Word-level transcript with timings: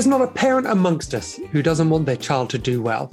There's 0.00 0.08
not 0.08 0.22
a 0.22 0.28
parent 0.28 0.66
amongst 0.66 1.12
us 1.12 1.36
who 1.52 1.62
doesn't 1.62 1.90
want 1.90 2.06
their 2.06 2.16
child 2.16 2.48
to 2.50 2.58
do 2.58 2.80
well. 2.80 3.12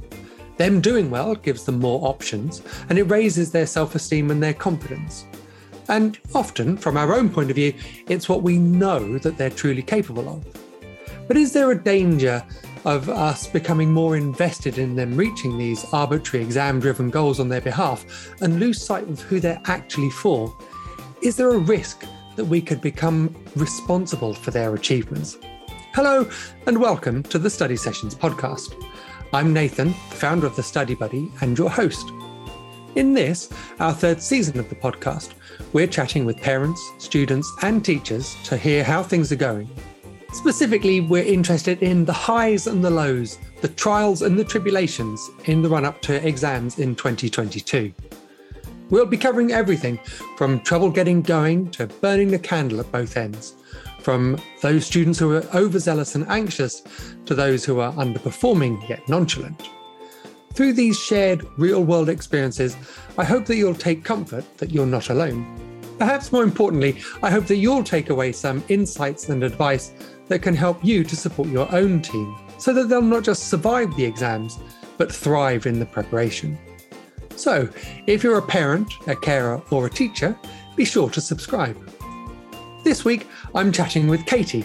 Them 0.55 0.79
doing 0.79 1.09
well 1.09 1.35
gives 1.35 1.65
them 1.65 1.79
more 1.79 2.07
options 2.07 2.61
and 2.87 2.97
it 2.97 3.03
raises 3.11 3.51
their 3.51 3.65
self 3.65 3.93
esteem 3.93 4.31
and 4.31 4.41
their 4.41 4.53
confidence. 4.53 5.25
And 5.89 6.17
often, 6.33 6.77
from 6.77 6.95
our 6.95 7.13
own 7.13 7.29
point 7.29 7.49
of 7.49 7.57
view, 7.57 7.73
it's 8.07 8.29
what 8.29 8.41
we 8.41 8.57
know 8.57 9.17
that 9.17 9.37
they're 9.37 9.49
truly 9.49 9.81
capable 9.81 10.29
of. 10.29 10.45
But 11.27 11.35
is 11.35 11.51
there 11.51 11.71
a 11.71 11.83
danger 11.83 12.41
of 12.85 13.09
us 13.09 13.47
becoming 13.47 13.91
more 13.91 14.15
invested 14.15 14.77
in 14.77 14.95
them 14.95 15.17
reaching 15.17 15.57
these 15.57 15.85
arbitrary 15.91 16.45
exam 16.45 16.79
driven 16.79 17.09
goals 17.09 17.41
on 17.41 17.49
their 17.49 17.59
behalf 17.59 18.33
and 18.39 18.61
lose 18.61 18.81
sight 18.81 19.09
of 19.09 19.19
who 19.19 19.41
they're 19.41 19.61
actually 19.65 20.11
for? 20.11 20.55
Is 21.21 21.35
there 21.35 21.49
a 21.49 21.57
risk 21.57 22.05
that 22.37 22.45
we 22.45 22.61
could 22.61 22.79
become 22.79 23.35
responsible 23.57 24.33
for 24.33 24.51
their 24.51 24.73
achievements? 24.73 25.37
Hello, 25.97 26.29
and 26.67 26.79
welcome 26.79 27.23
to 27.23 27.39
the 27.39 27.49
Study 27.49 27.75
Sessions 27.75 28.13
podcast. 28.13 28.75
I'm 29.33 29.51
Nathan, 29.51 29.95
the 30.11 30.15
founder 30.15 30.45
of 30.45 30.55
the 30.55 30.61
Study 30.61 30.93
Buddy, 30.93 31.31
and 31.41 31.57
your 31.57 31.71
host. 31.71 32.11
In 32.93 33.15
this, 33.15 33.49
our 33.79 33.93
third 33.93 34.21
season 34.21 34.59
of 34.59 34.69
the 34.69 34.75
podcast, 34.75 35.33
we're 35.73 35.87
chatting 35.87 36.23
with 36.23 36.37
parents, 36.37 36.79
students, 36.99 37.51
and 37.63 37.83
teachers 37.83 38.35
to 38.43 38.57
hear 38.57 38.83
how 38.83 39.01
things 39.01 39.31
are 39.31 39.37
going 39.37 39.67
Specifically, 40.33 41.01
we're 41.01 41.23
interested 41.23 41.81
in 41.81 42.05
the 42.05 42.13
highs 42.13 42.67
and 42.67 42.85
the 42.85 42.91
lows, 42.91 43.39
the 43.61 43.69
trials 43.69 44.21
and 44.21 44.37
the 44.37 44.43
tribulations 44.45 45.31
in 45.45 45.63
the 45.63 45.69
run 45.69 45.83
up 45.83 45.99
to 46.03 46.27
exams 46.27 46.77
in 46.77 46.95
2022. 46.95 47.91
We'll 48.91 49.07
be 49.07 49.17
covering 49.17 49.51
everything 49.51 49.97
from 50.37 50.59
trouble 50.59 50.91
getting 50.91 51.23
going 51.23 51.71
to 51.71 51.87
burning 51.87 52.29
the 52.29 52.37
candle 52.37 52.81
at 52.81 52.91
both 52.91 53.17
ends, 53.17 53.55
from 54.07 54.37
those 54.61 54.85
students 54.85 55.19
who 55.19 55.33
are 55.33 55.43
overzealous 55.53 56.15
and 56.15 56.25
anxious 56.29 56.81
to 57.25 57.35
those 57.35 57.65
who 57.65 57.81
are 57.81 57.91
underperforming 57.95 58.87
yet 58.87 59.01
nonchalant. 59.09 59.69
Through 60.53 60.73
these 60.73 60.97
shared 60.97 61.45
real 61.57 61.83
world 61.83 62.07
experiences, 62.07 62.77
I 63.17 63.25
hope 63.25 63.45
that 63.47 63.57
you'll 63.57 63.75
take 63.75 64.05
comfort 64.05 64.45
that 64.59 64.71
you're 64.71 64.85
not 64.85 65.09
alone. 65.09 65.43
Perhaps 65.97 66.31
more 66.31 66.45
importantly, 66.45 67.01
I 67.21 67.29
hope 67.29 67.47
that 67.47 67.57
you'll 67.57 67.83
take 67.83 68.09
away 68.09 68.31
some 68.31 68.63
insights 68.69 69.27
and 69.27 69.43
advice 69.43 69.91
that 70.29 70.41
can 70.41 70.55
help 70.55 70.85
you 70.85 71.03
to 71.03 71.15
support 71.17 71.49
your 71.49 71.69
own 71.75 72.01
team 72.01 72.33
so 72.57 72.71
that 72.71 72.87
they'll 72.87 73.01
not 73.01 73.25
just 73.25 73.49
survive 73.49 73.93
the 73.97 74.05
exams, 74.05 74.57
but 74.97 75.11
thrive 75.11 75.65
in 75.65 75.79
the 75.79 75.85
preparation. 75.85 76.57
So, 77.35 77.67
if 78.05 78.23
you're 78.23 78.37
a 78.37 78.41
parent, 78.41 78.89
a 79.07 79.17
carer, 79.17 79.61
or 79.69 79.87
a 79.87 79.89
teacher, 79.89 80.39
be 80.77 80.85
sure 80.85 81.09
to 81.09 81.19
subscribe. 81.19 81.77
This 82.87 83.03
week, 83.03 83.27
I'm 83.53 83.73
chatting 83.73 84.07
with 84.07 84.25
Katie. 84.25 84.63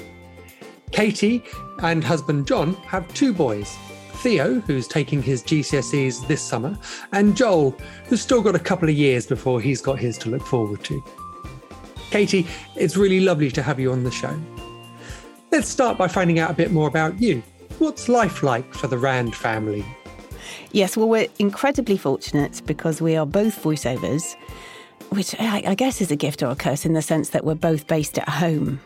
Katie 0.93 1.43
and 1.81 2.05
husband 2.05 2.47
John 2.47 2.75
have 2.85 3.13
two 3.15 3.33
boys 3.33 3.77
Theo, 4.13 4.61
who's 4.61 4.87
taking 4.87 5.21
his 5.21 5.43
GCSEs 5.43 6.29
this 6.29 6.41
summer, 6.41 6.79
and 7.11 7.37
Joel, 7.37 7.73
who's 8.05 8.23
still 8.23 8.41
got 8.41 8.55
a 8.55 8.61
couple 8.61 8.89
of 8.89 8.95
years 8.95 9.27
before 9.27 9.61
he's 9.61 9.83
got 9.83 9.99
his 9.99 10.17
to 10.19 10.29
look 10.29 10.47
forward 10.47 10.85
to. 10.85 11.03
Katie, 12.13 12.47
it's 12.77 12.97
really 12.97 13.19
lovely 13.19 13.51
to 13.51 13.61
have 13.61 13.81
you 13.81 13.91
on 13.91 14.05
the 14.05 14.13
show. 14.13 14.41
Let's 15.51 15.69
start 15.69 15.99
by 15.99 16.07
finding 16.07 16.39
out 16.39 16.53
a 16.53 16.55
bit 16.55 16.71
more 16.71 16.87
about 16.87 17.21
you. 17.21 17.43
What's 17.81 18.09
life 18.09 18.45
like 18.45 18.73
for 18.73 18.87
the 18.87 18.99
Rand 18.99 19.35
family? 19.35 19.85
Yes, 20.71 20.97
well, 20.97 21.09
we're 21.09 21.27
incredibly 21.41 21.99
fortunate 21.99 22.63
because 22.67 23.03
we 23.03 23.17
are 23.17 23.27
both 23.27 23.61
voiceovers, 23.61 24.37
which 25.13 25.39
I 25.39 25.75
guess 25.75 26.01
is 26.01 26.11
a 26.11 26.17
gift 26.17 26.43
or 26.43 26.51
a 26.51 26.57
curse 26.57 26.85
in 26.85 26.95
the 26.95 27.03
sense 27.03 27.31
that 27.31 27.45
we're 27.45 27.55
both 27.55 27.87
based 27.87 28.19
at 28.19 28.29
home. 28.29 28.81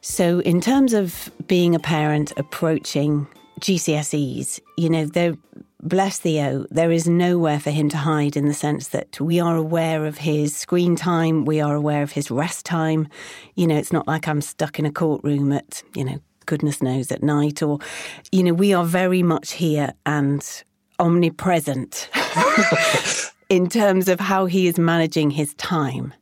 So, 0.00 0.40
in 0.40 0.60
terms 0.60 0.94
of 0.94 1.30
being 1.46 1.74
a 1.74 1.78
parent 1.78 2.32
approaching 2.36 3.28
GCSEs, 3.60 4.60
you 4.76 4.90
know, 4.90 5.06
they're 5.06 5.36
bless 5.82 6.20
Theo, 6.20 6.64
there 6.70 6.92
is 6.92 7.08
nowhere 7.08 7.58
for 7.58 7.70
him 7.70 7.88
to 7.88 7.96
hide 7.96 8.36
in 8.36 8.46
the 8.46 8.54
sense 8.54 8.88
that 8.88 9.20
we 9.20 9.40
are 9.40 9.56
aware 9.56 10.06
of 10.06 10.18
his 10.18 10.56
screen 10.56 10.94
time, 10.96 11.44
we 11.44 11.60
are 11.60 11.74
aware 11.74 12.02
of 12.02 12.12
his 12.12 12.30
rest 12.30 12.64
time. 12.64 13.08
You 13.56 13.66
know, 13.66 13.76
it's 13.76 13.92
not 13.92 14.06
like 14.06 14.28
I'm 14.28 14.40
stuck 14.40 14.78
in 14.78 14.86
a 14.86 14.92
courtroom 14.92 15.52
at, 15.52 15.82
you 15.94 16.04
know, 16.04 16.20
goodness 16.46 16.82
knows 16.82 17.10
at 17.10 17.22
night, 17.22 17.62
or, 17.62 17.78
you 18.30 18.42
know, 18.42 18.54
we 18.54 18.72
are 18.72 18.84
very 18.84 19.22
much 19.22 19.52
here 19.52 19.92
and 20.06 20.64
omnipresent 20.98 22.08
in 23.52 23.68
terms 23.68 24.08
of 24.08 24.18
how 24.18 24.46
he 24.46 24.66
is 24.66 24.78
managing 24.78 25.30
his 25.30 25.52
time. 25.54 26.14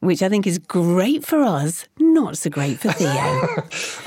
Which 0.00 0.22
I 0.22 0.28
think 0.28 0.46
is 0.46 0.58
great 0.58 1.24
for 1.24 1.40
us, 1.40 1.88
not 1.98 2.36
so 2.36 2.50
great 2.50 2.78
for 2.78 2.92
Theo. 2.92 3.08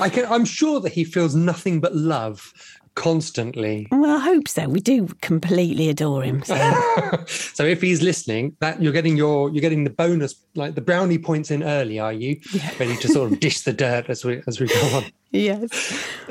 I 0.00 0.08
can, 0.08 0.24
I'm 0.26 0.44
sure 0.44 0.78
that 0.78 0.92
he 0.92 1.02
feels 1.02 1.34
nothing 1.34 1.80
but 1.80 1.96
love 1.96 2.52
constantly. 2.94 3.88
Well, 3.90 4.16
I 4.16 4.20
hope 4.20 4.46
so. 4.46 4.68
We 4.68 4.78
do 4.78 5.08
completely 5.20 5.88
adore 5.88 6.22
him. 6.22 6.44
So, 6.44 6.54
so 7.26 7.64
if 7.64 7.82
he's 7.82 8.02
listening, 8.02 8.56
that 8.60 8.80
you're 8.80 8.92
getting 8.92 9.16
your 9.16 9.50
you're 9.50 9.60
getting 9.60 9.82
the 9.82 9.90
bonus, 9.90 10.36
like 10.54 10.76
the 10.76 10.80
brownie 10.80 11.18
points 11.18 11.50
in 11.50 11.64
early, 11.64 11.98
are 11.98 12.12
you? 12.12 12.40
Yeah. 12.52 12.70
Ready 12.78 12.96
to 12.98 13.08
sort 13.08 13.32
of 13.32 13.40
dish 13.46 13.62
the 13.62 13.72
dirt 13.72 14.08
as 14.08 14.24
we 14.24 14.42
as 14.46 14.60
we 14.60 14.68
go 14.68 14.80
on. 14.96 15.04
Yes. 15.32 15.70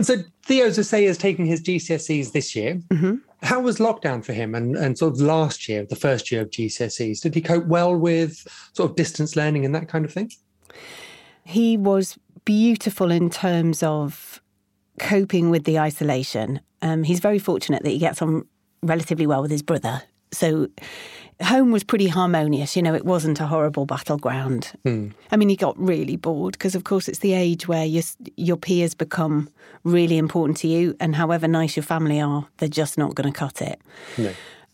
So 0.02 0.16
Theo 0.44 0.70
say 0.72 1.04
is 1.04 1.18
taking 1.18 1.46
his 1.46 1.62
GCSEs 1.62 2.32
this 2.32 2.56
year. 2.56 2.76
Mm-hmm. 2.90 3.16
How 3.44 3.60
was 3.60 3.78
lockdown 3.78 4.24
for 4.26 4.34
him 4.34 4.56
and, 4.56 4.76
and 4.76 4.98
sort 4.98 5.14
of 5.14 5.22
last 5.22 5.70
year, 5.70 5.86
the 5.86 5.96
first 5.96 6.32
year 6.32 6.42
of 6.42 6.50
GCSEs? 6.50 7.22
Did 7.22 7.36
he 7.36 7.42
cope 7.42 7.66
well 7.66 7.96
with 7.96 8.48
sort 8.74 8.90
of 8.90 8.96
distance 8.96 9.36
learning 9.36 9.64
and 9.64 9.76
that 9.76 9.88
kind 9.88 10.06
of 10.06 10.12
thing? 10.12 10.32
He 11.44 11.78
was 11.78 12.18
beautiful 12.46 13.12
in 13.12 13.30
terms 13.30 13.84
of 13.84 14.42
coping 15.00 15.50
with 15.50 15.66
the 15.66 15.80
isolation. 15.80 16.62
Um, 16.82 17.04
he's 17.04 17.20
very 17.20 17.40
fortunate 17.40 17.84
that 17.84 17.90
he 17.90 18.00
gets 18.00 18.22
on 18.22 18.46
relatively 18.82 19.28
well 19.28 19.42
with 19.42 19.52
his 19.52 19.62
brother. 19.62 20.02
So 20.32 20.68
home 21.42 21.72
was 21.72 21.84
pretty 21.84 22.08
harmonious. 22.08 22.76
You 22.76 22.82
know, 22.82 22.94
it 22.94 23.06
wasn't 23.06 23.40
a 23.40 23.48
horrible 23.48 23.86
battleground. 23.86 24.72
Mm. 24.86 25.14
I 25.32 25.38
mean, 25.38 25.50
he 25.50 25.56
got 25.56 25.78
really 25.80 26.16
bored 26.16 26.54
because, 26.54 26.76
of 26.76 26.84
course, 26.84 27.08
it's 27.08 27.20
the 27.20 27.34
age 27.34 27.68
where 27.68 27.86
your 27.86 28.04
your 28.36 28.58
peers 28.58 28.94
become 28.94 29.50
really 29.84 30.18
important 30.18 30.58
to 30.60 30.68
you, 30.68 30.96
and 31.00 31.16
however 31.16 31.48
nice 31.48 31.76
your 31.76 31.84
family 31.84 32.20
are, 32.20 32.48
they're 32.58 32.70
just 32.70 32.98
not 32.98 33.16
going 33.16 33.32
to 33.32 33.38
cut 33.38 33.62
it. 33.62 33.80
No. 34.18 34.32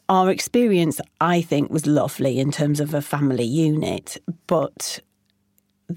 Our 0.09 0.29
experience, 0.29 0.99
I 1.21 1.41
think, 1.41 1.71
was 1.71 1.87
lovely 1.87 2.39
in 2.39 2.51
terms 2.51 2.79
of 2.79 2.93
a 2.93 3.01
family 3.01 3.45
unit, 3.45 4.17
but 4.47 4.99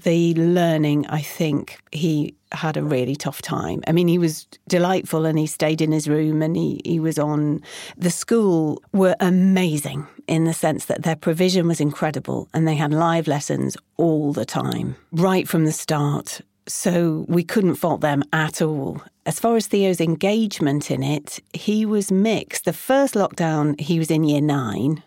the 0.03 0.33
learning, 0.35 1.05
I 1.07 1.21
think 1.21 1.79
he 1.91 2.35
had 2.51 2.77
a 2.77 2.83
really 2.83 3.15
tough 3.15 3.41
time. 3.41 3.83
I 3.87 3.91
mean, 3.91 4.07
he 4.07 4.17
was 4.17 4.45
delightful 4.67 5.25
and 5.25 5.37
he 5.37 5.47
stayed 5.47 5.81
in 5.81 5.91
his 5.91 6.07
room 6.07 6.41
and 6.41 6.55
he, 6.55 6.81
he 6.85 6.99
was 6.99 7.19
on. 7.19 7.61
The 7.97 8.09
school 8.09 8.81
were 8.93 9.15
amazing 9.19 10.07
in 10.27 10.45
the 10.45 10.53
sense 10.53 10.85
that 10.85 11.03
their 11.03 11.15
provision 11.15 11.67
was 11.67 11.81
incredible 11.81 12.47
and 12.53 12.67
they 12.67 12.75
had 12.75 12.93
live 12.93 13.27
lessons 13.27 13.77
all 13.97 14.33
the 14.33 14.45
time, 14.45 14.95
right 15.11 15.47
from 15.47 15.65
the 15.65 15.71
start. 15.71 16.41
So 16.67 17.25
we 17.29 17.43
couldn't 17.43 17.75
fault 17.75 18.01
them 18.01 18.23
at 18.33 18.61
all. 18.61 19.01
As 19.25 19.39
far 19.39 19.55
as 19.55 19.67
Theo's 19.67 20.01
engagement 20.01 20.91
in 20.91 21.01
it, 21.03 21.39
he 21.53 21.85
was 21.85 22.11
mixed. 22.11 22.65
The 22.65 22.73
first 22.73 23.13
lockdown, 23.13 23.79
he 23.79 23.99
was 23.99 24.11
in 24.11 24.23
year 24.23 24.41
nine 24.41 25.03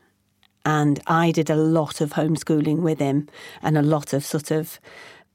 and 0.64 1.00
I 1.06 1.30
did 1.32 1.50
a 1.50 1.56
lot 1.56 2.00
of 2.00 2.12
homeschooling 2.12 2.80
with 2.80 2.98
him 2.98 3.28
and 3.62 3.78
a 3.78 3.82
lot 3.82 4.12
of 4.12 4.24
sort 4.24 4.50
of 4.50 4.78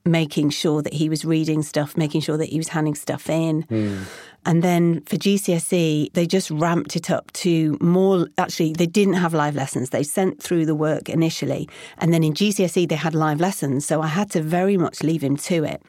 making 0.05 0.51
sure 0.51 0.83
that 0.83 0.93
he 0.93 1.09
was 1.09 1.25
reading 1.25 1.63
stuff, 1.63 1.97
making 1.97 2.21
sure 2.21 2.37
that 2.37 2.49
he 2.49 2.57
was 2.57 2.67
handing 2.67 2.93
stuff 2.93 3.27
in. 3.29 3.63
Mm. 3.63 4.05
And 4.45 4.63
then 4.63 5.01
for 5.01 5.15
GCSE, 5.15 6.13
they 6.13 6.27
just 6.27 6.51
ramped 6.51 6.95
it 6.95 7.09
up 7.09 7.31
to 7.33 7.75
more. 7.81 8.27
Actually, 8.37 8.73
they 8.73 8.85
didn't 8.85 9.15
have 9.15 9.33
live 9.33 9.55
lessons. 9.55 9.89
They 9.89 10.03
sent 10.03 10.41
through 10.41 10.67
the 10.67 10.75
work 10.75 11.09
initially. 11.09 11.67
And 11.97 12.13
then 12.13 12.23
in 12.23 12.33
GCSE, 12.33 12.87
they 12.87 12.95
had 12.95 13.15
live 13.15 13.39
lessons. 13.39 13.87
So 13.87 14.01
I 14.01 14.07
had 14.07 14.29
to 14.31 14.43
very 14.43 14.77
much 14.77 15.01
leave 15.01 15.23
him 15.23 15.37
to 15.37 15.63
it. 15.63 15.81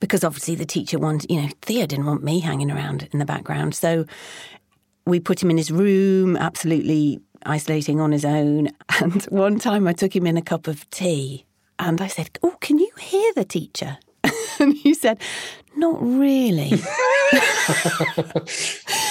Because 0.00 0.24
obviously 0.24 0.56
the 0.56 0.66
teacher 0.66 0.98
wanted, 0.98 1.30
you 1.30 1.40
know, 1.40 1.48
Theo 1.62 1.86
didn't 1.86 2.06
want 2.06 2.24
me 2.24 2.40
hanging 2.40 2.72
around 2.72 3.08
in 3.12 3.20
the 3.20 3.24
background. 3.24 3.76
So 3.76 4.04
we 5.06 5.20
put 5.20 5.40
him 5.40 5.50
in 5.50 5.56
his 5.56 5.70
room, 5.70 6.36
absolutely 6.36 7.20
isolating 7.44 8.00
on 8.00 8.12
his 8.12 8.24
own. 8.24 8.70
And 9.00 9.24
one 9.24 9.58
time 9.58 9.86
I 9.88 9.92
took 9.92 10.14
him 10.14 10.26
in 10.26 10.36
a 10.36 10.42
cup 10.42 10.66
of 10.68 10.88
tea 10.90 11.46
and 11.78 12.00
I 12.00 12.06
said, 12.06 12.38
Oh, 12.42 12.56
can 12.60 12.78
you 12.78 12.90
hear 12.98 13.32
the 13.34 13.44
teacher? 13.44 13.98
and 14.58 14.74
he 14.74 14.94
said, 14.94 15.18
Not 15.76 16.00
really. 16.00 16.72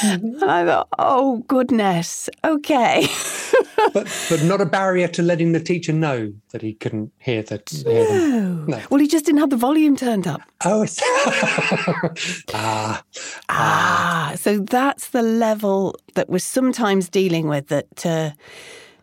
and 0.04 0.44
I 0.44 0.66
thought, 0.66 0.88
Oh, 0.98 1.44
goodness. 1.48 2.30
Okay. 2.44 3.08
but 3.94 4.08
but 4.30 4.44
not 4.44 4.62
a 4.62 4.66
barrier 4.66 5.08
to 5.10 5.22
letting 5.22 5.52
the 5.52 5.60
teacher 5.60 5.92
know 5.94 6.32
that 6.52 6.62
he 6.62 6.74
couldn't 6.74 7.12
hear 7.20 7.44
that. 7.44 7.72
no. 7.86 8.66
no. 8.68 8.82
Well, 8.90 9.00
he 9.00 9.08
just 9.08 9.26
didn't 9.26 9.40
have 9.42 9.50
the 9.50 9.58
volume 9.58 9.96
turned 9.96 10.26
up. 10.28 10.42
Oh, 10.64 10.86
ah, 12.54 13.04
ah. 13.50 14.34
So 14.38 14.60
that's 14.60 15.10
the 15.10 15.22
level 15.22 15.96
that 16.16 16.30
we're 16.30 16.40
sometimes 16.40 17.10
dealing 17.10 17.48
with. 17.48 17.68
That 17.68 18.06
uh, 18.06 18.32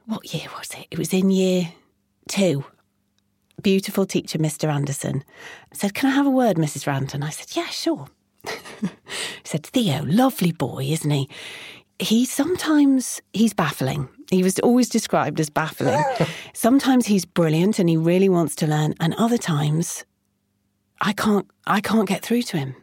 what 0.06 0.32
year 0.32 0.48
was 0.58 0.70
it? 0.78 0.86
It 0.90 0.98
was 0.98 1.12
in 1.12 1.30
year 1.30 1.72
two 2.28 2.64
beautiful 3.60 4.06
teacher, 4.06 4.38
Mr. 4.38 4.68
Anderson, 4.72 5.24
said, 5.72 5.94
Can 5.94 6.10
I 6.10 6.14
have 6.14 6.26
a 6.26 6.30
word, 6.30 6.56
Mrs. 6.56 6.86
Ranton? 6.86 7.22
I 7.22 7.30
said, 7.30 7.56
Yeah, 7.56 7.66
sure. 7.66 8.06
he 8.44 8.88
said, 9.44 9.66
Theo, 9.66 10.04
lovely 10.04 10.52
boy, 10.52 10.84
isn't 10.84 11.10
he? 11.10 11.28
He 11.98 12.24
sometimes 12.24 13.20
he's 13.32 13.52
baffling. 13.52 14.08
He 14.30 14.42
was 14.42 14.58
always 14.60 14.88
described 14.88 15.38
as 15.38 15.50
baffling. 15.50 16.02
sometimes 16.54 17.06
he's 17.06 17.26
brilliant 17.26 17.78
and 17.78 17.88
he 17.88 17.96
really 17.96 18.28
wants 18.28 18.54
to 18.56 18.66
learn, 18.66 18.94
and 19.00 19.14
other 19.14 19.38
times 19.38 20.04
I 21.00 21.12
can't 21.12 21.46
I 21.66 21.80
can't 21.80 22.08
get 22.08 22.22
through 22.22 22.42
to 22.42 22.58
him. 22.58 22.74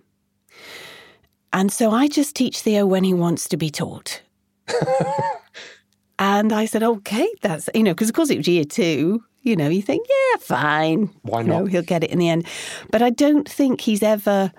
And 1.53 1.71
so 1.71 1.91
I 1.91 2.07
just 2.07 2.35
teach 2.35 2.59
Theo 2.59 2.85
when 2.85 3.03
he 3.03 3.13
wants 3.13 3.47
to 3.49 3.57
be 3.57 3.69
taught. 3.69 4.21
and 6.19 6.51
I 6.51 6.65
said, 6.65 6.83
okay, 6.83 7.27
that's, 7.41 7.69
you 7.73 7.83
know, 7.83 7.93
because 7.93 8.09
of 8.09 8.15
course 8.15 8.29
it 8.29 8.37
was 8.37 8.47
year 8.47 8.65
two. 8.65 9.23
You 9.47 9.55
know, 9.55 9.69
you 9.69 9.81
think, 9.81 10.05
yeah, 10.09 10.37
fine. 10.41 11.09
Why 11.23 11.41
You 11.41 11.47
know, 11.47 11.59
not? 11.61 11.69
he'll 11.71 11.81
get 11.81 12.03
it 12.03 12.11
in 12.11 12.19
the 12.19 12.29
end. 12.29 12.45
But 12.91 13.01
I 13.01 13.09
don't 13.09 13.47
think 13.49 13.81
he's 13.81 14.03
ever 14.03 14.51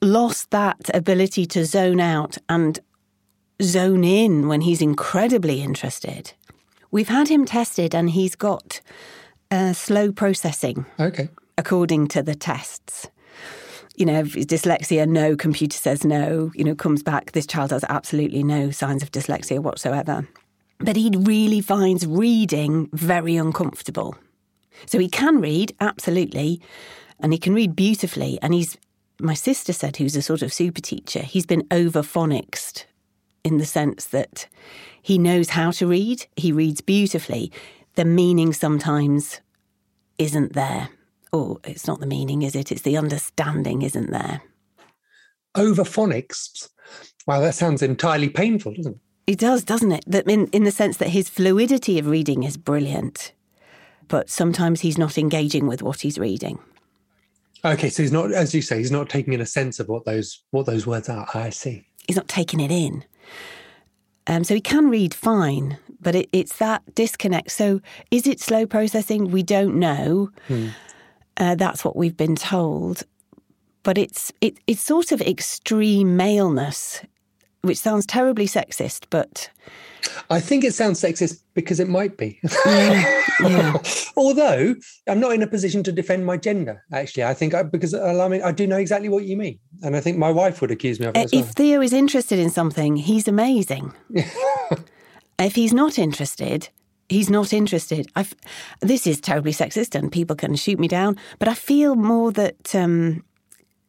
lost 0.00 0.50
that 0.50 0.90
ability 0.92 1.46
to 1.46 1.64
zone 1.64 2.00
out 2.00 2.36
and 2.48 2.80
zone 3.62 4.02
in 4.04 4.48
when 4.48 4.62
he's 4.62 4.82
incredibly 4.82 5.62
interested. 5.62 6.32
We've 6.90 7.08
had 7.08 7.28
him 7.28 7.44
tested 7.46 7.94
and 7.94 8.10
he's 8.10 8.34
got 8.34 8.80
uh, 9.50 9.72
slow 9.72 10.10
processing 10.12 10.84
Okay. 10.98 11.28
according 11.56 12.08
to 12.08 12.22
the 12.22 12.34
tests. 12.34 13.08
You 13.94 14.06
know, 14.06 14.22
dyslexia, 14.24 15.06
no, 15.06 15.36
computer 15.36 15.76
says 15.76 16.04
no, 16.04 16.50
you 16.54 16.64
know, 16.64 16.74
comes 16.74 17.02
back, 17.02 17.32
this 17.32 17.46
child 17.46 17.70
has 17.70 17.84
absolutely 17.88 18.42
no 18.42 18.70
signs 18.70 19.02
of 19.02 19.12
dyslexia 19.12 19.60
whatsoever. 19.60 20.26
But 20.78 20.96
he 20.96 21.10
really 21.16 21.60
finds 21.60 22.06
reading 22.06 22.88
very 22.92 23.36
uncomfortable. 23.36 24.16
So 24.86 24.98
he 24.98 25.08
can 25.08 25.40
read, 25.40 25.74
absolutely, 25.80 26.60
and 27.20 27.32
he 27.32 27.38
can 27.38 27.54
read 27.54 27.76
beautifully. 27.76 28.38
And 28.42 28.52
he's, 28.52 28.76
my 29.20 29.34
sister 29.34 29.72
said, 29.72 29.96
who's 29.96 30.16
a 30.16 30.22
sort 30.22 30.42
of 30.42 30.52
super 30.52 30.80
teacher, 30.80 31.20
he's 31.20 31.46
been 31.46 31.66
over 31.70 32.02
phonicsed 32.02 32.84
in 33.44 33.58
the 33.58 33.66
sense 33.66 34.06
that 34.06 34.48
he 35.00 35.18
knows 35.18 35.50
how 35.50 35.70
to 35.72 35.86
read, 35.86 36.26
he 36.36 36.52
reads 36.52 36.80
beautifully. 36.80 37.52
The 37.94 38.04
meaning 38.04 38.52
sometimes 38.52 39.40
isn't 40.18 40.54
there. 40.54 40.88
Or 41.32 41.58
it's 41.64 41.86
not 41.86 42.00
the 42.00 42.06
meaning, 42.06 42.42
is 42.42 42.54
it? 42.54 42.70
It's 42.70 42.82
the 42.82 42.96
understanding 42.96 43.82
isn't 43.82 44.10
there. 44.10 44.42
Over 45.54 45.82
phonics. 45.82 46.68
Wow, 47.26 47.40
that 47.40 47.54
sounds 47.54 47.82
entirely 47.82 48.28
painful, 48.28 48.74
doesn't 48.74 48.94
it? 48.94 49.00
It 49.26 49.38
does, 49.38 49.64
doesn't 49.64 49.92
it? 49.92 50.04
That 50.06 50.28
in, 50.28 50.48
in 50.48 50.64
the 50.64 50.70
sense 50.70 50.96
that 50.96 51.08
his 51.08 51.28
fluidity 51.28 51.98
of 51.98 52.06
reading 52.06 52.42
is 52.42 52.56
brilliant, 52.56 53.32
but 54.08 54.28
sometimes 54.28 54.80
he's 54.80 54.98
not 54.98 55.16
engaging 55.16 55.66
with 55.66 55.82
what 55.82 56.00
he's 56.00 56.18
reading. 56.18 56.58
Okay, 57.64 57.88
so 57.88 58.02
he's 58.02 58.10
not, 58.12 58.32
as 58.32 58.54
you 58.54 58.62
say, 58.62 58.78
he's 58.78 58.90
not 58.90 59.08
taking 59.08 59.32
in 59.32 59.40
a 59.40 59.46
sense 59.46 59.78
of 59.78 59.88
what 59.88 60.04
those 60.04 60.42
what 60.50 60.66
those 60.66 60.86
words 60.86 61.08
are. 61.08 61.28
I 61.34 61.50
see. 61.50 61.86
He's 62.06 62.16
not 62.16 62.28
taking 62.28 62.58
it 62.58 62.72
in. 62.72 63.04
Um, 64.26 64.44
so 64.44 64.54
he 64.54 64.60
can 64.60 64.90
read 64.90 65.14
fine, 65.14 65.78
but 66.00 66.14
it, 66.14 66.28
it's 66.32 66.56
that 66.58 66.82
disconnect. 66.94 67.52
So 67.52 67.80
is 68.10 68.26
it 68.26 68.40
slow 68.40 68.66
processing? 68.66 69.30
We 69.30 69.42
don't 69.42 69.76
know. 69.76 70.30
Uh, 71.36 71.54
that's 71.54 71.84
what 71.84 71.96
we've 71.96 72.16
been 72.16 72.36
told. 72.36 73.04
But 73.84 73.98
it's 73.98 74.32
it, 74.40 74.58
it's 74.66 74.80
sort 74.80 75.12
of 75.12 75.20
extreme 75.20 76.16
maleness, 76.16 77.02
which 77.62 77.78
sounds 77.78 78.06
terribly 78.06 78.46
sexist, 78.46 79.04
but 79.10 79.50
I 80.30 80.40
think 80.40 80.64
it 80.64 80.74
sounds 80.74 81.00
sexist 81.00 81.42
because 81.54 81.80
it 81.80 81.88
might 81.88 82.16
be. 82.16 82.40
yeah. 82.66 83.78
Although 84.16 84.74
I'm 85.08 85.20
not 85.20 85.32
in 85.32 85.42
a 85.42 85.46
position 85.46 85.82
to 85.84 85.92
defend 85.92 86.26
my 86.26 86.36
gender, 86.36 86.82
actually. 86.92 87.24
I 87.24 87.34
think 87.34 87.54
I, 87.54 87.62
because 87.62 87.94
I 87.94 88.28
mean, 88.28 88.42
I 88.42 88.52
do 88.52 88.66
know 88.66 88.78
exactly 88.78 89.08
what 89.08 89.24
you 89.24 89.36
mean. 89.36 89.58
And 89.82 89.96
I 89.96 90.00
think 90.00 90.18
my 90.18 90.30
wife 90.30 90.60
would 90.60 90.70
accuse 90.70 90.98
me 91.00 91.06
of 91.06 91.16
it 91.16 91.24
as 91.24 91.32
well. 91.32 91.42
If 91.42 91.50
Theo 91.50 91.80
is 91.80 91.92
interested 91.92 92.38
in 92.38 92.50
something, 92.50 92.96
he's 92.96 93.28
amazing. 93.28 93.92
if 95.38 95.54
he's 95.54 95.72
not 95.72 95.98
interested, 95.98 96.68
he's 97.08 97.30
not 97.30 97.52
interested. 97.52 98.10
i 98.16 98.26
this 98.80 99.06
is 99.06 99.20
terribly 99.20 99.52
sexist 99.52 99.94
and 99.94 100.10
people 100.10 100.34
can 100.36 100.56
shoot 100.56 100.78
me 100.78 100.88
down, 100.88 101.16
but 101.38 101.48
I 101.48 101.54
feel 101.54 101.94
more 101.94 102.32
that 102.32 102.74
um, 102.74 103.24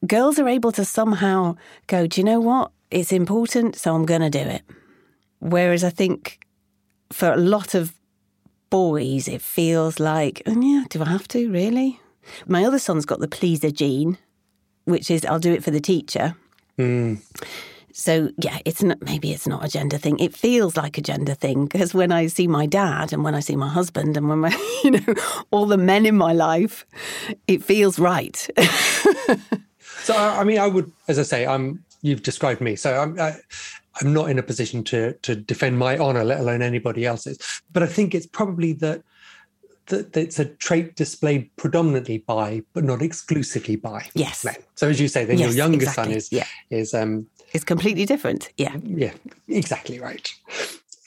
girls 0.05 0.37
are 0.37 0.47
able 0.47 0.71
to 0.73 0.85
somehow 0.85 1.55
go, 1.87 2.05
do 2.07 2.21
you 2.21 2.25
know 2.25 2.39
what? 2.39 2.71
It's 2.93 3.11
important, 3.11 3.75
so 3.75 3.95
I'm 3.95 4.05
going 4.05 4.21
to 4.21 4.29
do 4.29 4.39
it. 4.39 4.61
Whereas 5.39 5.83
I 5.83 5.89
think 5.89 6.45
for 7.11 7.33
a 7.33 7.37
lot 7.37 7.73
of 7.73 7.93
boys, 8.69 9.27
it 9.27 9.41
feels 9.41 9.99
like, 9.99 10.43
oh, 10.45 10.59
yeah, 10.61 10.85
do 10.89 11.01
I 11.01 11.09
have 11.09 11.27
to, 11.29 11.51
really? 11.51 11.99
My 12.47 12.63
other 12.63 12.77
son's 12.77 13.05
got 13.05 13.19
the 13.19 13.27
pleaser 13.27 13.71
gene, 13.71 14.17
which 14.85 15.09
is 15.09 15.25
I'll 15.25 15.39
do 15.39 15.53
it 15.53 15.63
for 15.63 15.71
the 15.71 15.81
teacher. 15.81 16.35
Mm. 16.77 17.21
So 17.91 18.29
yeah, 18.37 18.59
it's 18.65 18.81
not 18.81 19.01
maybe 19.01 19.31
it's 19.31 19.47
not 19.47 19.63
a 19.63 19.67
gender 19.67 19.97
thing. 19.97 20.17
It 20.19 20.35
feels 20.35 20.75
like 20.75 20.97
a 20.97 21.01
gender 21.01 21.35
thing 21.35 21.65
because 21.65 21.93
when 21.93 22.11
I 22.11 22.25
see 22.27 22.47
my 22.47 22.65
dad 22.65 23.13
and 23.13 23.23
when 23.23 23.35
I 23.35 23.39
see 23.39 23.55
my 23.55 23.69
husband 23.69 24.17
and 24.17 24.29
when 24.29 24.39
my 24.39 24.49
you 24.83 24.91
know 24.91 25.13
all 25.51 25.67
the 25.67 25.77
men 25.77 26.07
in 26.07 26.15
my 26.15 26.33
life, 26.33 26.87
it 27.47 27.63
feels 27.63 27.99
right. 27.99 28.49
So 30.03 30.13
I, 30.13 30.41
I 30.41 30.43
mean, 30.43 30.59
I 30.59 30.67
would, 30.67 30.91
as 31.07 31.17
I 31.17 31.23
say, 31.23 31.47
I'm. 31.47 31.83
You've 32.03 32.21
described 32.21 32.61
me, 32.61 32.75
so 32.75 32.99
I'm. 32.99 33.19
I, 33.19 33.35
I'm 34.01 34.11
not 34.11 34.29
in 34.29 34.37
a 34.39 34.43
position 34.43 34.83
to 34.85 35.13
to 35.21 35.35
defend 35.35 35.77
my 35.79 35.97
honour, 35.97 36.23
let 36.23 36.39
alone 36.39 36.61
anybody 36.61 37.05
else's. 37.05 37.37
But 37.71 37.81
I 37.81 37.87
think 37.87 38.13
it's 38.13 38.25
probably 38.27 38.73
that 38.73 39.01
that 39.87 40.15
it's 40.17 40.37
a 40.39 40.45
trait 40.45 40.95
displayed 40.95 41.49
predominantly 41.55 42.17
by, 42.19 42.63
but 42.73 42.83
not 42.83 43.01
exclusively 43.01 43.75
by 43.77 44.05
Yes. 44.15 44.43
men. 44.45 44.55
So 44.75 44.89
as 44.89 44.99
you 44.99 45.07
say, 45.07 45.25
then 45.25 45.37
Yes, 45.37 45.47
your 45.49 45.55
younger 45.57 45.77
exactly. 45.83 46.03
son 46.03 46.13
is 46.13 46.31
Yeah. 46.31 46.45
is 46.69 46.93
um 46.93 47.25
is 47.53 47.63
completely 47.63 48.05
different. 48.05 48.49
Yeah. 48.57 48.75
yeah 48.83 49.13
exactly 49.47 49.99
right. 49.99 50.29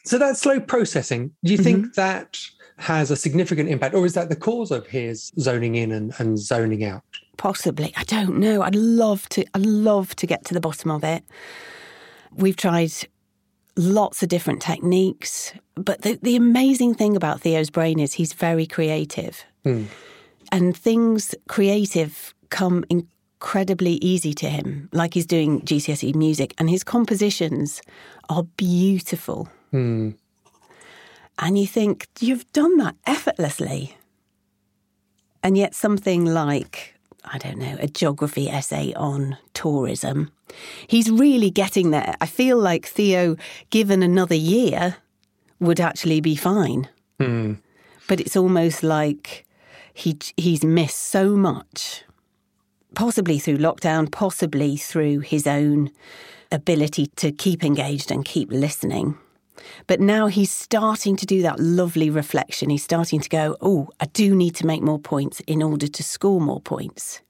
So 0.05 0.19
that 0.19 0.37
slow 0.37 0.61
processing, 0.61 1.33
do 1.45 1.53
you 1.53 1.59
think 1.59 1.95
that 1.95 2.39
has 2.79 3.11
a 3.11 3.17
significant 3.17 3.69
impact, 3.69 3.95
or 3.95 4.07
is 4.07 4.15
that 4.15 4.29
the 4.29 4.37
cause 4.37 4.71
of 4.71 4.87
his 4.87 5.33
zoning 5.41 5.75
in 5.75 5.91
and, 5.93 6.15
and 6.19 6.39
zoning 6.39 6.85
out? 6.85 7.03
Possibly. 7.37 7.93
I 7.97 8.05
don't 8.05 8.39
know. 8.39 8.63
I'd 8.63 8.75
love 8.75 9.29
to 9.31 9.45
I'd 9.55 9.67
love 9.67 10.17
to 10.17 10.27
get 10.27 10.45
to 10.47 10.55
the 10.55 10.61
bottom 10.61 10.91
of 10.91 11.05
it. 11.05 11.25
We've 12.33 12.57
tried 12.57 12.93
lots 13.77 14.23
of 14.23 14.29
different 14.29 14.63
techniques, 14.63 15.53
but 15.75 16.03
the, 16.03 16.19
the 16.23 16.37
amazing 16.37 16.95
thing 16.95 17.15
about 17.17 17.43
Theo's 17.43 17.71
brain 17.71 17.99
is 17.99 18.15
he's 18.15 18.33
very 18.33 18.67
creative. 18.67 19.45
Hmm. 19.65 19.85
And 20.51 20.77
things 20.77 21.35
creative 21.49 22.35
come 22.51 22.85
incredibly 22.89 23.95
easy 23.95 24.33
to 24.35 24.49
him, 24.49 24.89
like 24.93 25.15
he's 25.15 25.27
doing 25.27 25.61
GCSE 25.63 26.15
music, 26.15 26.55
and 26.59 26.71
his 26.71 26.85
compositions 26.85 27.83
are 28.29 28.45
beautiful. 28.57 29.49
Hmm. 29.71 30.11
And 31.39 31.59
you 31.59 31.67
think, 31.67 32.09
you've 32.21 32.51
done 32.53 32.79
that 32.79 32.97
effortlessly. 33.07 33.97
And 35.43 35.59
yet, 35.59 35.75
something 35.75 36.25
like, 36.25 36.96
I 37.33 37.39
don't 37.39 37.59
know, 37.59 37.77
a 37.81 37.89
geography 37.89 38.49
essay 38.49 38.93
on 38.95 39.37
tourism, 39.55 40.31
he's 40.87 41.11
really 41.11 41.51
getting 41.51 41.91
there. 41.91 42.15
I 42.21 42.27
feel 42.27 42.59
like 42.59 42.87
Theo, 42.87 43.37
given 43.71 44.03
another 44.03 44.35
year, 44.35 44.97
would 45.61 45.81
actually 45.81 46.21
be 46.21 46.37
fine. 46.37 46.89
Hmm. 47.19 47.55
But 48.09 48.21
it's 48.21 48.37
almost 48.37 48.83
like 48.83 49.47
he 49.93 50.19
he's 50.37 50.65
missed 50.65 51.01
so 51.01 51.37
much, 51.37 52.05
possibly 52.95 53.39
through 53.39 53.59
lockdown, 53.59 54.11
possibly 54.11 54.77
through 54.77 55.21
his 55.21 55.47
own 55.47 55.91
ability 56.53 57.07
to 57.17 57.33
keep 57.33 57.65
engaged 57.65 58.11
and 58.11 58.25
keep 58.25 58.53
listening. 58.53 59.19
But 59.87 60.01
now 60.01 60.27
he's 60.27 60.53
starting 60.53 61.17
to 61.17 61.27
do 61.27 61.43
that 61.43 61.59
lovely 61.59 62.11
reflection. 62.11 62.71
He's 62.71 62.85
starting 62.85 63.21
to 63.21 63.29
go, 63.29 63.57
oh, 63.61 63.89
I 64.01 64.07
do 64.07 64.35
need 64.35 64.55
to 64.57 64.67
make 64.67 64.83
more 64.83 64.99
points 64.99 65.41
in 65.47 65.63
order 65.63 65.89
to 65.89 66.03
score 66.03 66.41
more 66.41 66.61
points. 66.61 67.21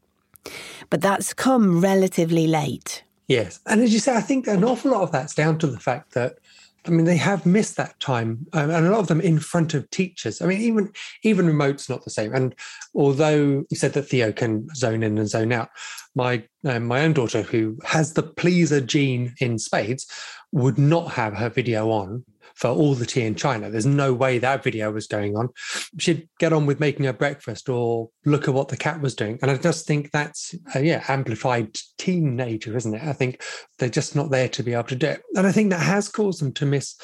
But 0.91 1.01
that's 1.01 1.35
come 1.35 1.81
relatively 1.81 2.47
late. 2.47 3.03
Yes. 3.29 3.61
And 3.67 3.81
as 3.83 3.93
you 3.93 3.99
say, 3.99 4.15
I 4.15 4.21
think 4.21 4.47
an 4.47 4.65
awful 4.65 4.93
lot 4.93 5.03
of 5.03 5.13
that's 5.13 5.35
down 5.35 5.59
to 5.59 5.67
the 5.67 5.81
fact 5.81 6.15
that, 6.15 6.39
I 6.87 6.91
mean, 6.91 7.05
they 7.05 7.17
have 7.17 7.45
missed 7.45 7.77
that 7.79 7.99
time, 7.99 8.47
um, 8.53 8.71
and 8.71 8.87
a 8.87 8.91
lot 8.91 9.01
of 9.01 9.09
them 9.09 9.21
in 9.21 9.41
front 9.41 9.75
of 9.75 9.91
teachers. 9.91 10.41
I 10.41 10.47
mean, 10.47 10.61
even 10.61 10.93
even 11.25 11.49
remote's 11.49 11.89
not 11.89 12.05
the 12.05 12.11
same. 12.11 12.33
And 12.33 12.55
although 12.95 13.65
you 13.69 13.77
said 13.77 13.95
that 13.95 14.05
Theo 14.05 14.31
can 14.31 14.69
zone 14.77 15.03
in 15.03 15.19
and 15.19 15.29
zone 15.29 15.51
out, 15.51 15.71
my 16.17 16.43
um, 16.65 16.87
my 16.87 17.03
own 17.03 17.13
daughter, 17.13 17.43
who 17.43 17.79
has 17.85 18.15
the 18.15 18.23
pleaser 18.25 18.81
gene 18.81 19.35
in 19.41 19.59
spades, 19.59 20.11
would 20.51 20.79
not 20.79 21.13
have 21.13 21.35
her 21.35 21.49
video 21.49 21.91
on 21.91 22.25
for 22.57 22.69
all 22.69 22.95
the 22.95 23.05
tea 23.05 23.23
in 23.23 23.35
China. 23.35 23.69
There's 23.69 23.85
no 23.85 24.15
way 24.15 24.39
that 24.39 24.65
video 24.65 24.91
was 24.91 25.07
going 25.07 25.37
on. 25.37 25.51
She'd 25.99 26.27
get 26.39 26.55
on 26.55 26.65
with 26.65 26.81
making 26.81 27.05
her 27.05 27.13
breakfast 27.13 27.69
or 27.69 28.09
look 28.25 28.49
at 28.49 28.55
what 28.55 28.69
the 28.69 28.79
cat 28.79 29.03
was 29.03 29.15
doing. 29.15 29.39
And 29.43 29.51
I 29.51 29.59
just 29.59 29.87
think 29.87 30.11
that's, 30.11 30.55
uh, 30.75 30.79
yeah, 30.79 31.05
amplified 31.09 31.77
teenager, 31.99 32.75
isn't 32.75 32.95
it? 32.95 33.03
I 33.03 33.13
think 33.13 33.43
they're 33.79 33.91
just 33.91 34.17
not 34.17 34.31
there 34.31 34.49
to 34.49 34.63
be 34.63 34.73
able 34.73 34.85
to 34.85 34.97
do 34.97 35.09
it. 35.09 35.23
And 35.35 35.47
I 35.47 35.53
think 35.53 35.69
that 35.71 35.83
has 35.83 36.09
caused 36.09 36.41
them 36.41 36.53
to 36.55 36.65
miss 36.65 36.97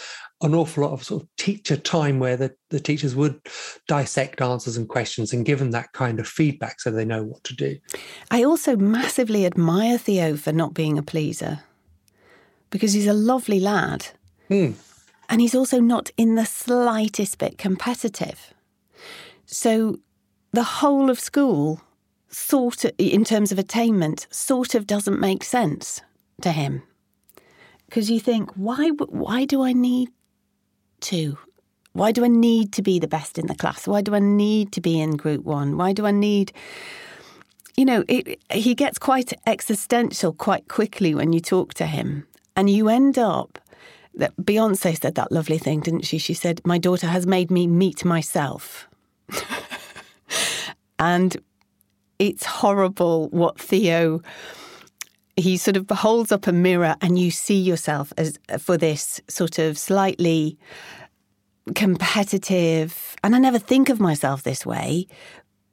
an 0.43 0.55
awful 0.55 0.83
lot 0.83 0.93
of 0.93 1.05
sort 1.05 1.23
of 1.23 1.29
teacher 1.37 1.77
time 1.77 2.19
where 2.19 2.37
the, 2.37 2.53
the 2.71 2.81
teachers 2.81 3.15
would 3.15 3.41
dissect 3.87 4.41
answers 4.41 4.77
and 4.77 4.89
questions 4.89 5.33
and 5.33 5.47
give 5.47 5.61
them 5.61 5.71
that 5.71 5.93
kind 5.93 6.19
of 6.19 6.27
feedback 6.27 6.81
so 6.81 6.91
they 6.91 7.05
know 7.05 7.23
what 7.23 7.43
to 7.45 7.55
do. 7.55 7.79
I 8.31 8.43
also 8.43 8.77
massively 8.77 9.47
admire 9.47 9.99
Theo 9.99 10.37
for 10.37 10.53
not 10.53 10.75
being 10.75 10.99
a 10.99 11.03
pleaser 11.03 11.61
because 12.71 12.93
he's 12.93 13.07
a 13.07 13.13
lovely 13.13 13.61
lad. 13.61 14.09
Mm. 14.51 14.75
And 15.29 15.41
he's 15.41 15.55
also 15.55 15.81
not 15.81 16.11
in 16.17 16.35
the 16.35 16.45
slightest 16.45 17.39
bit 17.39 17.57
competitive. 17.57 18.53
So 19.47 19.99
the 20.53 20.65
whole 20.65 21.09
of 21.09 21.21
school, 21.21 21.81
sort 22.29 22.85
of, 22.85 22.93
in 22.99 23.25
terms 23.25 23.53
of 23.53 23.59
attainment, 23.59 24.27
sort 24.31 24.75
of 24.75 24.87
doesn't 24.87 25.21
make 25.21 25.45
sense 25.45 26.01
to 26.43 26.51
him. 26.51 26.83
Because 27.87 28.11
you 28.11 28.21
think, 28.21 28.51
why, 28.55 28.89
why 28.89 29.45
do 29.45 29.63
I 29.63 29.73
need 29.73 30.11
to? 31.03 31.39
Why 31.93 32.13
do 32.13 32.25
I 32.25 32.29
need 32.29 32.73
to 32.73 32.83
be 32.83 32.99
the 32.99 33.09
best 33.09 33.39
in 33.39 33.47
the 33.47 33.55
class? 33.55 33.87
Why 33.87 34.01
do 34.01 34.15
I 34.15 34.19
need 34.19 34.73
to 34.73 34.81
be 34.81 34.99
in 35.01 35.17
group 35.17 35.45
one? 35.45 35.77
Why 35.77 35.93
do 35.93 36.07
I 36.07 36.11
need. 36.11 36.53
You 37.77 37.85
know, 37.85 38.05
it, 38.09 38.41
he 38.51 38.75
gets 38.75 38.99
quite 38.99 39.33
existential 39.47 40.33
quite 40.33 40.69
quickly 40.69 41.15
when 41.15 41.33
you 41.33 41.41
talk 41.41 41.75
to 41.75 41.87
him. 41.87 42.27
And 42.57 42.69
you 42.69 42.89
end 42.89 43.19
up 43.19 43.59
that 44.15 44.37
Beyonce 44.37 45.01
said 45.01 45.15
that 45.15 45.33
lovely 45.33 45.59
thing, 45.59 45.81
didn't 45.81 46.05
she? 46.05 46.19
She 46.19 46.35
said, 46.35 46.61
My 46.65 46.79
daughter 46.79 47.07
has 47.07 47.27
made 47.27 47.51
me 47.51 47.67
meet 47.67 48.05
myself. 48.05 48.89
and 50.99 51.37
it's 52.19 52.45
horrible 52.45 53.29
what 53.31 53.59
Theo 53.59 54.23
he 55.37 55.57
sort 55.57 55.77
of 55.77 55.89
holds 55.91 56.31
up 56.31 56.47
a 56.47 56.53
mirror 56.53 56.97
and 57.01 57.19
you 57.19 57.31
see 57.31 57.59
yourself 57.59 58.13
as 58.17 58.39
for 58.59 58.77
this 58.77 59.21
sort 59.29 59.59
of 59.59 59.79
slightly 59.79 60.59
competitive 61.75 63.17
and 63.25 63.35
I 63.35 63.39
never 63.39 63.59
think 63.59 63.89
of 63.89 64.01
myself 64.01 64.43
this 64.43 64.67
way, 64.67 65.07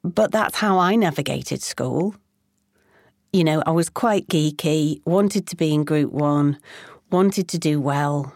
but 0.02 0.32
that's 0.32 0.56
how 0.56 0.78
I 0.78 0.94
navigated 0.96 1.62
school. 1.62 2.14
You 3.32 3.44
know, 3.44 3.62
I 3.66 3.70
was 3.70 3.88
quite 3.88 4.28
geeky, 4.28 5.00
wanted 5.04 5.46
to 5.48 5.56
be 5.56 5.74
in 5.74 5.84
group 5.84 6.10
1, 6.12 6.58
wanted 7.10 7.48
to 7.48 7.58
do 7.58 7.80
well, 7.80 8.32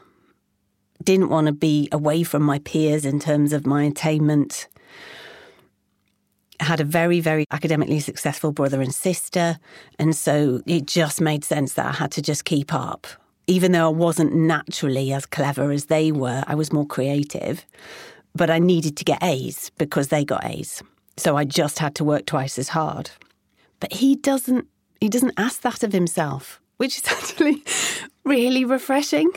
didn't 1.03 1.31
want 1.31 1.47
to 1.47 1.53
be 1.53 1.89
away 1.91 2.23
from 2.23 2.43
my 2.43 2.59
peers 2.61 3.05
in 3.05 3.19
terms 3.19 3.53
of 3.53 3.67
my 3.67 3.85
attainment 3.85 4.69
had 6.65 6.81
a 6.81 6.85
very, 6.85 7.21
very 7.21 7.47
academically 7.51 8.01
successful 8.01 8.53
brother 8.53 8.81
and 8.81 8.95
sister. 8.95 9.59
And 9.99 10.15
so 10.17 10.61
it 10.67 10.87
just 10.87 11.21
made 11.21 11.45
sense 11.45 11.75
that 11.75 11.87
I 11.87 11.93
had 11.93 12.11
to 12.13 12.23
just 12.23 12.45
keep 12.45 12.73
up. 12.73 13.07
Even 13.47 13.73
though 13.73 13.87
I 13.87 13.93
wasn't 13.93 14.35
naturally 14.35 15.13
as 15.13 15.27
clever 15.27 15.71
as 15.71 15.87
they 15.87 16.11
were, 16.11 16.43
I 16.47 16.55
was 16.55 16.73
more 16.73 16.87
creative. 16.87 17.65
But 18.35 18.51
I 18.51 18.59
needed 18.59 18.97
to 18.97 19.05
get 19.05 19.23
A's 19.23 19.71
because 19.79 20.09
they 20.09 20.25
got 20.25 20.45
A's. 20.45 20.83
So 21.17 21.37
I 21.37 21.45
just 21.45 21.79
had 21.79 21.95
to 21.97 22.05
work 22.05 22.27
twice 22.27 22.59
as 22.59 22.71
hard. 22.71 23.11
But 23.81 23.93
he 23.93 24.17
doesn't 24.17 24.67
he 25.01 25.09
doesn't 25.09 25.35
ask 25.37 25.61
that 25.61 25.83
of 25.83 25.93
himself, 25.93 26.61
which 26.79 26.97
is 26.97 27.05
actually 27.11 27.63
really 28.25 28.65
refreshing. 28.65 29.31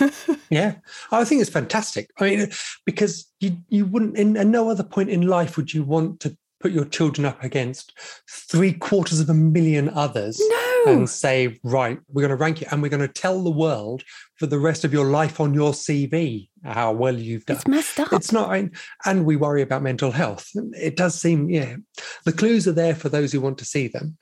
yeah, 0.50 0.74
I 1.10 1.24
think 1.24 1.40
it's 1.40 1.50
fantastic. 1.50 2.10
I 2.18 2.24
mean, 2.24 2.50
because 2.84 3.26
you 3.40 3.56
you 3.68 3.86
wouldn't 3.86 4.16
in 4.16 4.36
at 4.36 4.46
no 4.46 4.68
other 4.70 4.84
point 4.84 5.10
in 5.10 5.26
life 5.26 5.56
would 5.56 5.72
you 5.72 5.82
want 5.82 6.20
to 6.20 6.36
put 6.64 6.72
your 6.72 6.86
children 6.86 7.26
up 7.26 7.44
against 7.44 7.92
three 8.26 8.72
quarters 8.72 9.20
of 9.20 9.28
a 9.28 9.34
million 9.34 9.90
others 9.90 10.40
no. 10.48 10.84
and 10.86 11.10
say, 11.10 11.60
right, 11.62 11.98
we're 12.08 12.22
going 12.22 12.30
to 12.30 12.42
rank 12.42 12.62
you 12.62 12.66
and 12.70 12.80
we're 12.80 12.88
going 12.88 13.06
to 13.06 13.06
tell 13.06 13.44
the 13.44 13.50
world 13.50 14.02
for 14.36 14.46
the 14.46 14.58
rest 14.58 14.82
of 14.82 14.90
your 14.90 15.04
life 15.04 15.40
on 15.40 15.52
your 15.52 15.72
CV 15.72 16.48
how 16.64 16.90
well 16.90 17.14
you've 17.14 17.44
done. 17.44 17.58
It's 17.58 17.68
messed 17.68 18.00
up. 18.00 18.14
It's 18.14 18.32
not, 18.32 18.58
and 19.04 19.26
we 19.26 19.36
worry 19.36 19.60
about 19.60 19.82
mental 19.82 20.10
health. 20.10 20.48
It 20.72 20.96
does 20.96 21.20
seem, 21.20 21.50
yeah, 21.50 21.76
the 22.24 22.32
clues 22.32 22.66
are 22.66 22.72
there 22.72 22.94
for 22.94 23.10
those 23.10 23.30
who 23.30 23.42
want 23.42 23.58
to 23.58 23.66
see 23.66 23.88
them 23.88 24.16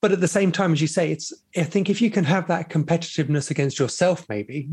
but 0.00 0.12
at 0.12 0.20
the 0.20 0.28
same 0.28 0.52
time 0.52 0.72
as 0.72 0.80
you 0.80 0.86
say 0.86 1.10
it's 1.10 1.32
i 1.56 1.62
think 1.62 1.88
if 1.88 2.00
you 2.00 2.10
can 2.10 2.24
have 2.24 2.46
that 2.46 2.68
competitiveness 2.68 3.50
against 3.50 3.78
yourself 3.78 4.28
maybe 4.28 4.68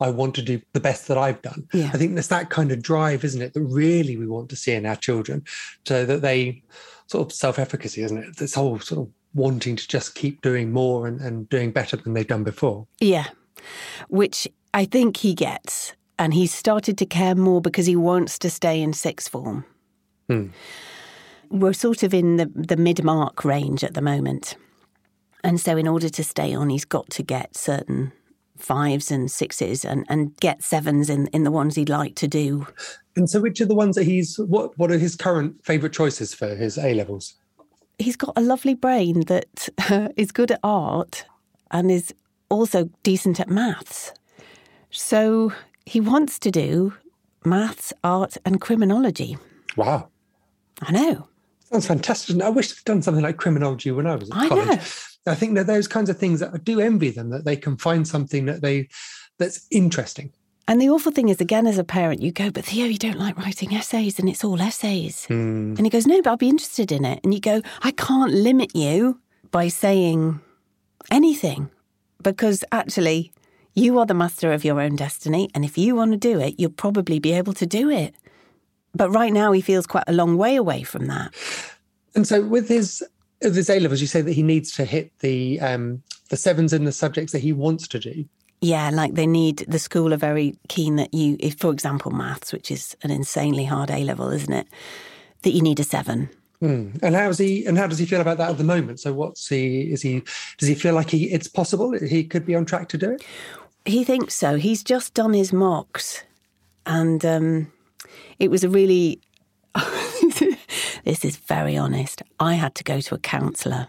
i 0.00 0.10
want 0.10 0.34
to 0.34 0.42
do 0.42 0.60
the 0.74 0.80
best 0.80 1.08
that 1.08 1.18
i've 1.18 1.40
done. 1.42 1.66
Yeah. 1.72 1.90
i 1.92 1.98
think 1.98 2.14
there's 2.14 2.28
that 2.28 2.50
kind 2.50 2.70
of 2.70 2.82
drive 2.82 3.24
isn't 3.24 3.42
it 3.42 3.54
that 3.54 3.62
really 3.62 4.16
we 4.16 4.26
want 4.26 4.48
to 4.50 4.56
see 4.56 4.72
in 4.72 4.86
our 4.86 4.96
children. 4.96 5.44
So 5.84 6.04
that 6.04 6.22
they 6.22 6.62
sort 7.06 7.26
of 7.26 7.32
self-efficacy 7.32 8.02
isn't 8.02 8.18
it? 8.18 8.36
This 8.36 8.54
whole 8.54 8.78
sort 8.80 9.06
of 9.06 9.12
wanting 9.34 9.76
to 9.76 9.86
just 9.86 10.14
keep 10.14 10.40
doing 10.42 10.72
more 10.72 11.06
and, 11.06 11.20
and 11.20 11.48
doing 11.48 11.70
better 11.70 11.96
than 11.96 12.14
they've 12.14 12.26
done 12.26 12.44
before. 12.44 12.86
Yeah. 13.00 13.26
Which 14.08 14.48
i 14.74 14.84
think 14.84 15.18
he 15.18 15.34
gets 15.34 15.94
and 16.18 16.34
he's 16.34 16.52
started 16.54 16.96
to 16.98 17.06
care 17.06 17.34
more 17.34 17.60
because 17.60 17.86
he 17.86 17.96
wants 17.96 18.38
to 18.38 18.50
stay 18.50 18.80
in 18.80 18.92
sixth 18.92 19.30
form. 19.30 19.64
Hmm. 20.28 20.48
we're 21.50 21.72
sort 21.72 22.02
of 22.02 22.12
in 22.12 22.36
the, 22.36 22.50
the 22.52 22.76
mid 22.76 23.04
mark 23.04 23.44
range 23.44 23.84
at 23.84 23.94
the 23.94 24.02
moment 24.02 24.56
and 25.46 25.60
so, 25.60 25.76
in 25.76 25.86
order 25.86 26.08
to 26.08 26.24
stay 26.24 26.52
on, 26.52 26.70
he's 26.70 26.84
got 26.84 27.08
to 27.10 27.22
get 27.22 27.56
certain 27.56 28.10
fives 28.56 29.12
and 29.12 29.30
sixes 29.30 29.84
and, 29.84 30.04
and 30.08 30.36
get 30.38 30.64
sevens 30.64 31.08
in, 31.08 31.28
in 31.28 31.44
the 31.44 31.52
ones 31.52 31.76
he'd 31.76 31.88
like 31.88 32.16
to 32.16 32.26
do. 32.26 32.66
And 33.14 33.30
so, 33.30 33.40
which 33.40 33.60
are 33.60 33.66
the 33.66 33.74
ones 33.74 33.94
that 33.94 34.02
he's, 34.02 34.38
what, 34.38 34.76
what 34.76 34.90
are 34.90 34.98
his 34.98 35.14
current 35.14 35.64
favourite 35.64 35.92
choices 35.92 36.34
for 36.34 36.56
his 36.56 36.76
A 36.78 36.94
levels? 36.94 37.34
He's 38.00 38.16
got 38.16 38.32
a 38.34 38.40
lovely 38.40 38.74
brain 38.74 39.20
that 39.26 39.68
uh, 39.88 40.08
is 40.16 40.32
good 40.32 40.50
at 40.50 40.58
art 40.64 41.24
and 41.70 41.92
is 41.92 42.12
also 42.48 42.90
decent 43.04 43.38
at 43.38 43.48
maths. 43.48 44.12
So, 44.90 45.52
he 45.84 46.00
wants 46.00 46.40
to 46.40 46.50
do 46.50 46.92
maths, 47.44 47.92
art, 48.02 48.36
and 48.44 48.60
criminology. 48.60 49.38
Wow. 49.76 50.08
I 50.82 50.90
know. 50.90 51.28
Sounds 51.70 51.86
fantastic. 51.86 52.40
I 52.40 52.48
wish 52.48 52.72
I'd 52.72 52.84
done 52.84 53.02
something 53.02 53.24
like 53.24 53.36
criminology 53.36 53.90
when 53.90 54.06
I 54.06 54.14
was 54.16 54.30
at 54.30 54.36
I 54.36 54.48
college. 54.48 54.66
know. 54.66 54.78
I 55.28 55.34
think 55.34 55.56
that 55.56 55.66
those 55.66 55.88
kinds 55.88 56.08
of 56.08 56.18
things 56.18 56.40
that 56.40 56.54
I 56.54 56.58
do 56.58 56.80
envy 56.80 57.10
them 57.10 57.30
that 57.30 57.44
they 57.44 57.56
can 57.56 57.76
find 57.76 58.06
something 58.06 58.46
that 58.46 58.62
they 58.62 58.88
that's 59.38 59.66
interesting. 59.70 60.32
And 60.68 60.80
the 60.80 60.88
awful 60.88 61.12
thing 61.12 61.28
is, 61.28 61.40
again, 61.40 61.66
as 61.66 61.78
a 61.78 61.84
parent, 61.84 62.22
you 62.22 62.32
go, 62.32 62.50
but 62.50 62.64
Theo, 62.64 62.86
you 62.86 62.98
don't 62.98 63.18
like 63.18 63.36
writing 63.38 63.72
essays 63.72 64.18
and 64.18 64.28
it's 64.28 64.42
all 64.42 64.60
essays. 64.60 65.26
Mm. 65.28 65.76
And 65.76 65.86
he 65.86 65.90
goes, 65.90 66.06
no, 66.06 66.20
but 66.22 66.30
I'll 66.30 66.36
be 66.36 66.48
interested 66.48 66.90
in 66.90 67.04
it. 67.04 67.20
And 67.22 67.32
you 67.32 67.40
go, 67.40 67.62
I 67.82 67.92
can't 67.92 68.32
limit 68.32 68.74
you 68.74 69.20
by 69.52 69.68
saying 69.68 70.40
anything 71.10 71.70
because 72.22 72.64
actually 72.72 73.32
you 73.74 73.96
are 73.98 74.06
the 74.06 74.14
master 74.14 74.52
of 74.52 74.64
your 74.64 74.80
own 74.80 74.96
destiny. 74.96 75.48
And 75.54 75.64
if 75.64 75.78
you 75.78 75.94
want 75.94 76.12
to 76.12 76.16
do 76.16 76.40
it, 76.40 76.58
you'll 76.58 76.70
probably 76.70 77.20
be 77.20 77.32
able 77.32 77.52
to 77.52 77.66
do 77.66 77.88
it. 77.88 78.14
But 78.96 79.10
right 79.10 79.32
now, 79.32 79.52
he 79.52 79.60
feels 79.60 79.86
quite 79.86 80.04
a 80.06 80.12
long 80.12 80.36
way 80.36 80.56
away 80.56 80.82
from 80.82 81.06
that. 81.06 81.34
And 82.14 82.26
so, 82.26 82.42
with 82.42 82.68
his 82.68 83.04
with 83.42 83.54
his 83.54 83.68
A 83.68 83.78
levels, 83.80 84.00
you 84.00 84.06
say 84.06 84.22
that 84.22 84.32
he 84.32 84.42
needs 84.42 84.72
to 84.76 84.84
hit 84.84 85.12
the 85.20 85.60
um, 85.60 86.02
the 86.30 86.36
sevens 86.36 86.72
in 86.72 86.84
the 86.84 86.92
subjects 86.92 87.32
that 87.32 87.40
he 87.40 87.52
wants 87.52 87.86
to 87.88 87.98
do. 87.98 88.24
Yeah, 88.60 88.90
like 88.90 89.14
they 89.14 89.26
need 89.26 89.64
the 89.68 89.78
school 89.78 90.14
are 90.14 90.18
very 90.18 90.58
keen 90.68 90.96
that 90.96 91.12
you, 91.12 91.36
if 91.40 91.58
for 91.58 91.70
example, 91.70 92.10
maths, 92.10 92.52
which 92.52 92.70
is 92.70 92.96
an 93.02 93.10
insanely 93.10 93.64
hard 93.64 93.90
A 93.90 94.02
level, 94.02 94.30
isn't 94.30 94.52
it? 94.52 94.66
That 95.42 95.50
you 95.50 95.60
need 95.60 95.78
a 95.78 95.84
seven. 95.84 96.30
Mm. 96.62 96.98
And 97.02 97.14
how's 97.14 97.36
he? 97.36 97.66
And 97.66 97.76
how 97.76 97.86
does 97.86 97.98
he 97.98 98.06
feel 98.06 98.22
about 98.22 98.38
that 98.38 98.50
at 98.50 98.58
the 98.58 98.64
moment? 98.64 98.98
So, 99.00 99.12
what's 99.12 99.46
he? 99.46 99.92
Is 99.92 100.00
he? 100.00 100.22
Does 100.56 100.68
he 100.68 100.74
feel 100.74 100.94
like 100.94 101.10
he? 101.10 101.30
It's 101.30 101.48
possible 101.48 101.92
he 101.92 102.24
could 102.24 102.46
be 102.46 102.54
on 102.54 102.64
track 102.64 102.88
to 102.90 102.98
do 102.98 103.10
it. 103.10 103.24
He 103.84 104.04
thinks 104.04 104.34
so. 104.34 104.56
He's 104.56 104.82
just 104.82 105.12
done 105.12 105.34
his 105.34 105.52
mocks, 105.52 106.24
and 106.86 107.24
um, 107.26 107.72
it 108.38 108.50
was 108.50 108.64
a 108.64 108.68
really. 108.68 109.20
this 111.04 111.24
is 111.24 111.36
very 111.36 111.76
honest. 111.76 112.22
I 112.40 112.54
had 112.54 112.74
to 112.76 112.84
go 112.84 113.00
to 113.00 113.14
a 113.14 113.18
counsellor. 113.18 113.88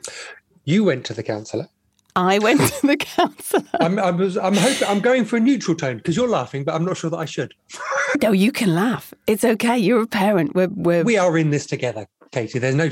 You 0.66 0.84
went 0.84 1.06
to 1.06 1.14
the 1.14 1.24
counsellor. 1.24 1.70
I 2.18 2.40
went 2.40 2.60
to 2.60 2.88
the 2.88 2.98
counsellor. 2.98 3.64
I'm, 3.80 4.00
I'm, 4.00 4.20
I'm 4.20 4.56
hoping 4.56 4.88
I'm 4.88 5.00
going 5.00 5.24
for 5.24 5.38
a 5.38 5.40
neutral 5.40 5.78
tone 5.78 5.98
because 5.98 6.18
you're 6.18 6.28
laughing, 6.28 6.64
but 6.64 6.74
I'm 6.74 6.84
not 6.84 6.98
sure 6.98 7.12
that 7.12 7.18
I 7.18 7.26
should. 7.26 7.54
no, 8.22 8.32
you 8.32 8.52
can 8.52 8.74
laugh. 8.74 9.14
It's 9.28 9.44
okay. 9.44 9.78
You're 9.78 10.02
a 10.02 10.08
parent. 10.08 10.56
We're, 10.56 10.68
we're 10.70 11.04
we 11.04 11.18
are 11.18 11.38
in 11.38 11.52
this 11.52 11.68
together, 11.68 12.08
Katie. 12.32 12.60
There's 12.60 12.76
no. 12.76 12.90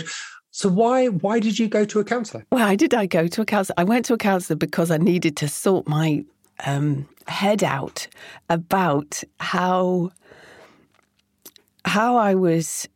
So 0.51 0.69
why 0.69 1.07
why 1.07 1.39
did 1.39 1.57
you 1.57 1.67
go 1.67 1.85
to 1.85 1.99
a 1.99 2.03
counsellor? 2.03 2.45
Why 2.49 2.75
did 2.75 2.93
I 2.93 3.07
go 3.07 3.27
to 3.27 3.41
a 3.41 3.45
counsellor? 3.45 3.75
I 3.77 3.83
went 3.83 4.05
to 4.05 4.13
a 4.13 4.17
counsellor 4.17 4.55
because 4.55 4.91
I 4.91 4.97
needed 4.97 5.35
to 5.37 5.47
sort 5.47 5.87
my 5.87 6.23
um, 6.65 7.07
head 7.27 7.63
out 7.63 8.07
about 8.49 9.23
how 9.39 10.11
how 11.85 12.17
I 12.17 12.35
was 12.35 12.87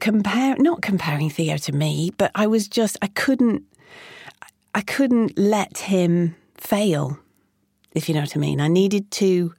compare 0.00 0.56
not 0.58 0.82
comparing 0.82 1.30
Theo 1.30 1.56
to 1.58 1.72
me, 1.72 2.10
but 2.16 2.30
I 2.34 2.46
was 2.46 2.68
just 2.68 2.96
I 3.02 3.06
couldn't 3.08 3.62
I 4.74 4.80
couldn't 4.80 5.38
let 5.38 5.78
him 5.78 6.34
fail, 6.56 7.18
if 7.94 8.08
you 8.08 8.14
know 8.14 8.22
what 8.22 8.36
I 8.36 8.40
mean. 8.40 8.60
I 8.60 8.68
needed 8.68 9.10
to 9.12 9.54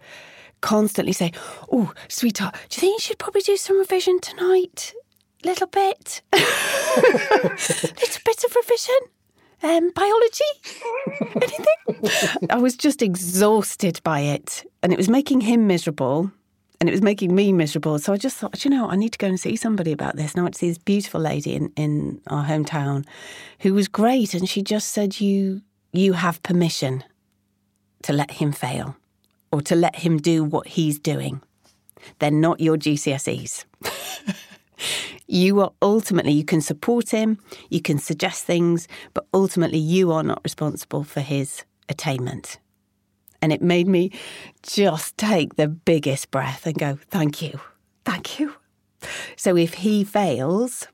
constantly 0.62 1.14
say, 1.14 1.32
Oh, 1.72 1.94
sweetheart, 2.08 2.56
do 2.70 2.76
you 2.78 2.82
think 2.82 2.96
you 2.96 3.00
should 3.00 3.20
probably 3.20 3.42
do 3.42 3.56
some 3.58 3.78
revision 3.78 4.20
tonight? 4.20 4.94
Little 5.46 5.68
bit. 5.68 6.22
Little 6.34 8.22
bit 8.26 8.44
of 8.44 8.56
revision. 8.56 8.96
um, 9.62 9.92
biology? 9.94 10.52
Anything? 11.36 12.50
I 12.50 12.58
was 12.58 12.76
just 12.76 13.02
exhausted 13.02 14.00
by 14.04 14.22
it. 14.22 14.66
And 14.82 14.92
it 14.94 14.98
was 14.98 15.10
making 15.10 15.42
him 15.42 15.68
miserable 15.68 16.32
and 16.84 16.90
it 16.90 16.92
was 16.92 17.02
making 17.02 17.34
me 17.34 17.54
miserable. 17.54 17.98
So 17.98 18.12
I 18.12 18.18
just 18.18 18.36
thought, 18.36 18.66
you 18.66 18.70
know, 18.70 18.90
I 18.90 18.98
need 18.98 19.14
to 19.14 19.18
go 19.18 19.28
and 19.28 19.40
see 19.40 19.56
somebody 19.56 19.94
about 19.94 20.18
this. 20.18 20.34
And 20.34 20.42
I 20.42 20.44
went 20.44 20.56
to 20.56 20.60
see 20.60 20.68
this 20.68 20.78
beautiful 20.78 21.22
lady 21.22 21.56
in, 21.56 21.72
in 21.78 22.20
our 22.28 22.44
hometown 22.44 23.06
who 23.60 23.74
was 23.74 23.88
great. 23.88 24.34
And 24.34 24.50
she 24.50 24.62
just 24.62 24.90
said, 24.90 25.22
You 25.22 25.62
you 25.94 26.12
have 26.12 26.44
permission 26.44 27.06
to 28.02 28.12
let 28.12 28.32
him 28.32 28.52
fail 28.52 28.98
or 29.50 29.62
to 29.62 29.78
let 29.78 29.96
him 29.96 30.18
do 30.18 30.44
what 30.44 30.68
he's 30.68 31.00
doing. 31.00 31.42
They're 32.20 32.32
not 32.32 32.60
your 32.60 32.76
GCSEs. 32.76 33.64
you 35.28 35.62
are 35.62 35.72
ultimately, 35.82 36.34
you 36.34 36.44
can 36.44 36.60
support 36.60 37.12
him, 37.12 37.38
you 37.70 37.82
can 37.82 37.98
suggest 37.98 38.44
things, 38.44 38.90
but 39.14 39.26
ultimately 39.34 39.80
you 39.80 40.12
are 40.12 40.24
not 40.24 40.42
responsible 40.44 41.06
for 41.06 41.22
his 41.22 41.64
attainment. 41.88 42.60
And 43.44 43.52
it 43.52 43.62
made 43.62 43.90
me 43.90 44.10
just 44.62 45.18
take 45.18 45.58
the 45.58 45.68
biggest 45.68 46.32
breath 46.32 46.66
and 46.66 46.80
go, 46.80 46.98
thank 47.10 47.42
you, 47.42 47.60
thank 48.06 48.40
you. 48.40 48.56
So 49.36 49.58
if 49.58 49.74
he 49.74 50.06
fails, 50.06 50.88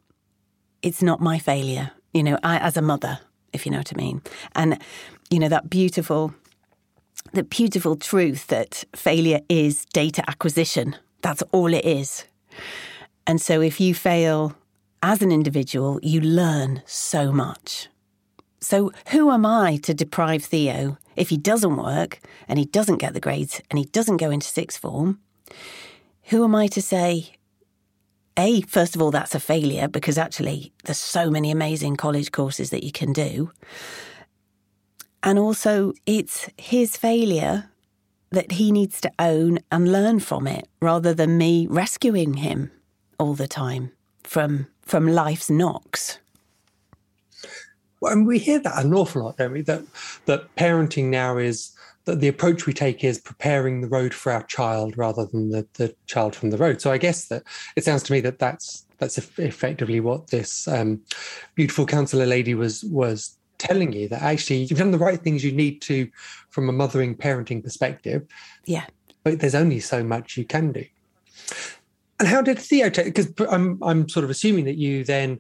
it's 0.82 1.04
not 1.04 1.22
my 1.22 1.38
failure, 1.38 1.92
you 2.12 2.24
know, 2.24 2.40
I, 2.42 2.58
as 2.58 2.76
a 2.76 2.82
mother, 2.82 3.20
if 3.54 3.68
you 3.68 3.72
know 3.72 3.78
what 3.78 3.94
I 3.94 3.98
mean. 3.98 4.24
And, 4.56 4.82
you 5.30 5.38
know, 5.38 5.48
that 5.48 5.70
beautiful, 5.70 6.34
the 7.34 7.44
beautiful 7.44 7.96
truth 7.96 8.48
that 8.48 8.84
failure 8.96 9.42
is 9.48 9.86
data 9.94 10.28
acquisition. 10.28 10.96
That's 11.22 11.44
all 11.52 11.72
it 11.72 11.86
is. 11.86 12.26
And 13.28 13.40
so 13.40 13.62
if 13.62 13.80
you 13.80 13.94
fail 13.94 14.56
as 15.04 15.22
an 15.22 15.32
individual, 15.32 16.00
you 16.02 16.20
learn 16.20 16.82
so 16.88 17.32
much. 17.32 17.90
So 18.60 18.92
who 19.10 19.30
am 19.30 19.46
I 19.46 19.78
to 19.84 19.94
deprive 19.94 20.44
Theo 20.46 20.98
if 21.20 21.30
he 21.30 21.38
doesn't 21.38 21.76
work 21.76 22.20
and 22.48 22.58
he 22.58 22.66
doesn't 22.66 22.98
get 22.98 23.14
the 23.14 23.20
grades 23.20 23.62
and 23.70 23.78
he 23.78 23.86
doesn't 23.86 24.18
go 24.18 24.32
into 24.32 24.48
sixth 24.48 24.80
form, 24.80 25.20
who 26.24 26.44
am 26.44 26.56
I 26.56 26.68
to 26.68 26.82
say, 26.82 27.34
A, 28.38 28.62
first 28.62 28.96
of 28.96 29.02
all, 29.02 29.12
that's 29.12 29.36
a 29.36 29.40
failure 29.40 29.88
because 29.88 30.18
actually 30.18 30.72
there's 30.86 30.98
so 30.98 31.30
many 31.30 31.52
amazing 31.52 31.98
college 31.98 32.32
courses 32.32 32.70
that 32.70 32.84
you 32.84 32.92
can 32.92 33.12
do. 33.12 33.52
And 35.22 35.38
also, 35.38 35.92
it's 36.06 36.50
his 36.58 36.96
failure 36.96 37.70
that 38.32 38.54
he 38.54 38.72
needs 38.72 39.02
to 39.02 39.12
own 39.20 39.60
and 39.72 39.92
learn 39.92 40.20
from 40.22 40.48
it 40.48 40.68
rather 40.82 41.14
than 41.14 41.38
me 41.38 41.68
rescuing 41.70 42.36
him 42.36 42.72
all 43.18 43.34
the 43.34 43.48
time 43.48 43.92
from 44.24 44.68
from 44.82 45.08
life's 45.08 45.50
knocks 45.50 46.20
and 48.02 48.26
we 48.26 48.40
hear 48.40 48.60
that 48.60 48.84
an 48.84 48.94
awful 48.94 49.24
lot, 49.24 49.38
don't 49.38 49.52
we? 49.52 49.62
That 49.62 49.84
that 50.26 50.56
parenting 50.56 51.06
now 51.06 51.38
is 51.38 51.76
that 52.06 52.20
the 52.20 52.28
approach 52.28 52.66
we 52.66 52.74
take 52.74 53.04
is 53.04 53.20
preparing 53.20 53.82
the 53.82 53.88
road 53.88 54.14
for 54.14 54.32
our 54.32 54.44
child 54.44 54.98
rather 54.98 55.26
than 55.26 55.50
the, 55.50 55.68
the 55.74 55.94
child 56.08 56.36
from 56.36 56.50
the 56.50 56.58
road. 56.58 56.82
So 56.82 56.92
I 56.92 56.98
guess 56.98 57.28
that 57.28 57.44
it 57.76 57.84
sounds 57.84 58.04
to 58.04 58.14
me 58.14 58.20
that 58.22 58.40
that's 58.40 58.86
that's 58.98 59.18
effectively 59.18 60.00
what 60.00 60.28
this 60.28 60.68
um, 60.68 61.02
beautiful 61.56 61.86
counselor 61.86 62.26
lady 62.26 62.54
was 62.54 62.84
was 62.86 63.38
telling 63.58 63.92
you 63.92 64.08
that 64.08 64.22
actually 64.22 64.64
you've 64.64 64.80
done 64.80 64.92
the 64.92 64.98
right 64.98 65.20
things 65.22 65.44
you 65.44 65.52
need 65.52 65.82
to 65.82 66.10
from 66.50 66.70
a 66.70 66.72
mothering 66.72 67.16
parenting 67.16 67.64
perspective. 67.64 68.26
Yeah, 68.66 68.86
but 69.24 69.40
there's 69.40 69.56
only 69.56 69.80
so 69.80 70.04
much 70.04 70.38
you 70.38 70.46
can 70.46 70.72
do. 70.72 70.86
And 72.20 72.28
how 72.28 72.42
did 72.42 72.60
Theo 72.60 72.90
take? 72.90 73.06
Because 73.06 73.32
I'm 73.50 73.82
I'm 73.84 74.10
sort 74.10 74.24
of 74.24 74.30
assuming 74.30 74.66
that 74.66 74.78
you 74.78 75.04
then 75.04 75.40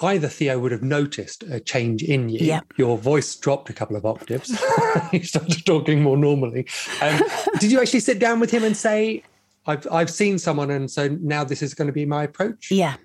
either 0.00 0.28
Theo 0.28 0.58
would 0.58 0.72
have 0.72 0.82
noticed 0.82 1.42
a 1.44 1.60
change 1.60 2.02
in 2.02 2.28
you. 2.28 2.38
Yeah. 2.40 2.60
Your 2.76 2.96
voice 2.96 3.34
dropped 3.36 3.68
a 3.68 3.72
couple 3.72 3.96
of 3.96 4.06
octaves. 4.06 4.50
you 5.12 5.22
started 5.22 5.64
talking 5.66 6.02
more 6.02 6.16
normally. 6.16 6.66
Um, 7.00 7.20
did 7.58 7.70
you 7.70 7.80
actually 7.80 8.00
sit 8.00 8.18
down 8.18 8.40
with 8.40 8.50
him 8.50 8.64
and 8.64 8.76
say, 8.76 9.22
I've, 9.66 9.86
I've 9.92 10.10
seen 10.10 10.38
someone, 10.38 10.70
and 10.70 10.90
so 10.90 11.08
now 11.20 11.44
this 11.44 11.62
is 11.62 11.74
going 11.74 11.86
to 11.86 11.92
be 11.92 12.06
my 12.06 12.24
approach? 12.24 12.70
Yeah. 12.70 12.96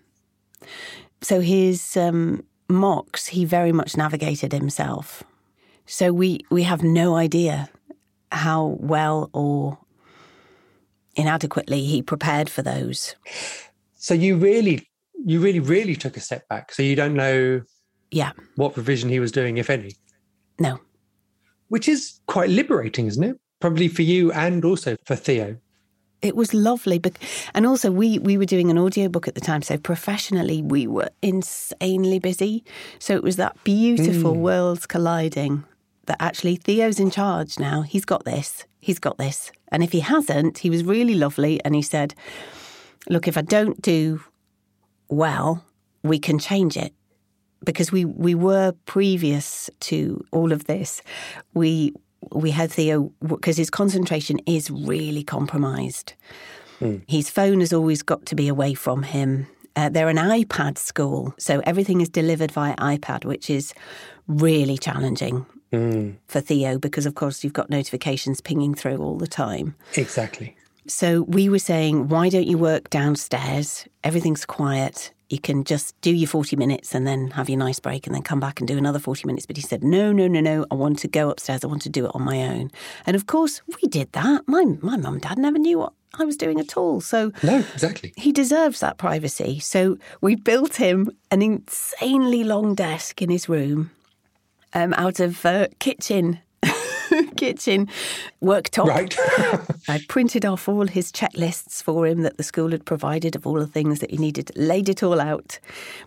So 1.21 1.41
his 1.41 1.97
um, 1.97 2.43
mocks, 2.69 3.27
he 3.27 3.45
very 3.45 3.71
much 3.71 3.97
navigated 3.97 4.53
himself. 4.53 5.23
So 5.85 6.11
we, 6.13 6.39
we 6.49 6.63
have 6.63 6.83
no 6.83 7.15
idea 7.15 7.69
how 8.31 8.77
well 8.79 9.29
or 9.33 9.77
inadequately 11.15 11.83
he 11.83 12.01
prepared 12.01 12.49
for 12.49 12.61
those. 12.61 13.15
So 13.95 14.13
you 14.13 14.37
really 14.37 14.87
you 15.25 15.39
really, 15.39 15.59
really 15.59 15.95
took 15.95 16.17
a 16.17 16.19
step 16.19 16.47
back. 16.47 16.73
So 16.73 16.83
you 16.83 16.95
don't 16.95 17.13
know 17.13 17.61
yeah. 18.11 18.31
what 18.55 18.77
revision 18.77 19.09
he 19.09 19.19
was 19.19 19.31
doing, 19.31 19.57
if 19.57 19.69
any. 19.69 19.95
No. 20.59 20.79
Which 21.69 21.87
is 21.87 22.19
quite 22.27 22.49
liberating, 22.49 23.07
isn't 23.07 23.23
it? 23.23 23.39
Probably 23.59 23.87
for 23.87 24.03
you 24.03 24.31
and 24.31 24.63
also 24.63 24.95
for 25.05 25.15
Theo. 25.15 25.57
It 26.21 26.35
was 26.35 26.53
lovely. 26.53 26.97
But, 26.97 27.17
and 27.53 27.65
also, 27.65 27.91
we, 27.91 28.17
we 28.19 28.37
were 28.37 28.45
doing 28.45 28.71
an 28.71 28.77
audiobook 28.77 29.27
at 29.27 29.35
the 29.35 29.41
time. 29.41 29.61
So, 29.61 29.77
professionally, 29.77 30.61
we 30.61 30.87
were 30.87 31.09
insanely 31.21 32.19
busy. 32.19 32.63
So, 32.97 33.15
it 33.15 33.23
was 33.23 33.35
that 33.35 33.63
beautiful 33.63 34.33
mm. 34.33 34.39
worlds 34.39 34.87
colliding 34.87 35.63
that 36.07 36.17
actually 36.19 36.55
Theo's 36.55 36.99
in 36.99 37.11
charge 37.11 37.59
now. 37.59 37.81
He's 37.81 38.05
got 38.05 38.25
this. 38.25 38.65
He's 38.79 38.99
got 38.99 39.17
this. 39.17 39.51
And 39.67 39.83
if 39.83 39.91
he 39.91 39.99
hasn't, 39.99 40.59
he 40.59 40.69
was 40.69 40.83
really 40.83 41.15
lovely. 41.15 41.63
And 41.63 41.75
he 41.75 41.81
said, 41.81 42.15
Look, 43.09 43.27
if 43.27 43.37
I 43.37 43.41
don't 43.41 43.81
do 43.81 44.21
well, 45.09 45.63
we 46.03 46.19
can 46.19 46.39
change 46.39 46.77
it. 46.77 46.93
Because 47.65 47.91
we, 47.91 48.05
we 48.05 48.35
were 48.35 48.73
previous 48.85 49.69
to 49.79 50.23
all 50.31 50.51
of 50.51 50.65
this, 50.65 51.01
we 51.53 51.93
we 52.31 52.51
had 52.51 52.71
Theo 52.71 53.11
because 53.25 53.57
his 53.57 53.69
concentration 53.69 54.39
is 54.45 54.69
really 54.69 55.23
compromised. 55.23 56.13
Mm. 56.79 57.01
His 57.07 57.29
phone 57.29 57.59
has 57.61 57.73
always 57.73 58.03
got 58.03 58.25
to 58.27 58.35
be 58.35 58.47
away 58.47 58.73
from 58.73 59.03
him. 59.03 59.47
Uh, 59.75 59.89
they're 59.89 60.09
an 60.09 60.17
iPad 60.17 60.77
school, 60.77 61.33
so 61.37 61.61
everything 61.65 62.01
is 62.01 62.09
delivered 62.09 62.51
via 62.51 62.75
iPad, 62.77 63.25
which 63.25 63.49
is 63.49 63.73
really 64.27 64.77
challenging 64.77 65.45
mm. 65.71 66.15
for 66.27 66.41
Theo 66.41 66.79
because, 66.79 67.05
of 67.05 67.13
course, 67.15 67.43
you've 67.43 67.53
got 67.53 67.69
notifications 67.69 68.41
pinging 68.41 68.73
through 68.73 68.97
all 68.97 69.17
the 69.17 69.27
time. 69.27 69.75
Exactly. 69.95 70.56
So 70.87 71.23
we 71.23 71.49
were 71.49 71.59
saying, 71.59 72.07
why 72.07 72.29
don't 72.29 72.47
you 72.47 72.57
work 72.57 72.89
downstairs? 72.89 73.87
Everything's 74.03 74.45
quiet. 74.45 75.11
You 75.29 75.39
can 75.39 75.65
just 75.65 75.99
do 75.99 76.11
your 76.11 76.29
40 76.29 76.55
minutes 76.55 76.95
and 76.95 77.05
then 77.05 77.31
have 77.31 77.49
your 77.49 77.59
nice 77.59 77.79
break 77.79 78.07
and 78.07 78.15
then 78.15 78.21
come 78.21 78.39
back 78.39 78.61
and 78.61 78.67
do 78.67 78.77
another 78.77 78.99
40 78.99 79.27
minutes. 79.27 79.45
But 79.45 79.57
he 79.57 79.61
said, 79.61 79.83
no, 79.83 80.13
no, 80.13 80.27
no, 80.27 80.39
no. 80.39 80.65
I 80.71 80.75
want 80.75 80.99
to 80.99 81.09
go 81.09 81.29
upstairs. 81.29 81.63
I 81.63 81.67
want 81.67 81.81
to 81.81 81.89
do 81.89 82.05
it 82.05 82.11
on 82.15 82.21
my 82.21 82.41
own. 82.43 82.71
And 83.05 83.15
of 83.15 83.27
course, 83.27 83.61
we 83.67 83.89
did 83.89 84.11
that. 84.13 84.43
My, 84.47 84.63
my 84.81 84.95
mum 84.95 85.15
and 85.15 85.21
dad 85.21 85.37
never 85.37 85.57
knew 85.57 85.79
what 85.79 85.93
I 86.17 86.23
was 86.23 86.37
doing 86.37 86.59
at 86.59 86.77
all. 86.77 87.01
So, 87.01 87.33
no, 87.43 87.57
exactly. 87.73 88.13
He 88.15 88.31
deserves 88.31 88.79
that 88.79 88.97
privacy. 88.97 89.59
So, 89.59 89.97
we 90.21 90.35
built 90.35 90.77
him 90.77 91.11
an 91.29 91.41
insanely 91.41 92.45
long 92.45 92.75
desk 92.75 93.21
in 93.21 93.29
his 93.29 93.49
room 93.49 93.91
um, 94.73 94.93
out 94.93 95.19
of 95.19 95.45
uh, 95.45 95.67
kitchen 95.79 96.39
kitchen 97.35 97.87
worktop. 98.41 98.85
Right. 98.85 99.15
I 99.87 100.01
printed 100.07 100.45
off 100.45 100.67
all 100.67 100.87
his 100.87 101.11
checklists 101.11 101.81
for 101.81 102.05
him 102.05 102.21
that 102.21 102.37
the 102.37 102.43
school 102.43 102.71
had 102.71 102.85
provided 102.85 103.35
of 103.35 103.45
all 103.45 103.55
the 103.59 103.67
things 103.67 103.99
that 103.99 104.11
he 104.11 104.17
needed, 104.17 104.51
laid 104.55 104.89
it 104.89 105.03
all 105.03 105.19
out, 105.19 105.59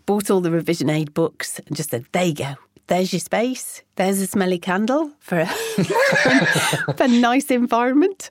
bought 0.06 0.30
all 0.30 0.40
the 0.40 0.50
revision 0.50 0.90
aid 0.90 1.14
books, 1.14 1.60
and 1.66 1.76
just 1.76 1.90
said, 1.90 2.06
there 2.12 2.24
you 2.24 2.34
go. 2.34 2.54
There's 2.86 3.12
your 3.12 3.20
space. 3.20 3.82
There's 3.94 4.20
a 4.20 4.26
smelly 4.26 4.58
candle 4.58 5.12
for 5.20 5.38
a, 5.38 5.46
for 6.96 7.04
a 7.04 7.08
nice 7.08 7.50
environment. 7.50 8.30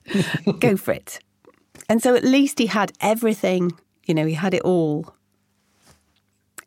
Go 0.60 0.76
for 0.76 0.92
it. 0.92 1.20
And 1.88 2.04
so 2.04 2.14
at 2.14 2.24
least 2.24 2.60
he 2.60 2.68
had 2.68 2.92
everything, 3.00 3.72
you 4.06 4.14
know, 4.14 4.26
he 4.26 4.34
had 4.34 4.54
it 4.54 4.62
all 4.64 5.16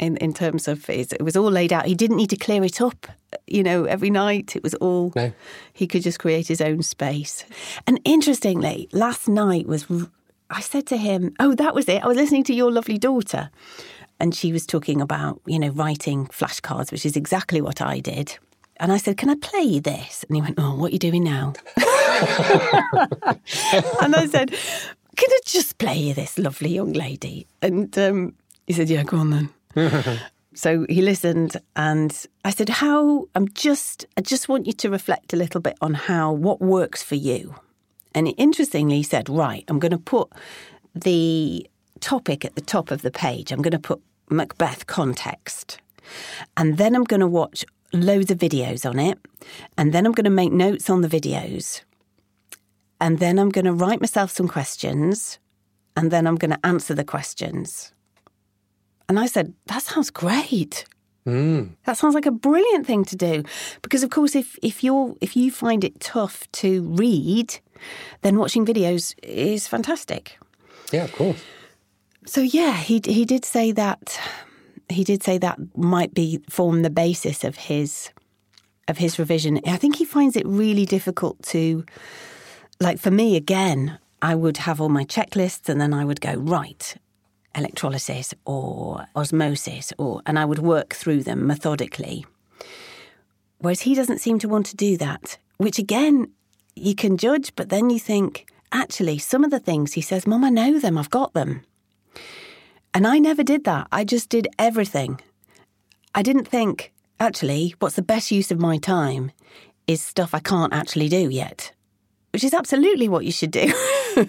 in, 0.00 0.16
in 0.16 0.32
terms 0.32 0.66
of 0.68 0.86
his, 0.86 1.12
it 1.12 1.22
was 1.22 1.36
all 1.36 1.50
laid 1.50 1.72
out. 1.72 1.86
He 1.86 1.94
didn't 1.94 2.16
need 2.16 2.30
to 2.30 2.36
clear 2.36 2.64
it 2.64 2.80
up, 2.80 3.06
you 3.46 3.62
know, 3.62 3.84
every 3.84 4.10
night. 4.10 4.56
It 4.56 4.62
was 4.62 4.74
all, 4.74 5.12
no. 5.14 5.32
he 5.72 5.86
could 5.86 6.02
just 6.02 6.18
create 6.18 6.48
his 6.48 6.60
own 6.60 6.82
space. 6.82 7.44
And 7.86 8.00
interestingly, 8.04 8.88
last 8.92 9.28
night 9.28 9.66
was, 9.66 9.86
I 10.50 10.60
said 10.60 10.86
to 10.88 10.96
him, 10.96 11.34
Oh, 11.38 11.54
that 11.54 11.74
was 11.74 11.88
it. 11.88 12.02
I 12.02 12.08
was 12.08 12.16
listening 12.16 12.44
to 12.44 12.54
your 12.54 12.70
lovely 12.70 12.98
daughter. 12.98 13.50
And 14.20 14.34
she 14.34 14.52
was 14.52 14.66
talking 14.66 15.00
about, 15.00 15.40
you 15.46 15.58
know, 15.58 15.70
writing 15.70 16.26
flashcards, 16.26 16.92
which 16.92 17.04
is 17.04 17.16
exactly 17.16 17.60
what 17.60 17.80
I 17.80 17.98
did. 17.98 18.38
And 18.76 18.92
I 18.92 18.96
said, 18.96 19.16
Can 19.16 19.30
I 19.30 19.36
play 19.36 19.62
you 19.62 19.80
this? 19.80 20.24
And 20.24 20.36
he 20.36 20.42
went, 20.42 20.58
Oh, 20.58 20.74
what 20.74 20.90
are 20.90 20.92
you 20.92 20.98
doing 20.98 21.24
now? 21.24 21.54
and 21.76 21.84
I 24.14 24.28
said, 24.30 24.50
Can 24.50 25.30
I 25.30 25.38
just 25.44 25.78
play 25.78 25.96
you 25.96 26.14
this 26.14 26.38
lovely 26.38 26.70
young 26.70 26.92
lady? 26.92 27.46
And 27.60 27.96
um, 27.98 28.34
he 28.66 28.72
said, 28.72 28.90
Yeah, 28.90 29.02
go 29.02 29.18
on 29.18 29.30
then. 29.30 29.50
so 30.54 30.86
he 30.88 31.02
listened 31.02 31.56
and 31.76 32.26
I 32.44 32.50
said, 32.50 32.68
How 32.68 33.26
I'm 33.34 33.48
just 33.48 34.06
I 34.16 34.20
just 34.20 34.48
want 34.48 34.66
you 34.66 34.72
to 34.74 34.90
reflect 34.90 35.32
a 35.32 35.36
little 35.36 35.60
bit 35.60 35.76
on 35.80 35.94
how 35.94 36.32
what 36.32 36.60
works 36.60 37.02
for 37.02 37.14
you. 37.14 37.54
And 38.14 38.32
interestingly 38.36 38.96
he 38.96 39.02
said, 39.02 39.28
Right, 39.28 39.64
I'm 39.68 39.78
gonna 39.78 39.98
put 39.98 40.28
the 40.94 41.68
topic 42.00 42.44
at 42.44 42.54
the 42.54 42.60
top 42.60 42.90
of 42.90 43.02
the 43.02 43.10
page. 43.10 43.52
I'm 43.52 43.62
gonna 43.62 43.78
put 43.78 44.00
Macbeth 44.28 44.86
context. 44.86 45.78
And 46.56 46.78
then 46.78 46.94
I'm 46.94 47.04
gonna 47.04 47.28
watch 47.28 47.64
loads 47.92 48.30
of 48.30 48.38
videos 48.38 48.88
on 48.88 48.98
it, 48.98 49.18
and 49.76 49.92
then 49.92 50.06
I'm 50.06 50.12
going 50.12 50.24
to 50.24 50.30
make 50.30 50.52
notes 50.52 50.88
on 50.88 51.02
the 51.02 51.08
videos. 51.08 51.82
And 53.00 53.18
then 53.18 53.38
I'm 53.38 53.50
going 53.50 53.64
to 53.64 53.72
write 53.72 54.00
myself 54.00 54.30
some 54.30 54.48
questions, 54.48 55.38
and 55.96 56.10
then 56.10 56.26
I'm 56.26 56.36
going 56.36 56.52
to 56.52 56.66
answer 56.66 56.94
the 56.94 57.04
questions. 57.04 57.92
And 59.08 59.18
I 59.18 59.26
said, 59.26 59.54
That 59.66 59.82
sounds 59.82 60.10
great. 60.10 60.84
Mm. 61.26 61.70
That 61.84 61.96
sounds 61.96 62.14
like 62.14 62.26
a 62.26 62.32
brilliant 62.32 62.86
thing 62.86 63.04
to 63.06 63.16
do. 63.16 63.44
Because 63.82 64.02
of 64.02 64.10
course 64.10 64.34
if, 64.34 64.58
if 64.62 64.82
you're 64.82 65.14
if 65.20 65.36
you 65.36 65.50
find 65.50 65.84
it 65.84 66.00
tough 66.00 66.50
to 66.52 66.82
read, 66.82 67.60
then 68.22 68.38
watching 68.38 68.66
videos 68.66 69.14
is 69.22 69.68
fantastic. 69.68 70.38
Yeah, 70.90 71.04
of 71.04 71.12
course. 71.12 71.42
So 72.26 72.40
yeah, 72.40 72.76
he 72.76 73.00
he 73.04 73.24
did 73.24 73.44
say 73.44 73.72
that 73.72 74.20
he 74.88 75.04
did 75.04 75.22
say 75.22 75.38
that 75.38 75.58
might 75.76 76.12
be 76.12 76.42
form 76.48 76.82
the 76.82 76.90
basis 76.90 77.44
of 77.44 77.56
his 77.56 78.10
of 78.88 78.98
his 78.98 79.18
revision. 79.18 79.60
I 79.66 79.76
think 79.76 79.96
he 79.96 80.04
finds 80.04 80.36
it 80.36 80.46
really 80.46 80.86
difficult 80.86 81.40
to 81.44 81.84
like 82.80 82.98
for 82.98 83.12
me 83.12 83.36
again, 83.36 83.98
I 84.20 84.34
would 84.34 84.56
have 84.58 84.80
all 84.80 84.88
my 84.88 85.04
checklists 85.04 85.68
and 85.68 85.80
then 85.80 85.94
I 85.94 86.04
would 86.04 86.20
go 86.20 86.34
right 86.34 86.96
electrolysis 87.54 88.34
or 88.44 89.06
osmosis 89.14 89.92
or 89.98 90.22
and 90.26 90.38
I 90.38 90.44
would 90.44 90.58
work 90.58 90.94
through 90.94 91.22
them 91.22 91.46
methodically. 91.46 92.24
Whereas 93.58 93.82
he 93.82 93.94
doesn't 93.94 94.20
seem 94.20 94.38
to 94.40 94.48
want 94.48 94.66
to 94.66 94.76
do 94.76 94.96
that, 94.96 95.38
which 95.58 95.78
again 95.78 96.32
you 96.74 96.94
can 96.94 97.16
judge, 97.16 97.54
but 97.54 97.68
then 97.68 97.90
you 97.90 97.98
think, 97.98 98.46
actually, 98.72 99.18
some 99.18 99.44
of 99.44 99.50
the 99.50 99.60
things 99.60 99.92
he 99.92 100.00
says, 100.00 100.26
Mom, 100.26 100.44
I 100.44 100.50
know 100.50 100.78
them, 100.78 100.98
I've 100.98 101.10
got 101.10 101.34
them. 101.34 101.62
And 102.94 103.06
I 103.06 103.18
never 103.18 103.42
did 103.42 103.64
that. 103.64 103.88
I 103.90 104.04
just 104.04 104.28
did 104.28 104.48
everything. 104.58 105.20
I 106.14 106.22
didn't 106.22 106.46
think, 106.46 106.92
actually, 107.20 107.74
what's 107.78 107.96
the 107.96 108.02
best 108.02 108.30
use 108.30 108.50
of 108.50 108.60
my 108.60 108.78
time 108.78 109.32
is 109.86 110.02
stuff 110.02 110.34
I 110.34 110.40
can't 110.40 110.72
actually 110.72 111.08
do 111.08 111.30
yet, 111.30 111.72
which 112.32 112.44
is 112.44 112.54
absolutely 112.54 113.08
what 113.08 113.24
you 113.24 113.32
should 113.32 113.50
do. 113.50 113.72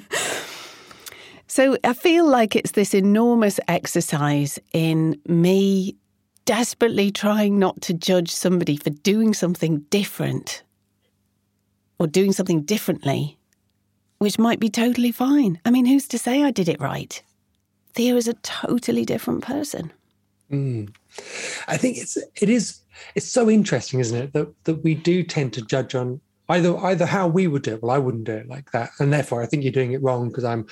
so 1.54 1.78
I 1.84 1.94
feel 1.94 2.28
like 2.28 2.56
it's 2.56 2.72
this 2.72 2.96
enormous 2.96 3.60
exercise 3.68 4.58
in 4.74 5.22
me 5.28 5.96
desperately 6.46 7.12
trying 7.12 7.60
not 7.60 7.80
to 7.84 7.94
judge 7.94 8.32
somebody 8.32 8.76
for 8.76 8.89
doing 8.89 9.36
something 9.36 9.82
different 9.92 10.63
or 12.00 12.08
doing 12.08 12.32
something 12.32 12.63
differently, 12.63 13.38
which 14.18 14.39
might 14.39 14.60
be 14.60 14.68
totally 14.68 15.12
fine. 15.12 15.60
I 15.63 15.70
mean, 15.70 15.86
who's 15.86 16.08
to 16.08 16.18
say 16.18 16.42
I 16.42 16.50
did 16.50 16.68
it 16.68 16.82
right? 16.82 17.22
Theo 17.94 18.16
is 18.16 18.28
a 18.28 18.34
totally 18.42 19.06
different 19.06 19.44
person. 19.44 19.94
Mm. 20.52 20.92
I 21.68 21.78
think 21.78 22.00
it's 22.00 22.18
it 22.42 22.50
is 22.50 22.80
it's 23.13 23.30
so 23.30 23.48
interesting, 23.48 24.00
isn't 24.00 24.18
it, 24.20 24.34
that 24.34 24.52
that 24.63 24.84
we 24.84 24.96
do 24.96 25.22
tend 25.22 25.54
to 25.54 25.62
judge 25.62 25.94
on 25.94 26.20
either 26.50 26.76
either 26.80 27.06
how 27.06 27.28
we 27.28 27.46
would 27.46 27.62
do 27.62 27.76
it. 27.76 27.84
Well, 27.84 27.92
I 27.92 28.00
wouldn't 28.00 28.24
do 28.24 28.34
it 28.34 28.50
like 28.50 28.72
that, 28.72 28.89
and 28.98 29.13
therefore 29.13 29.44
I 29.44 29.46
think 29.46 29.62
you're 29.62 29.72
doing 29.72 29.92
it 29.92 30.02
wrong 30.02 30.30
because 30.30 30.46
I'm 30.46 30.66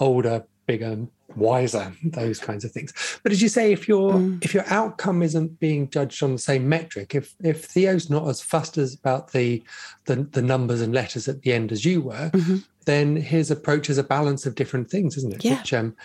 older, 0.00 0.44
bigger, 0.66 1.06
wiser, 1.34 1.92
those 2.02 2.38
kinds 2.38 2.64
of 2.64 2.72
things. 2.72 2.92
But 3.22 3.32
as 3.32 3.42
you 3.42 3.48
say, 3.48 3.72
if 3.72 3.88
your 3.88 4.14
mm. 4.14 4.44
if 4.44 4.54
your 4.54 4.64
outcome 4.68 5.22
isn't 5.22 5.58
being 5.60 5.88
judged 5.90 6.22
on 6.22 6.32
the 6.32 6.38
same 6.38 6.68
metric, 6.68 7.14
if 7.14 7.34
if 7.42 7.64
Theo's 7.64 8.10
not 8.10 8.28
as 8.28 8.40
fussed 8.40 8.78
as 8.78 8.94
about 8.94 9.32
the 9.32 9.62
the, 10.06 10.16
the 10.16 10.42
numbers 10.42 10.80
and 10.80 10.94
letters 10.94 11.28
at 11.28 11.42
the 11.42 11.52
end 11.52 11.72
as 11.72 11.84
you 11.84 12.00
were, 12.02 12.30
mm-hmm. 12.30 12.56
then 12.84 13.16
his 13.16 13.50
approach 13.50 13.90
is 13.90 13.98
a 13.98 14.04
balance 14.04 14.46
of 14.46 14.54
different 14.54 14.90
things, 14.90 15.16
isn't 15.16 15.34
it? 15.34 15.44
Yeah. 15.44 15.58
Which, 15.58 15.72
um, 15.72 15.96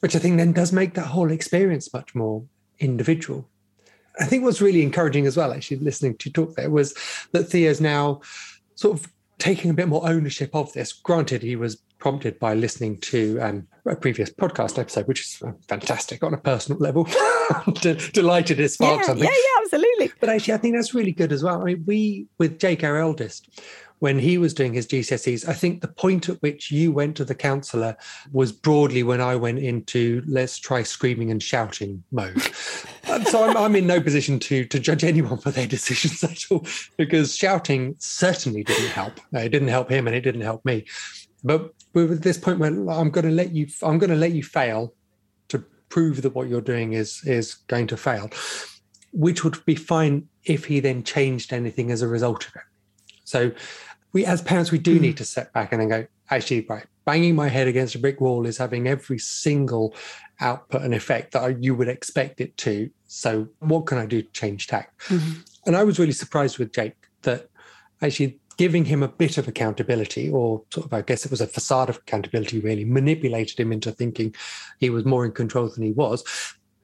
which 0.00 0.16
I 0.16 0.18
think 0.18 0.36
then 0.36 0.52
does 0.52 0.72
make 0.72 0.94
that 0.94 1.06
whole 1.06 1.30
experience 1.30 1.92
much 1.92 2.14
more 2.14 2.44
individual. 2.78 3.48
I 4.18 4.24
think 4.24 4.44
what's 4.44 4.60
really 4.60 4.82
encouraging 4.82 5.26
as 5.26 5.36
well, 5.36 5.52
actually, 5.52 5.78
listening 5.78 6.16
to 6.18 6.28
you 6.28 6.32
talk 6.32 6.54
there, 6.56 6.70
was 6.70 6.94
that 7.32 7.44
Theo's 7.44 7.80
now 7.80 8.20
sort 8.74 8.98
of 8.98 9.10
taking 9.40 9.70
a 9.70 9.74
bit 9.74 9.88
more 9.88 10.08
ownership 10.08 10.54
of 10.54 10.72
this. 10.72 10.92
Granted, 10.92 11.42
he 11.42 11.56
was 11.56 11.76
prompted 11.98 12.38
by 12.38 12.54
listening 12.54 12.98
to 12.98 13.38
um, 13.40 13.66
a 13.86 13.96
previous 13.96 14.30
podcast 14.30 14.78
episode, 14.78 15.08
which 15.08 15.20
is 15.20 15.42
fantastic 15.68 16.22
on 16.22 16.34
a 16.34 16.38
personal 16.38 16.78
level. 16.78 17.04
Delighted 17.80 18.60
it 18.60 18.68
sparked 18.70 19.02
yeah, 19.02 19.06
something. 19.06 19.24
Yeah, 19.24 19.30
yeah, 19.30 19.62
absolutely. 19.64 20.12
But 20.20 20.28
actually, 20.28 20.54
I 20.54 20.56
think 20.58 20.76
that's 20.76 20.94
really 20.94 21.12
good 21.12 21.32
as 21.32 21.42
well. 21.42 21.60
I 21.60 21.64
mean, 21.64 21.84
we, 21.86 22.26
with 22.38 22.58
Jake, 22.58 22.84
our 22.84 22.98
eldest, 22.98 23.48
when 24.00 24.18
he 24.18 24.38
was 24.38 24.54
doing 24.54 24.72
his 24.72 24.86
GCSEs, 24.86 25.48
I 25.48 25.52
think 25.52 25.80
the 25.80 25.88
point 25.88 26.28
at 26.28 26.40
which 26.42 26.70
you 26.70 26.90
went 26.90 27.16
to 27.16 27.24
the 27.24 27.34
counsellor 27.34 27.96
was 28.32 28.50
broadly 28.50 29.02
when 29.02 29.20
I 29.20 29.36
went 29.36 29.58
into 29.58 30.22
let's 30.26 30.58
try 30.58 30.82
screaming 30.82 31.30
and 31.30 31.42
shouting 31.42 32.02
mode. 32.10 32.34
Uh, 33.10 33.24
so 33.24 33.44
I'm, 33.44 33.56
I'm, 33.56 33.76
in 33.76 33.86
no 33.86 34.00
position 34.00 34.38
to 34.40 34.64
to 34.66 34.78
judge 34.78 35.02
anyone 35.02 35.38
for 35.38 35.50
their 35.50 35.66
decisions 35.66 36.22
at 36.30 36.44
all 36.50 36.66
because 36.96 37.36
shouting 37.36 37.96
certainly 37.98 38.62
didn't 38.62 38.90
help. 38.90 39.20
It 39.32 39.48
didn't 39.50 39.68
help 39.68 39.90
him 39.90 40.06
and 40.06 40.14
it 40.14 40.20
didn't 40.20 40.42
help 40.42 40.64
me. 40.64 40.86
But 41.42 41.72
we're 41.92 42.12
at 42.12 42.22
this 42.22 42.38
point 42.38 42.58
where 42.58 42.70
I'm 42.70 43.10
going 43.10 43.26
to 43.26 43.32
let 43.32 43.52
you 43.52 43.66
I'm 43.82 43.98
going 43.98 44.10
to 44.10 44.16
let 44.16 44.32
you 44.32 44.42
fail 44.42 44.94
to 45.48 45.58
prove 45.88 46.22
that 46.22 46.34
what 46.34 46.48
you're 46.48 46.60
doing 46.60 46.92
is 46.92 47.22
is 47.24 47.54
going 47.54 47.88
to 47.88 47.96
fail, 47.96 48.30
which 49.12 49.44
would 49.44 49.64
be 49.64 49.74
fine 49.74 50.28
if 50.44 50.66
he 50.66 50.80
then 50.80 51.02
changed 51.02 51.52
anything 51.52 51.90
as 51.90 52.02
a 52.02 52.08
result 52.08 52.46
of 52.46 52.56
it. 52.56 52.62
So 53.24 53.52
we 54.12 54.24
as 54.24 54.42
parents 54.42 54.70
we 54.70 54.78
do 54.78 54.98
mm. 54.98 55.02
need 55.02 55.16
to 55.16 55.24
step 55.24 55.52
back 55.52 55.72
and 55.72 55.80
then 55.80 55.88
go 55.88 56.06
actually 56.30 56.64
right 56.68 56.86
banging 57.04 57.34
my 57.34 57.48
head 57.48 57.66
against 57.66 57.94
a 57.94 57.98
brick 57.98 58.20
wall 58.20 58.46
is 58.46 58.58
having 58.58 58.86
every 58.86 59.18
single 59.18 59.94
output 60.40 60.82
and 60.82 60.94
effect 60.94 61.32
that 61.32 61.62
you 61.62 61.74
would 61.74 61.88
expect 61.88 62.40
it 62.40 62.56
to 62.56 62.90
so 63.06 63.46
what 63.60 63.86
can 63.86 63.98
i 63.98 64.06
do 64.06 64.22
to 64.22 64.30
change 64.32 64.66
tack 64.66 64.92
mm-hmm. 65.08 65.40
and 65.66 65.76
i 65.76 65.84
was 65.84 65.98
really 65.98 66.12
surprised 66.12 66.58
with 66.58 66.72
jake 66.72 66.94
that 67.22 67.48
actually 68.02 68.38
giving 68.56 68.84
him 68.84 69.02
a 69.02 69.08
bit 69.08 69.38
of 69.38 69.48
accountability 69.48 70.28
or 70.28 70.62
sort 70.70 70.86
of 70.86 70.92
i 70.92 71.02
guess 71.02 71.24
it 71.24 71.30
was 71.30 71.40
a 71.40 71.46
facade 71.46 71.88
of 71.88 71.96
accountability 71.96 72.60
really 72.60 72.84
manipulated 72.84 73.58
him 73.58 73.72
into 73.72 73.90
thinking 73.90 74.34
he 74.78 74.90
was 74.90 75.04
more 75.04 75.24
in 75.24 75.32
control 75.32 75.68
than 75.68 75.82
he 75.82 75.92
was 75.92 76.24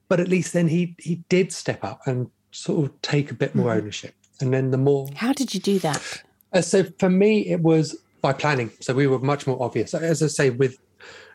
but 0.08 0.20
at 0.20 0.28
least 0.28 0.52
then 0.52 0.68
he 0.68 0.94
he 0.98 1.16
did 1.28 1.52
step 1.52 1.84
up 1.84 2.00
and 2.06 2.30
sort 2.50 2.84
of 2.84 3.02
take 3.02 3.30
a 3.30 3.34
bit 3.34 3.54
more 3.54 3.70
mm-hmm. 3.70 3.80
ownership 3.80 4.14
and 4.40 4.52
then 4.52 4.70
the 4.70 4.78
more 4.78 5.08
how 5.14 5.32
did 5.32 5.52
you 5.52 5.60
do 5.60 5.78
that 5.78 6.22
Uh, 6.52 6.60
so 6.60 6.84
for 6.98 7.10
me, 7.10 7.46
it 7.46 7.60
was 7.60 7.96
by 8.22 8.32
planning. 8.32 8.70
So 8.80 8.94
we 8.94 9.06
were 9.06 9.18
much 9.18 9.46
more 9.46 9.62
obvious. 9.62 9.94
As 9.94 10.22
I 10.22 10.26
say, 10.26 10.50
with 10.50 10.78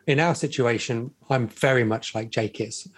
in 0.06 0.18
our 0.18 0.34
situation, 0.34 1.12
I'm 1.30 1.48
very 1.48 1.84
much 1.84 2.14
like 2.14 2.30
Jake 2.30 2.60
is 2.60 2.88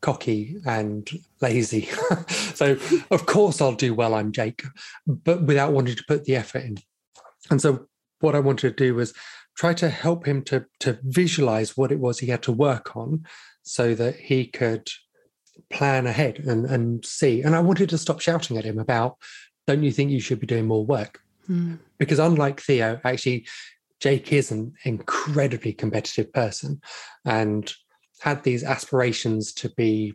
cocky 0.00 0.56
and 0.66 1.08
lazy. 1.40 1.88
so 2.28 2.76
of 3.10 3.26
course 3.26 3.60
I'll 3.60 3.74
do 3.74 3.94
well, 3.94 4.14
I'm 4.14 4.32
Jake, 4.32 4.64
but 5.06 5.42
without 5.42 5.72
wanting 5.72 5.96
to 5.96 6.04
put 6.06 6.24
the 6.24 6.36
effort 6.36 6.64
in. 6.64 6.78
And 7.50 7.60
so 7.60 7.86
what 8.20 8.34
I 8.34 8.40
wanted 8.40 8.76
to 8.76 8.84
do 8.84 8.94
was 8.94 9.14
try 9.56 9.72
to 9.74 9.88
help 9.88 10.26
him 10.26 10.42
to 10.44 10.66
to 10.80 10.98
visualize 11.04 11.76
what 11.76 11.92
it 11.92 12.00
was 12.00 12.18
he 12.18 12.26
had 12.26 12.42
to 12.42 12.52
work 12.52 12.96
on 12.96 13.24
so 13.62 13.94
that 13.94 14.16
he 14.16 14.46
could 14.46 14.88
plan 15.70 16.06
ahead 16.06 16.38
and, 16.38 16.66
and 16.66 17.04
see. 17.04 17.42
And 17.42 17.54
I 17.54 17.60
wanted 17.60 17.88
to 17.90 17.98
stop 17.98 18.20
shouting 18.20 18.58
at 18.58 18.64
him 18.64 18.78
about, 18.78 19.16
don't 19.66 19.82
you 19.82 19.92
think 19.92 20.10
you 20.10 20.20
should 20.20 20.40
be 20.40 20.46
doing 20.46 20.66
more 20.66 20.84
work? 20.84 21.20
Mm. 21.48 21.78
Because 21.98 22.18
unlike 22.18 22.60
Theo, 22.60 23.00
actually, 23.04 23.46
Jake 24.00 24.32
is 24.32 24.50
an 24.50 24.74
incredibly 24.84 25.72
competitive 25.72 26.32
person 26.32 26.80
and 27.24 27.72
had 28.20 28.42
these 28.42 28.64
aspirations 28.64 29.52
to 29.54 29.68
be 29.70 30.14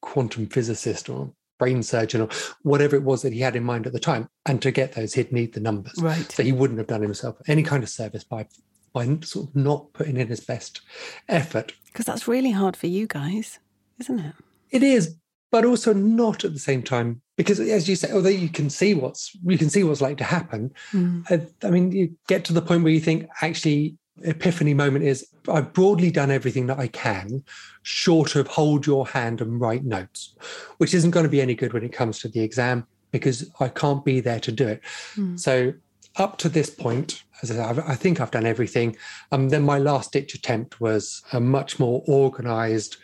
quantum 0.00 0.46
physicist 0.46 1.08
or 1.08 1.32
brain 1.58 1.82
surgeon 1.82 2.20
or 2.20 2.28
whatever 2.62 2.96
it 2.96 3.02
was 3.02 3.22
that 3.22 3.32
he 3.32 3.40
had 3.40 3.56
in 3.56 3.64
mind 3.64 3.86
at 3.86 3.92
the 3.92 4.00
time. 4.00 4.28
And 4.46 4.62
to 4.62 4.70
get 4.70 4.92
those, 4.92 5.14
he'd 5.14 5.32
need 5.32 5.52
the 5.52 5.60
numbers. 5.60 5.94
Right. 5.98 6.30
So 6.30 6.42
he 6.42 6.52
wouldn't 6.52 6.78
have 6.78 6.86
done 6.86 7.02
himself 7.02 7.36
any 7.46 7.62
kind 7.62 7.82
of 7.82 7.88
service 7.88 8.24
by 8.24 8.46
by 8.92 9.18
sort 9.22 9.48
of 9.48 9.56
not 9.56 9.92
putting 9.92 10.16
in 10.16 10.28
his 10.28 10.40
best 10.40 10.80
effort. 11.28 11.74
Because 11.86 12.06
that's 12.06 12.28
really 12.28 12.52
hard 12.52 12.76
for 12.76 12.86
you 12.86 13.06
guys, 13.06 13.58
isn't 14.00 14.18
it? 14.18 14.34
It 14.70 14.82
is, 14.82 15.16
but 15.50 15.64
also 15.64 15.92
not 15.92 16.44
at 16.44 16.52
the 16.52 16.58
same 16.58 16.82
time 16.82 17.20
because 17.38 17.60
as 17.60 17.88
you 17.88 17.96
say 17.96 18.12
although 18.12 18.28
you 18.28 18.50
can 18.50 18.68
see 18.68 18.92
what's 18.92 19.34
you 19.46 19.56
can 19.56 19.70
see 19.70 19.82
what's 19.82 20.02
like 20.02 20.18
to 20.18 20.24
happen 20.24 20.70
mm. 20.92 21.24
I, 21.30 21.66
I, 21.66 21.70
mean 21.70 21.92
you 21.92 22.14
get 22.26 22.44
to 22.46 22.52
the 22.52 22.60
point 22.60 22.82
where 22.82 22.92
you 22.92 23.00
think 23.00 23.26
actually 23.40 23.96
epiphany 24.24 24.74
moment 24.74 25.04
is 25.04 25.26
i've 25.48 25.72
broadly 25.72 26.10
done 26.10 26.30
everything 26.30 26.66
that 26.66 26.78
i 26.78 26.88
can 26.88 27.42
short 27.82 28.34
of 28.34 28.48
hold 28.48 28.86
your 28.86 29.06
hand 29.06 29.40
and 29.40 29.60
write 29.60 29.84
notes 29.84 30.34
which 30.76 30.92
isn't 30.92 31.12
going 31.12 31.24
to 31.24 31.30
be 31.30 31.40
any 31.40 31.54
good 31.54 31.72
when 31.72 31.84
it 31.84 31.92
comes 31.92 32.18
to 32.18 32.28
the 32.28 32.40
exam 32.40 32.86
because 33.12 33.48
i 33.60 33.68
can't 33.68 34.04
be 34.04 34.20
there 34.20 34.40
to 34.40 34.52
do 34.52 34.68
it 34.68 34.82
mm. 35.14 35.38
so 35.38 35.72
up 36.16 36.36
to 36.36 36.48
this 36.48 36.68
point 36.68 37.22
as 37.42 37.56
I, 37.56 37.70
I 37.70 37.94
think 37.94 38.20
i've 38.20 38.32
done 38.32 38.46
everything 38.46 38.96
um, 39.30 39.48
then 39.48 39.62
my 39.62 39.78
last 39.78 40.12
ditch 40.12 40.34
attempt 40.34 40.80
was 40.80 41.22
a 41.32 41.38
much 41.38 41.78
more 41.78 42.02
organized 42.08 42.96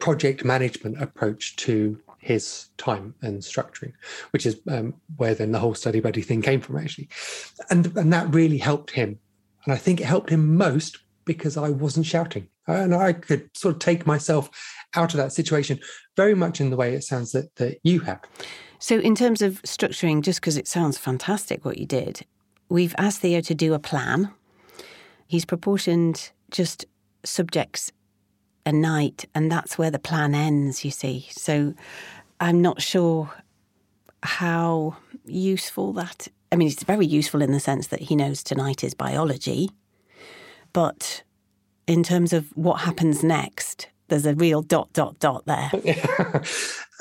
project 0.00 0.44
management 0.44 1.00
approach 1.00 1.54
to 1.56 1.98
his 2.26 2.68
time 2.76 3.14
and 3.22 3.40
structuring, 3.40 3.92
which 4.30 4.46
is 4.46 4.60
um, 4.68 4.94
where 5.16 5.34
then 5.34 5.52
the 5.52 5.58
whole 5.58 5.74
study 5.74 6.00
buddy 6.00 6.22
thing 6.22 6.42
came 6.42 6.60
from, 6.60 6.76
actually. 6.76 7.08
And, 7.70 7.96
and 7.96 8.12
that 8.12 8.34
really 8.34 8.58
helped 8.58 8.90
him. 8.90 9.18
And 9.64 9.72
I 9.72 9.76
think 9.76 10.00
it 10.00 10.06
helped 10.06 10.30
him 10.30 10.56
most 10.56 10.98
because 11.24 11.56
I 11.56 11.68
wasn't 11.68 12.06
shouting. 12.06 12.48
And 12.66 12.94
I 12.94 13.12
could 13.12 13.48
sort 13.56 13.74
of 13.74 13.78
take 13.78 14.06
myself 14.06 14.50
out 14.94 15.14
of 15.14 15.18
that 15.18 15.32
situation 15.32 15.78
very 16.16 16.34
much 16.34 16.60
in 16.60 16.70
the 16.70 16.76
way 16.76 16.94
it 16.94 17.04
sounds 17.04 17.30
that, 17.32 17.54
that 17.56 17.78
you 17.84 18.00
have. 18.00 18.20
So, 18.78 18.98
in 18.98 19.14
terms 19.14 19.40
of 19.40 19.62
structuring, 19.62 20.22
just 20.22 20.40
because 20.40 20.56
it 20.56 20.66
sounds 20.68 20.98
fantastic 20.98 21.64
what 21.64 21.78
you 21.78 21.86
did, 21.86 22.26
we've 22.68 22.94
asked 22.98 23.20
Theo 23.20 23.40
to 23.42 23.54
do 23.54 23.72
a 23.72 23.78
plan. 23.78 24.32
He's 25.28 25.44
proportioned 25.44 26.30
just 26.50 26.84
subjects 27.24 27.92
a 28.66 28.72
night, 28.72 29.24
and 29.34 29.50
that's 29.50 29.78
where 29.78 29.90
the 29.90 29.98
plan 29.98 30.34
ends, 30.34 30.84
you 30.84 30.90
see. 30.90 31.28
So, 31.30 31.74
I'm 32.40 32.60
not 32.60 32.82
sure 32.82 33.32
how 34.22 34.96
useful 35.24 35.92
that. 35.94 36.28
I 36.52 36.56
mean, 36.56 36.68
it's 36.68 36.82
very 36.82 37.06
useful 37.06 37.42
in 37.42 37.52
the 37.52 37.60
sense 37.60 37.88
that 37.88 38.02
he 38.02 38.16
knows 38.16 38.42
tonight 38.42 38.84
is 38.84 38.94
biology, 38.94 39.70
but 40.72 41.22
in 41.86 42.02
terms 42.02 42.32
of 42.32 42.48
what 42.56 42.80
happens 42.80 43.22
next, 43.22 43.88
there's 44.08 44.26
a 44.26 44.34
real 44.34 44.62
dot 44.62 44.92
dot 44.92 45.18
dot 45.18 45.44
there. 45.46 45.70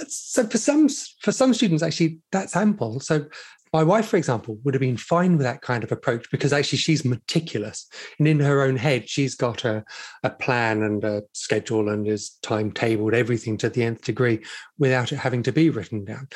so 0.08 0.46
for 0.48 0.58
some 0.58 0.88
for 1.22 1.32
some 1.32 1.54
students, 1.54 1.84
actually, 1.84 2.20
that's 2.32 2.56
ample. 2.56 3.00
So 3.00 3.26
my 3.74 3.84
wife, 3.84 4.08
for 4.08 4.18
example, 4.18 4.58
would 4.64 4.74
have 4.74 4.82
been 4.82 4.98
fine 4.98 5.34
with 5.34 5.46
that 5.46 5.62
kind 5.62 5.84
of 5.84 5.92
approach 5.92 6.30
because 6.32 6.54
actually 6.54 6.78
she's 6.78 7.04
meticulous. 7.04 7.88
And 8.20 8.28
in 8.28 8.40
her 8.40 8.62
own 8.62 8.78
head, 8.78 9.10
she's 9.10 9.36
got 9.36 9.66
a, 9.66 9.84
a 10.24 10.30
plan 10.30 10.84
and 10.84 11.04
a 11.04 11.24
schedule 11.34 11.90
and 11.90 12.08
is 12.08 12.38
timetabled 12.42 13.14
everything 13.14 13.58
to 13.58 13.70
the 13.70 13.84
nth 13.84 14.04
degree 14.04 14.44
without 14.78 15.12
it 15.12 15.18
having 15.18 15.44
to 15.44 15.52
be 15.52 15.70
written 15.70 16.06
down. 16.06 16.30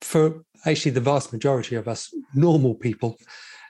For 0.00 0.42
actually 0.64 0.92
the 0.92 1.00
vast 1.00 1.32
majority 1.32 1.76
of 1.76 1.86
us 1.86 2.12
normal 2.34 2.74
people, 2.74 3.16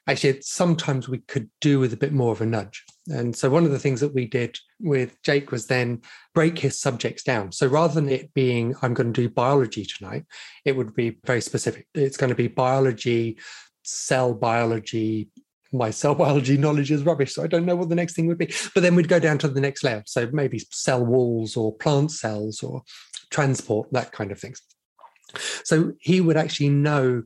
actually 0.07 0.41
sometimes 0.43 1.09
we 1.09 1.19
could 1.19 1.51
do 1.61 1.81
with 1.81 1.93
a 1.93 1.99
bit 1.99 2.13
more 2.13 2.33
of 2.33 2.41
a 2.41 2.47
nudge. 2.47 2.85
And 3.11 3.35
so 3.35 3.49
one 3.49 3.65
of 3.65 3.71
the 3.71 3.79
things 3.79 4.01
that 4.01 4.15
we 4.15 4.27
did 4.27 4.59
with 4.81 5.21
Jake 5.23 5.51
was 5.51 5.67
then 5.67 6.03
break 6.35 6.59
his 6.59 6.81
subjects 6.81 7.23
down. 7.23 7.53
So 7.53 7.67
rather 7.67 7.95
than 7.95 8.09
it 8.09 8.35
being, 8.35 8.75
I'm 8.83 8.95
going 8.95 9.13
to 9.13 9.23
do 9.23 9.29
biology 9.29 9.85
tonight, 9.85 10.25
it 10.65 10.77
would 10.77 10.95
be 10.95 11.19
very 11.25 11.41
specific. 11.41 11.87
It's 11.95 12.17
going 12.17 12.31
to 12.31 12.37
be 12.37 12.49
biology, 12.49 13.39
cell 13.83 14.35
biology. 14.35 15.31
My 15.73 15.91
cell 15.91 16.15
biology 16.23 16.59
knowledge 16.59 16.91
is 16.91 17.05
rubbish, 17.05 17.35
so 17.35 17.43
I 17.43 17.47
don't 17.47 17.67
know 17.67 17.77
what 17.77 17.89
the 17.89 17.95
next 17.95 18.15
thing 18.15 18.27
would 18.27 18.39
be. 18.39 18.53
But 18.75 18.83
then 18.83 18.95
we'd 18.95 19.09
go 19.09 19.21
down 19.21 19.39
to 19.39 19.49
the 19.49 19.61
next 19.61 19.85
layer. 19.85 20.03
So 20.07 20.29
maybe 20.33 20.63
cell 20.71 21.05
walls 21.05 21.57
or 21.57 21.75
plant 21.77 22.11
cells 22.11 22.63
or 22.63 22.83
transport, 23.31 23.89
that 23.93 24.13
kind 24.13 24.33
of 24.33 24.39
things. 24.39 24.61
So 25.65 25.93
he 26.01 26.21
would 26.21 26.37
actually 26.37 26.71
know 26.71 27.23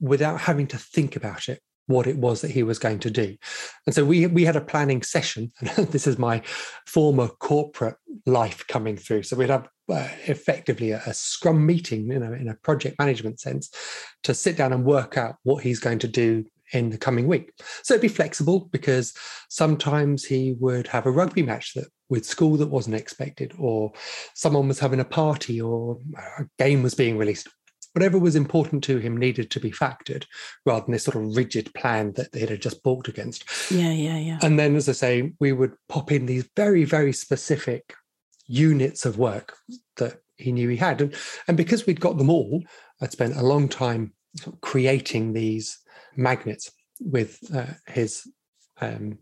without 0.00 0.40
having 0.40 0.66
to 0.68 0.78
think 0.78 1.14
about 1.14 1.48
it 1.48 1.60
what 1.90 2.06
it 2.06 2.16
was 2.16 2.40
that 2.40 2.50
he 2.50 2.62
was 2.62 2.78
going 2.78 3.00
to 3.00 3.10
do. 3.10 3.36
And 3.86 3.94
so 3.94 4.04
we 4.04 4.26
we 4.26 4.44
had 4.44 4.56
a 4.56 4.60
planning 4.60 5.02
session. 5.02 5.52
And 5.60 5.68
this 5.88 6.06
is 6.06 6.18
my 6.18 6.42
former 6.86 7.28
corporate 7.28 7.96
life 8.26 8.66
coming 8.66 8.96
through. 8.96 9.24
So 9.24 9.36
we'd 9.36 9.50
have 9.50 9.68
uh, 9.88 10.08
effectively 10.26 10.92
a, 10.92 11.02
a, 11.06 11.12
scrum 11.12 11.66
meeting, 11.66 12.10
you 12.10 12.18
know, 12.18 12.32
in 12.32 12.48
a 12.48 12.54
project 12.54 12.98
management 12.98 13.40
sense, 13.40 13.70
to 14.22 14.34
sit 14.34 14.56
down 14.56 14.72
and 14.72 14.84
work 14.84 15.18
out 15.18 15.36
what 15.42 15.64
he's 15.64 15.80
going 15.80 15.98
to 15.98 16.08
do 16.08 16.44
in 16.72 16.90
the 16.90 16.98
coming 16.98 17.26
week. 17.26 17.52
So 17.82 17.94
it'd 17.94 18.02
be 18.02 18.08
flexible 18.08 18.68
because 18.70 19.12
sometimes 19.48 20.24
he 20.24 20.54
would 20.60 20.86
have 20.86 21.06
a 21.06 21.10
rugby 21.10 21.42
match 21.42 21.74
that 21.74 21.88
with 22.08 22.26
school 22.26 22.56
that 22.56 22.68
wasn't 22.68 22.96
expected, 22.96 23.54
or 23.58 23.92
someone 24.34 24.68
was 24.68 24.80
having 24.80 25.00
a 25.00 25.04
party, 25.04 25.60
or 25.60 25.98
a 26.38 26.44
game 26.58 26.82
was 26.82 26.94
being 26.94 27.16
released 27.16 27.48
whatever 27.92 28.18
was 28.18 28.36
important 28.36 28.84
to 28.84 28.98
him 28.98 29.16
needed 29.16 29.50
to 29.50 29.60
be 29.60 29.70
factored 29.70 30.24
rather 30.64 30.84
than 30.84 30.92
this 30.92 31.04
sort 31.04 31.16
of 31.16 31.36
rigid 31.36 31.72
plan 31.74 32.12
that 32.12 32.32
they 32.32 32.40
had 32.40 32.62
just 32.62 32.82
balked 32.82 33.08
against. 33.08 33.44
Yeah, 33.70 33.92
yeah, 33.92 34.18
yeah. 34.18 34.38
And 34.42 34.58
then, 34.58 34.76
as 34.76 34.88
I 34.88 34.92
say, 34.92 35.32
we 35.40 35.52
would 35.52 35.74
pop 35.88 36.12
in 36.12 36.26
these 36.26 36.48
very, 36.56 36.84
very 36.84 37.12
specific 37.12 37.94
units 38.46 39.06
of 39.06 39.18
work 39.18 39.56
that 39.96 40.20
he 40.36 40.52
knew 40.52 40.68
he 40.68 40.76
had. 40.76 41.00
And, 41.00 41.14
and 41.48 41.56
because 41.56 41.86
we'd 41.86 42.00
got 42.00 42.18
them 42.18 42.30
all, 42.30 42.62
I'd 43.00 43.12
spent 43.12 43.36
a 43.36 43.42
long 43.42 43.68
time 43.68 44.12
creating 44.60 45.32
these 45.32 45.78
magnets 46.16 46.70
with 47.00 47.38
uh, 47.54 47.74
his 47.86 48.26
um, 48.80 49.18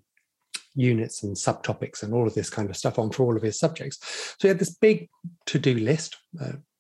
units 0.79 1.25
and 1.25 1.35
subtopics 1.37 2.03
and 2.03 2.15
all 2.15 2.27
of 2.27 2.35
this 2.35 2.49
kind 2.49 2.71
of 2.71 2.77
stuff 2.77 2.99
on 2.99 3.11
for 3.11 3.25
all 3.25 3.37
of 3.37 3.43
his 3.43 3.59
subjects. 3.59 3.99
So 4.39 4.47
he 4.47 4.49
had 4.49 4.61
this 4.61 4.75
big 4.75 5.09
to 5.47 5.59
do 5.59 5.75
list, 5.75 6.17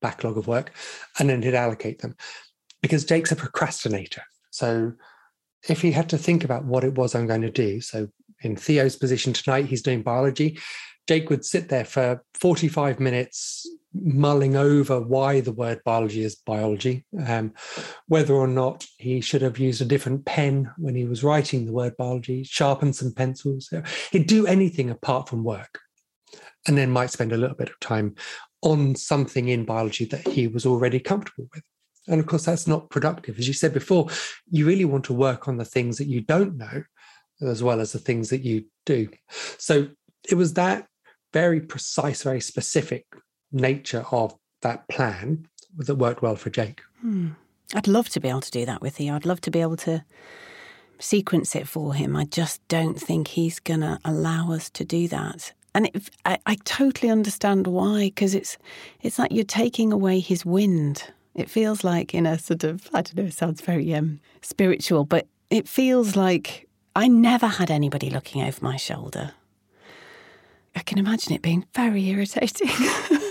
backlog 0.00 0.38
of 0.38 0.46
work, 0.46 0.72
and 1.18 1.28
then 1.28 1.42
he'd 1.42 1.54
allocate 1.54 2.00
them 2.00 2.16
because 2.80 3.04
Jake's 3.04 3.32
a 3.32 3.36
procrastinator. 3.36 4.22
So 4.50 4.92
if 5.68 5.82
he 5.82 5.90
had 5.90 6.08
to 6.10 6.18
think 6.18 6.44
about 6.44 6.64
what 6.64 6.84
it 6.84 6.94
was 6.94 7.14
I'm 7.14 7.26
going 7.26 7.42
to 7.42 7.50
do, 7.50 7.80
so 7.80 8.08
in 8.42 8.54
Theo's 8.54 8.94
position 8.94 9.32
tonight, 9.32 9.66
he's 9.66 9.82
doing 9.82 10.02
biology. 10.02 10.58
Jake 11.08 11.28
would 11.28 11.44
sit 11.44 11.68
there 11.68 11.84
for 11.84 12.22
45 12.34 13.00
minutes 13.00 13.66
mulling 13.94 14.56
over 14.56 15.00
why 15.00 15.40
the 15.40 15.52
word 15.52 15.80
biology 15.84 16.22
is 16.22 16.36
biology, 16.36 17.04
um, 17.26 17.52
whether 18.06 18.34
or 18.34 18.46
not 18.46 18.86
he 18.98 19.20
should 19.20 19.42
have 19.42 19.58
used 19.58 19.80
a 19.80 19.86
different 19.86 20.24
pen 20.24 20.70
when 20.76 20.94
he 20.94 21.04
was 21.04 21.24
writing 21.24 21.64
the 21.64 21.72
word 21.72 21.96
biology, 21.96 22.44
sharpen 22.44 22.92
some 22.92 23.12
pencils. 23.12 23.72
He'd 24.12 24.26
do 24.26 24.46
anything 24.46 24.90
apart 24.90 25.28
from 25.28 25.44
work, 25.44 25.80
and 26.66 26.76
then 26.76 26.90
might 26.90 27.10
spend 27.10 27.32
a 27.32 27.36
little 27.36 27.56
bit 27.56 27.70
of 27.70 27.80
time 27.80 28.14
on 28.62 28.94
something 28.94 29.48
in 29.48 29.64
biology 29.64 30.04
that 30.06 30.26
he 30.26 30.48
was 30.48 30.66
already 30.66 31.00
comfortable 31.00 31.48
with. 31.54 31.62
And 32.08 32.20
of 32.20 32.26
course, 32.26 32.44
that's 32.44 32.66
not 32.66 32.90
productive. 32.90 33.38
As 33.38 33.46
you 33.46 33.54
said 33.54 33.72
before, 33.72 34.08
you 34.50 34.66
really 34.66 34.84
want 34.84 35.04
to 35.04 35.14
work 35.14 35.46
on 35.46 35.58
the 35.58 35.64
things 35.64 35.98
that 35.98 36.08
you 36.08 36.20
don't 36.20 36.56
know 36.56 36.82
as 37.40 37.62
well 37.62 37.80
as 37.80 37.92
the 37.92 37.98
things 37.98 38.30
that 38.30 38.42
you 38.42 38.64
do. 38.84 39.08
So 39.58 39.88
it 40.28 40.34
was 40.34 40.54
that 40.54 40.86
very 41.32 41.60
precise, 41.60 42.22
very 42.22 42.40
specific 42.40 43.06
nature 43.52 44.04
of 44.10 44.36
that 44.62 44.88
plan 44.88 45.46
that 45.76 45.94
worked 45.94 46.22
well 46.22 46.36
for 46.36 46.50
Jake. 46.50 46.80
Hmm. 47.00 47.30
I'd 47.74 47.86
love 47.86 48.08
to 48.10 48.20
be 48.20 48.28
able 48.28 48.40
to 48.40 48.50
do 48.50 48.64
that 48.64 48.80
with 48.80 49.00
you. 49.00 49.12
I'd 49.12 49.26
love 49.26 49.40
to 49.42 49.50
be 49.50 49.60
able 49.60 49.76
to 49.78 50.04
sequence 50.98 51.54
it 51.54 51.68
for 51.68 51.94
him. 51.94 52.16
I 52.16 52.24
just 52.24 52.66
don't 52.68 52.98
think 53.00 53.28
he's 53.28 53.60
going 53.60 53.80
to 53.80 53.98
allow 54.04 54.52
us 54.52 54.70
to 54.70 54.84
do 54.84 55.06
that. 55.08 55.52
And 55.74 55.86
it, 55.86 56.10
I, 56.24 56.38
I 56.46 56.56
totally 56.64 57.10
understand 57.10 57.66
why, 57.66 58.06
because 58.06 58.34
it's 58.34 58.56
it's 59.02 59.18
like 59.18 59.30
you're 59.32 59.44
taking 59.44 59.92
away 59.92 60.18
his 60.18 60.44
wind. 60.44 61.04
It 61.34 61.50
feels 61.50 61.84
like 61.84 62.14
in 62.14 62.26
a 62.26 62.38
sort 62.38 62.64
of 62.64 62.88
I 62.94 63.02
don't 63.02 63.16
know. 63.16 63.24
It 63.24 63.34
sounds 63.34 63.60
very 63.60 63.94
um, 63.94 64.20
spiritual, 64.40 65.04
but 65.04 65.26
it 65.50 65.68
feels 65.68 66.16
like 66.16 66.68
I 66.96 67.06
never 67.06 67.46
had 67.46 67.70
anybody 67.70 68.10
looking 68.10 68.42
over 68.42 68.58
my 68.62 68.76
shoulder. 68.76 69.32
I 70.74 70.80
can 70.80 70.98
imagine 70.98 71.32
it 71.32 71.42
being 71.42 71.66
very 71.74 72.08
irritating. 72.08 72.70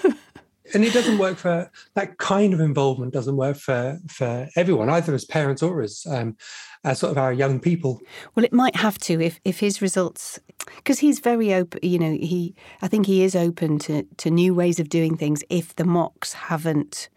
and 0.74 0.84
it 0.84 0.94
doesn't 0.94 1.18
work 1.18 1.38
for 1.38 1.70
that 1.96 2.18
kind 2.18 2.54
of 2.54 2.60
involvement 2.60 3.14
doesn't 3.14 3.38
work 3.38 3.58
for 3.58 4.00
for 4.08 4.48
everyone 4.56 4.90
either 4.90 5.14
as 5.14 5.26
parents 5.26 5.64
or 5.64 5.82
as 5.82 6.06
um, 6.10 6.36
as 6.84 7.00
sort 7.00 7.12
of 7.12 7.18
our 7.18 7.34
young 7.34 7.60
people. 7.60 8.02
Well 8.36 8.46
it 8.46 8.54
might 8.54 8.76
have 8.76 8.98
to 9.00 9.22
if 9.22 9.40
if 9.44 9.60
his 9.60 9.82
results 9.82 10.40
because 10.76 11.00
he's 11.00 11.20
very 11.20 11.54
open 11.54 11.80
you 11.82 12.00
know 12.00 12.12
he 12.12 12.54
i 12.82 12.88
think 12.88 13.06
he 13.06 13.24
is 13.24 13.36
open 13.36 13.80
to 13.80 14.04
to 14.18 14.30
new 14.30 14.54
ways 14.54 14.80
of 14.80 14.90
doing 14.90 15.16
things 15.16 15.44
if 15.50 15.76
the 15.76 15.86
mocks 15.86 16.34
haven't 16.34 17.10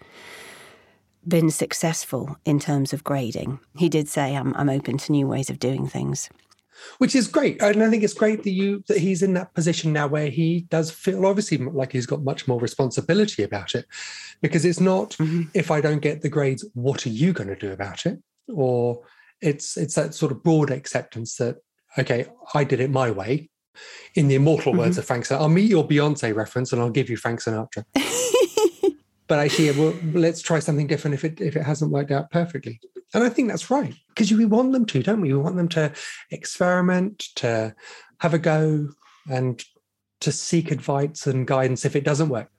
been 1.27 1.51
successful 1.51 2.39
in 2.47 2.59
terms 2.59 2.95
of 2.95 3.05
grading. 3.05 3.61
He 3.77 3.89
did 3.89 4.09
say 4.09 4.37
i'm, 4.37 4.55
I'm 4.55 4.71
open 4.71 4.99
to 4.99 5.13
new 5.13 5.27
ways 5.27 5.51
of 5.51 5.59
doing 5.59 5.87
things 5.87 6.29
which 6.99 7.15
is 7.15 7.29
great. 7.29 7.61
And 7.63 7.83
I 7.83 7.91
think 7.91 8.03
it's 8.03 8.15
great 8.15 8.43
that 8.43 8.51
you 8.51 8.83
that 8.89 8.99
he's 8.99 9.23
in 9.23 9.35
that 9.35 9.55
position 9.55 9.93
now 9.93 10.07
where 10.07 10.29
he 10.29 10.67
does 10.71 10.91
feel 10.91 11.27
obviously 11.27 11.59
like 11.59 11.93
he's 11.93 12.07
got 12.07 12.23
much 12.23 12.47
more 12.49 12.61
responsibility 12.61 13.43
about 13.43 13.75
it, 13.75 13.87
because 14.41 14.65
it's 14.65 14.81
not 14.81 15.11
mm-hmm. 15.13 15.43
if 15.55 15.71
I 15.71 15.81
don't 15.81 16.01
get 16.01 16.23
the 16.23 16.29
grades, 16.29 16.65
what 16.75 17.07
are 17.07 17.11
you 17.11 17.33
going 17.33 17.49
to 17.49 17.57
do 17.57 17.73
about 17.73 18.07
it? 18.07 18.19
Or 18.49 19.03
it's 19.41 19.77
it's 19.77 19.95
that 19.95 20.15
sort 20.15 20.33
of 20.33 20.43
broad 20.43 20.71
acceptance 20.71 21.37
that 21.37 21.57
okay, 21.99 22.27
I 22.55 22.65
did 22.65 22.81
it 22.81 22.91
my 22.91 23.11
way. 23.11 23.51
In 24.15 24.29
the 24.29 24.35
immortal 24.35 24.73
mm-hmm. 24.73 24.81
words 24.81 24.99
of 24.99 25.05
Frank 25.05 25.25
Sinatra, 25.25 25.41
I'll 25.41 25.49
meet 25.49 25.71
your 25.71 25.87
Beyonce 25.87 26.35
reference 26.35 26.73
and 26.73 26.83
I'll 26.83 26.91
give 26.91 27.09
you 27.09 27.17
Frank 27.17 27.41
Sinatra. 27.41 27.85
but 29.31 29.39
actually, 29.39 29.71
well, 29.71 29.95
let's 30.13 30.43
try 30.43 30.59
something 30.59 30.89
different 30.89 31.15
if 31.15 31.25
it 31.25 31.41
if 31.41 31.55
it 31.55 31.63
hasn't 31.63 31.93
worked 31.93 32.11
out 32.11 32.33
perfectly. 32.33 32.81
And 33.15 33.23
I 33.23 33.29
think 33.29 33.47
that's 33.47 33.71
right 33.71 33.95
because 34.09 34.33
we 34.33 34.45
want 34.45 34.73
them 34.73 34.85
to, 34.87 35.05
don't 35.05 35.21
we? 35.21 35.33
We 35.33 35.39
want 35.39 35.55
them 35.55 35.69
to 35.69 35.93
experiment, 36.33 37.29
to 37.37 37.73
have 38.19 38.35
a 38.35 38.41
go, 38.41 38.89
and 39.31 39.65
to 40.19 40.33
seek 40.33 40.73
advice 40.73 41.29
and 41.29 41.47
guidance 41.47 41.85
if 41.85 41.95
it 41.95 42.03
doesn't 42.03 42.29
work. 42.29 42.51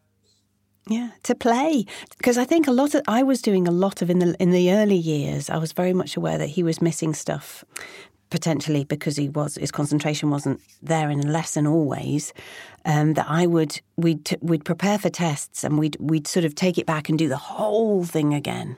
Yeah, 0.88 1.10
to 1.24 1.36
play 1.36 1.86
because 2.18 2.38
I 2.38 2.46
think 2.46 2.68
a 2.68 2.72
lot 2.72 2.96
of 2.96 3.02
I 3.06 3.22
was 3.22 3.42
doing 3.42 3.68
a 3.68 3.72
lot 3.72 4.02
of 4.02 4.10
in 4.10 4.20
the 4.20 4.34
in 4.40 4.52
the 4.52 4.72
early 4.72 4.96
years. 4.96 5.50
I 5.50 5.58
was 5.58 5.74
very 5.74 5.94
much 5.94 6.16
aware 6.16 6.38
that 6.38 6.52
he 6.52 6.64
was 6.64 6.82
missing 6.82 7.14
stuff 7.14 7.66
potentially 8.32 8.84
because 8.84 9.16
he 9.16 9.30
was 9.30 9.56
his 9.56 9.72
concentration 9.72 10.32
wasn't 10.32 10.60
there 10.82 11.12
in 11.12 11.20
a 11.20 11.32
lesson 11.32 11.68
always. 11.68 12.34
Um, 12.84 13.14
that 13.14 13.28
I 13.30 13.46
would 13.46 13.80
we'd 13.98 14.36
we'd 14.42 14.66
prepare 14.66 14.98
for 14.98 15.10
tests 15.10 15.64
and 15.64 15.78
we'd 15.78 15.98
we'd 16.00 16.26
sort 16.26 16.46
of 16.46 16.56
take 16.56 16.80
it 16.80 16.88
back 16.88 17.10
and 17.10 17.20
do 17.20 17.30
the 17.30 17.38
whole 17.38 18.04
thing 18.04 18.34
again 18.34 18.78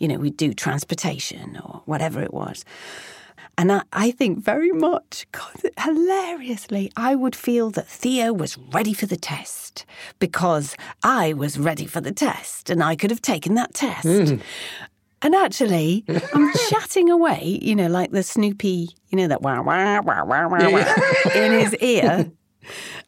you 0.00 0.08
know, 0.08 0.16
we'd 0.16 0.36
do 0.36 0.52
transportation 0.52 1.60
or 1.62 1.82
whatever 1.84 2.20
it 2.20 2.34
was. 2.34 2.64
And 3.58 3.70
I, 3.70 3.82
I 3.92 4.10
think 4.10 4.38
very 4.38 4.72
much, 4.72 5.26
God, 5.32 5.70
hilariously, 5.78 6.90
I 6.96 7.14
would 7.14 7.36
feel 7.36 7.70
that 7.70 7.86
Theo 7.86 8.32
was 8.32 8.56
ready 8.56 8.94
for 8.94 9.06
the 9.06 9.18
test 9.18 9.84
because 10.18 10.74
I 11.02 11.34
was 11.34 11.58
ready 11.58 11.84
for 11.84 12.00
the 12.00 12.12
test 12.12 12.70
and 12.70 12.82
I 12.82 12.96
could 12.96 13.10
have 13.10 13.20
taken 13.20 13.54
that 13.54 13.74
test. 13.74 14.06
Mm. 14.06 14.40
And 15.22 15.34
actually, 15.34 16.04
I'm 16.34 16.52
chatting 16.70 17.10
away, 17.10 17.58
you 17.60 17.76
know, 17.76 17.88
like 17.88 18.10
the 18.10 18.22
Snoopy, 18.22 18.90
you 19.08 19.18
know, 19.18 19.28
that 19.28 19.42
wah, 19.42 19.60
wah, 19.60 20.00
wah, 20.00 20.24
wah, 20.24 20.48
wah, 20.48 20.58
yeah. 20.58 21.34
in 21.34 21.52
his 21.60 21.74
ear. 21.80 22.30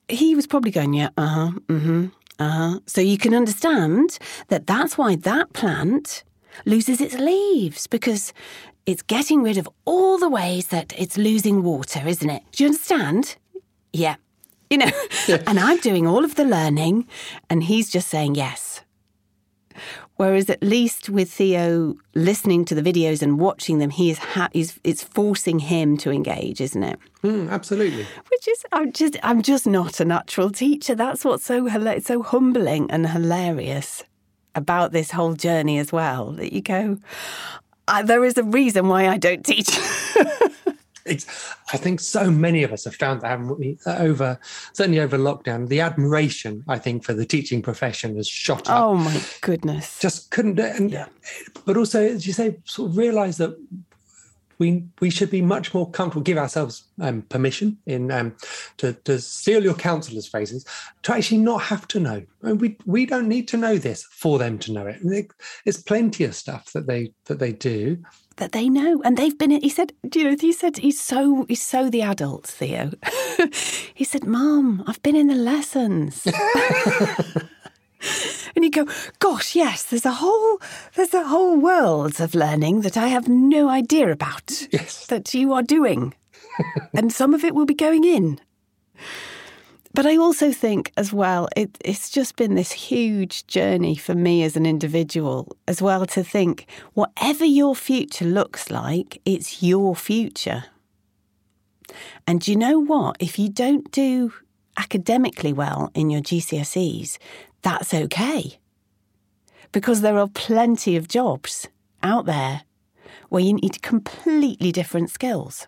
He 0.08 0.34
was 0.34 0.46
probably 0.46 0.70
going, 0.70 0.92
yeah, 0.94 1.08
uh 1.16 1.26
huh, 1.26 1.50
mm 1.68 1.80
hmm, 1.80 2.06
uh 2.38 2.50
huh. 2.50 2.80
So 2.86 3.00
you 3.00 3.16
can 3.16 3.34
understand 3.34 4.18
that 4.48 4.66
that's 4.66 4.98
why 4.98 5.16
that 5.16 5.52
plant 5.54 6.24
loses 6.66 7.00
its 7.00 7.14
leaves 7.14 7.86
because 7.86 8.34
it's 8.84 9.02
getting 9.02 9.42
rid 9.42 9.56
of 9.58 9.68
all 9.84 10.18
the 10.18 10.28
ways 10.28 10.68
that 10.68 10.92
it's 10.98 11.16
losing 11.16 11.62
water, 11.62 12.02
isn't 12.06 12.28
it? 12.28 12.42
Do 12.52 12.64
you 12.64 12.68
understand? 12.68 13.36
Yeah. 13.92 14.16
You 14.68 14.78
know, 14.78 14.90
yeah. 15.28 15.42
and 15.46 15.58
I'm 15.58 15.78
doing 15.78 16.06
all 16.06 16.24
of 16.24 16.34
the 16.34 16.44
learning, 16.44 17.06
and 17.48 17.62
he's 17.62 17.90
just 17.90 18.08
saying 18.08 18.34
yes. 18.34 18.80
Whereas 20.16 20.50
at 20.50 20.62
least 20.62 21.08
with 21.08 21.32
Theo 21.32 21.94
listening 22.14 22.64
to 22.66 22.74
the 22.74 22.82
videos 22.82 23.22
and 23.22 23.40
watching 23.40 23.78
them, 23.78 23.90
he 23.90 24.10
is 24.10 24.18
ha- 24.18 24.50
he's, 24.52 24.78
it's 24.84 25.02
forcing 25.02 25.58
him 25.58 25.96
to 25.98 26.10
engage, 26.10 26.60
isn't 26.60 26.82
it? 26.82 26.98
Mm, 27.22 27.50
absolutely. 27.50 28.06
Which 28.30 28.48
is 28.48 28.64
I'm 28.72 28.92
just 28.92 29.16
I'm 29.22 29.42
just 29.42 29.66
not 29.66 30.00
a 30.00 30.04
natural 30.04 30.50
teacher. 30.50 30.94
That's 30.94 31.24
what's 31.24 31.44
so 31.44 31.68
so 32.00 32.22
humbling 32.22 32.90
and 32.90 33.08
hilarious 33.08 34.04
about 34.54 34.92
this 34.92 35.12
whole 35.12 35.34
journey 35.34 35.78
as 35.78 35.92
well. 35.92 36.32
That 36.32 36.52
you 36.52 36.60
go, 36.60 36.98
there 38.04 38.24
is 38.24 38.36
a 38.36 38.42
reason 38.42 38.88
why 38.88 39.08
I 39.08 39.18
don't 39.18 39.44
teach. 39.44 39.70
I 41.06 41.76
think 41.76 42.00
so 42.00 42.30
many 42.30 42.62
of 42.62 42.72
us 42.72 42.84
have 42.84 42.94
found 42.94 43.22
that. 43.22 43.32
Over 43.86 44.38
certainly 44.72 45.00
over 45.00 45.18
lockdown, 45.18 45.68
the 45.68 45.80
admiration 45.80 46.64
I 46.68 46.78
think 46.78 47.04
for 47.04 47.12
the 47.12 47.26
teaching 47.26 47.62
profession 47.62 48.16
has 48.16 48.28
shot 48.28 48.68
up. 48.68 48.80
Oh 48.80 48.94
my 48.94 49.20
goodness! 49.40 49.98
Just 49.98 50.30
couldn't, 50.30 50.58
and 50.60 50.90
yeah. 50.90 51.06
but 51.64 51.76
also 51.76 52.02
as 52.02 52.26
you 52.26 52.32
say, 52.32 52.58
sort 52.64 52.90
of 52.90 52.96
realise 52.96 53.36
that 53.38 53.56
we 54.62 54.84
we 55.00 55.10
should 55.10 55.30
be 55.30 55.42
much 55.42 55.74
more 55.74 55.90
comfortable. 55.90 56.22
Give 56.22 56.38
ourselves 56.38 56.84
um, 57.00 57.22
permission 57.22 57.78
in 57.86 58.12
um, 58.12 58.36
to 58.76 58.92
to 59.04 59.20
steal 59.20 59.62
your 59.62 59.74
counsellor's 59.74 60.28
phrases 60.28 60.64
to 61.02 61.14
actually 61.14 61.38
not 61.38 61.62
have 61.62 61.88
to 61.88 62.00
know. 62.00 62.22
And 62.42 62.60
we 62.60 62.76
we 62.86 63.06
don't 63.06 63.28
need 63.28 63.48
to 63.48 63.56
know 63.56 63.76
this 63.76 64.04
for 64.04 64.38
them 64.38 64.58
to 64.60 64.72
know 64.72 64.86
it. 64.86 65.00
There's 65.64 65.82
plenty 65.82 66.22
of 66.24 66.36
stuff 66.36 66.72
that 66.74 66.86
they 66.86 67.12
that 67.26 67.40
they 67.40 67.52
do 67.52 67.98
that 68.36 68.52
they 68.52 68.68
know 68.68 69.00
and 69.04 69.16
they've 69.16 69.38
been 69.38 69.50
he 69.50 69.68
said 69.68 69.92
do 70.08 70.18
you 70.20 70.30
know 70.30 70.36
he 70.38 70.52
said 70.52 70.76
he's 70.78 71.00
so 71.00 71.44
he's 71.48 71.62
so 71.62 71.90
the 71.90 72.02
adult 72.02 72.46
theo. 72.46 72.90
He 73.94 74.04
said 74.04 74.24
mom 74.26 74.82
i've 74.86 75.02
been 75.02 75.16
in 75.16 75.28
the 75.28 75.34
lessons. 75.34 76.26
And 78.54 78.64
you 78.64 78.70
go 78.70 78.86
gosh 79.20 79.54
yes 79.54 79.84
there's 79.84 80.04
a 80.04 80.12
whole 80.12 80.60
there's 80.94 81.14
a 81.14 81.28
whole 81.28 81.56
world 81.56 82.20
of 82.20 82.34
learning 82.34 82.80
that 82.82 82.96
i 82.96 83.06
have 83.08 83.28
no 83.28 83.68
idea 83.68 84.10
about 84.10 84.68
yes. 84.72 85.06
that 85.06 85.34
you 85.34 85.52
are 85.52 85.62
doing. 85.62 86.14
And 86.94 87.12
some 87.12 87.32
of 87.32 87.44
it 87.44 87.54
will 87.54 87.64
be 87.64 87.74
going 87.74 88.04
in 88.04 88.38
but 89.94 90.06
I 90.06 90.16
also 90.16 90.52
think 90.52 90.92
as 90.96 91.12
well, 91.12 91.48
it, 91.56 91.76
it's 91.84 92.10
just 92.10 92.36
been 92.36 92.54
this 92.54 92.72
huge 92.72 93.46
journey 93.46 93.94
for 93.94 94.14
me 94.14 94.42
as 94.42 94.56
an 94.56 94.64
individual 94.64 95.54
as 95.68 95.82
well 95.82 96.06
to 96.06 96.24
think 96.24 96.66
whatever 96.94 97.44
your 97.44 97.74
future 97.76 98.24
looks 98.24 98.70
like, 98.70 99.20
it's 99.24 99.62
your 99.62 99.94
future. 99.94 100.64
And 102.26 102.46
you 102.48 102.56
know 102.56 102.78
what? 102.78 103.16
If 103.20 103.38
you 103.38 103.50
don't 103.50 103.90
do 103.90 104.32
academically 104.78 105.52
well 105.52 105.90
in 105.94 106.08
your 106.08 106.22
GCSEs, 106.22 107.18
that's 107.60 107.92
okay. 107.92 108.58
Because 109.72 110.00
there 110.00 110.18
are 110.18 110.28
plenty 110.28 110.96
of 110.96 111.08
jobs 111.08 111.68
out 112.02 112.24
there 112.24 112.62
where 113.28 113.42
you 113.42 113.54
need 113.54 113.82
completely 113.82 114.72
different 114.72 115.10
skills 115.10 115.66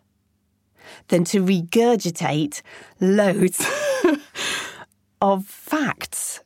than 1.09 1.25
to 1.25 1.45
regurgitate 1.45 2.63
loads 3.01 3.65
of 5.21 5.47
facts. 5.47 6.41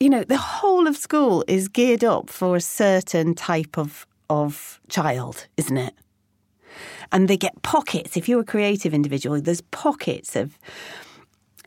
You 0.00 0.10
know, 0.10 0.24
the 0.24 0.38
whole 0.38 0.86
of 0.86 0.96
school 0.96 1.44
is 1.46 1.68
geared 1.68 2.04
up 2.04 2.28
for 2.28 2.56
a 2.56 2.60
certain 2.60 3.34
type 3.34 3.78
of, 3.78 4.06
of 4.28 4.80
child, 4.88 5.46
isn't 5.56 5.76
it? 5.76 5.94
And 7.12 7.28
they 7.28 7.36
get 7.36 7.62
pockets. 7.62 8.16
If 8.16 8.28
you're 8.28 8.40
a 8.40 8.44
creative 8.44 8.92
individual, 8.92 9.40
there's 9.40 9.60
pockets 9.60 10.34
of 10.34 10.58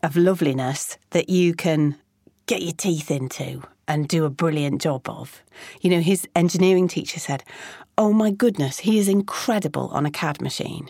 of 0.02 0.16
loveliness 0.16 0.96
that 1.10 1.28
you 1.28 1.54
can 1.54 1.96
get 2.46 2.62
your 2.62 2.72
teeth 2.72 3.10
into 3.10 3.62
and 3.86 4.06
do 4.06 4.24
a 4.24 4.30
brilliant 4.30 4.80
job 4.80 5.08
of. 5.08 5.42
You 5.80 5.90
know, 5.90 6.00
his 6.00 6.26
engineering 6.36 6.88
teacher 6.88 7.18
said, 7.18 7.42
Oh 7.98 8.12
my 8.12 8.30
goodness, 8.30 8.78
he 8.78 8.96
is 9.00 9.08
incredible 9.08 9.88
on 9.88 10.06
a 10.06 10.10
CAD 10.10 10.40
machine. 10.40 10.88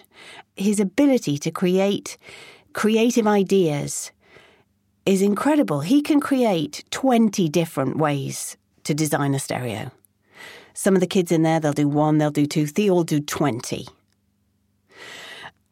His 0.57 0.79
ability 0.79 1.39
to 1.39 1.51
create 1.51 2.19
creative 2.75 3.27
ideas 3.27 4.13
is 5.07 5.23
incredible. 5.23 5.81
He 5.81 6.03
can 6.03 6.21
create 6.21 6.85
20 6.91 7.49
different 7.49 7.97
ways 7.97 8.59
to 8.85 8.93
design 8.93 9.35
a 9.35 9.39
stereo. 9.39 9.91
Some 10.75 10.95
of 10.95 11.01
the 11.01 11.07
kids 11.07 11.33
in 11.33 11.45
there, 11.45 11.59
they'll 11.59 11.73
do 11.73 11.89
one, 11.89 12.19
they'll 12.19 12.31
do 12.31 12.45
two, 12.45 12.67
they 12.67 12.91
all 12.91 13.05
do 13.05 13.21
20. 13.21 13.87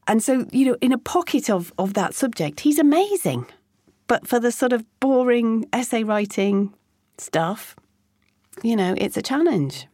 And 0.09 0.23
so, 0.23 0.47
you 0.53 0.65
know, 0.65 0.77
in 0.81 0.91
a 0.91 0.99
pocket 0.99 1.51
of, 1.51 1.71
of 1.77 1.93
that 1.95 2.15
subject, 2.15 2.61
he's 2.61 2.79
amazing. 2.79 3.45
But 4.07 4.27
for 4.27 4.41
the 4.41 4.51
sort 4.51 4.73
of 4.73 4.87
boring 5.01 5.67
essay 5.71 6.03
writing 6.03 6.73
stuff, 7.19 7.77
you 8.63 8.75
know, 8.75 8.95
it's 8.97 9.19
a 9.19 9.23
challenge. 9.23 9.87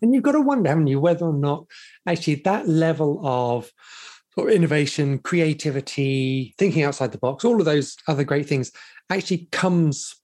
And 0.00 0.14
you've 0.14 0.22
got 0.22 0.32
to 0.32 0.40
wonder, 0.40 0.68
haven't 0.68 0.86
you, 0.86 1.00
whether 1.00 1.26
or 1.26 1.32
not 1.32 1.66
actually 2.06 2.36
that 2.44 2.68
level 2.68 3.20
of 3.26 3.72
or 4.36 4.50
innovation, 4.50 5.18
creativity, 5.18 6.54
thinking 6.58 6.84
outside 6.84 7.12
the 7.12 7.18
box, 7.18 7.44
all 7.44 7.58
of 7.58 7.64
those 7.64 7.96
other 8.06 8.22
great 8.22 8.46
things 8.46 8.70
actually 9.10 9.48
comes 9.50 10.14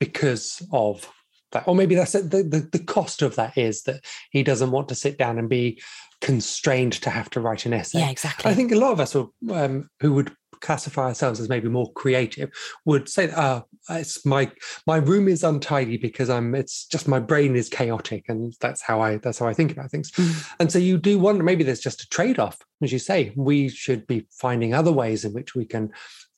because 0.00 0.66
of 0.72 1.08
that. 1.52 1.68
Or 1.68 1.74
maybe 1.74 1.94
that's 1.94 2.12
the, 2.12 2.20
the, 2.20 2.68
the 2.72 2.82
cost 2.82 3.20
of 3.20 3.36
that 3.36 3.58
is 3.58 3.82
that 3.82 4.04
he 4.30 4.42
doesn't 4.42 4.70
want 4.70 4.88
to 4.88 4.94
sit 4.94 5.18
down 5.18 5.38
and 5.38 5.50
be 5.50 5.82
constrained 6.22 6.94
to 6.94 7.10
have 7.10 7.28
to 7.30 7.40
write 7.40 7.66
an 7.66 7.74
essay. 7.74 7.98
Yeah, 7.98 8.10
exactly. 8.10 8.50
I 8.50 8.54
think 8.54 8.72
a 8.72 8.76
lot 8.76 8.92
of 8.92 9.00
us 9.00 9.14
will, 9.14 9.34
um, 9.50 9.90
who 10.00 10.14
would 10.14 10.34
classify 10.62 11.02
ourselves 11.02 11.40
as 11.40 11.48
maybe 11.48 11.68
more 11.68 11.92
creative 11.92 12.50
would 12.86 13.08
say 13.08 13.26
that 13.26 13.38
uh, 13.38 13.62
it's 13.90 14.24
my 14.24 14.50
my 14.86 14.96
room 14.96 15.28
is 15.28 15.44
untidy 15.44 15.98
because 15.98 16.30
I'm 16.30 16.54
it's 16.54 16.86
just 16.86 17.08
my 17.08 17.18
brain 17.18 17.56
is 17.56 17.68
chaotic 17.68 18.24
and 18.28 18.54
that's 18.60 18.80
how 18.80 19.00
I 19.02 19.16
that's 19.18 19.40
how 19.40 19.46
I 19.46 19.54
think 19.54 19.72
about 19.72 19.90
things. 19.90 20.10
Mm. 20.12 20.52
And 20.60 20.72
so 20.72 20.78
you 20.78 20.96
do 20.96 21.18
wonder 21.18 21.44
maybe 21.44 21.64
there's 21.64 21.80
just 21.80 22.02
a 22.02 22.08
trade-off, 22.08 22.58
as 22.80 22.92
you 22.92 22.98
say. 22.98 23.32
We 23.36 23.68
should 23.68 24.06
be 24.06 24.26
finding 24.30 24.72
other 24.72 24.92
ways 24.92 25.24
in 25.24 25.32
which 25.32 25.54
we 25.54 25.66
can 25.66 25.92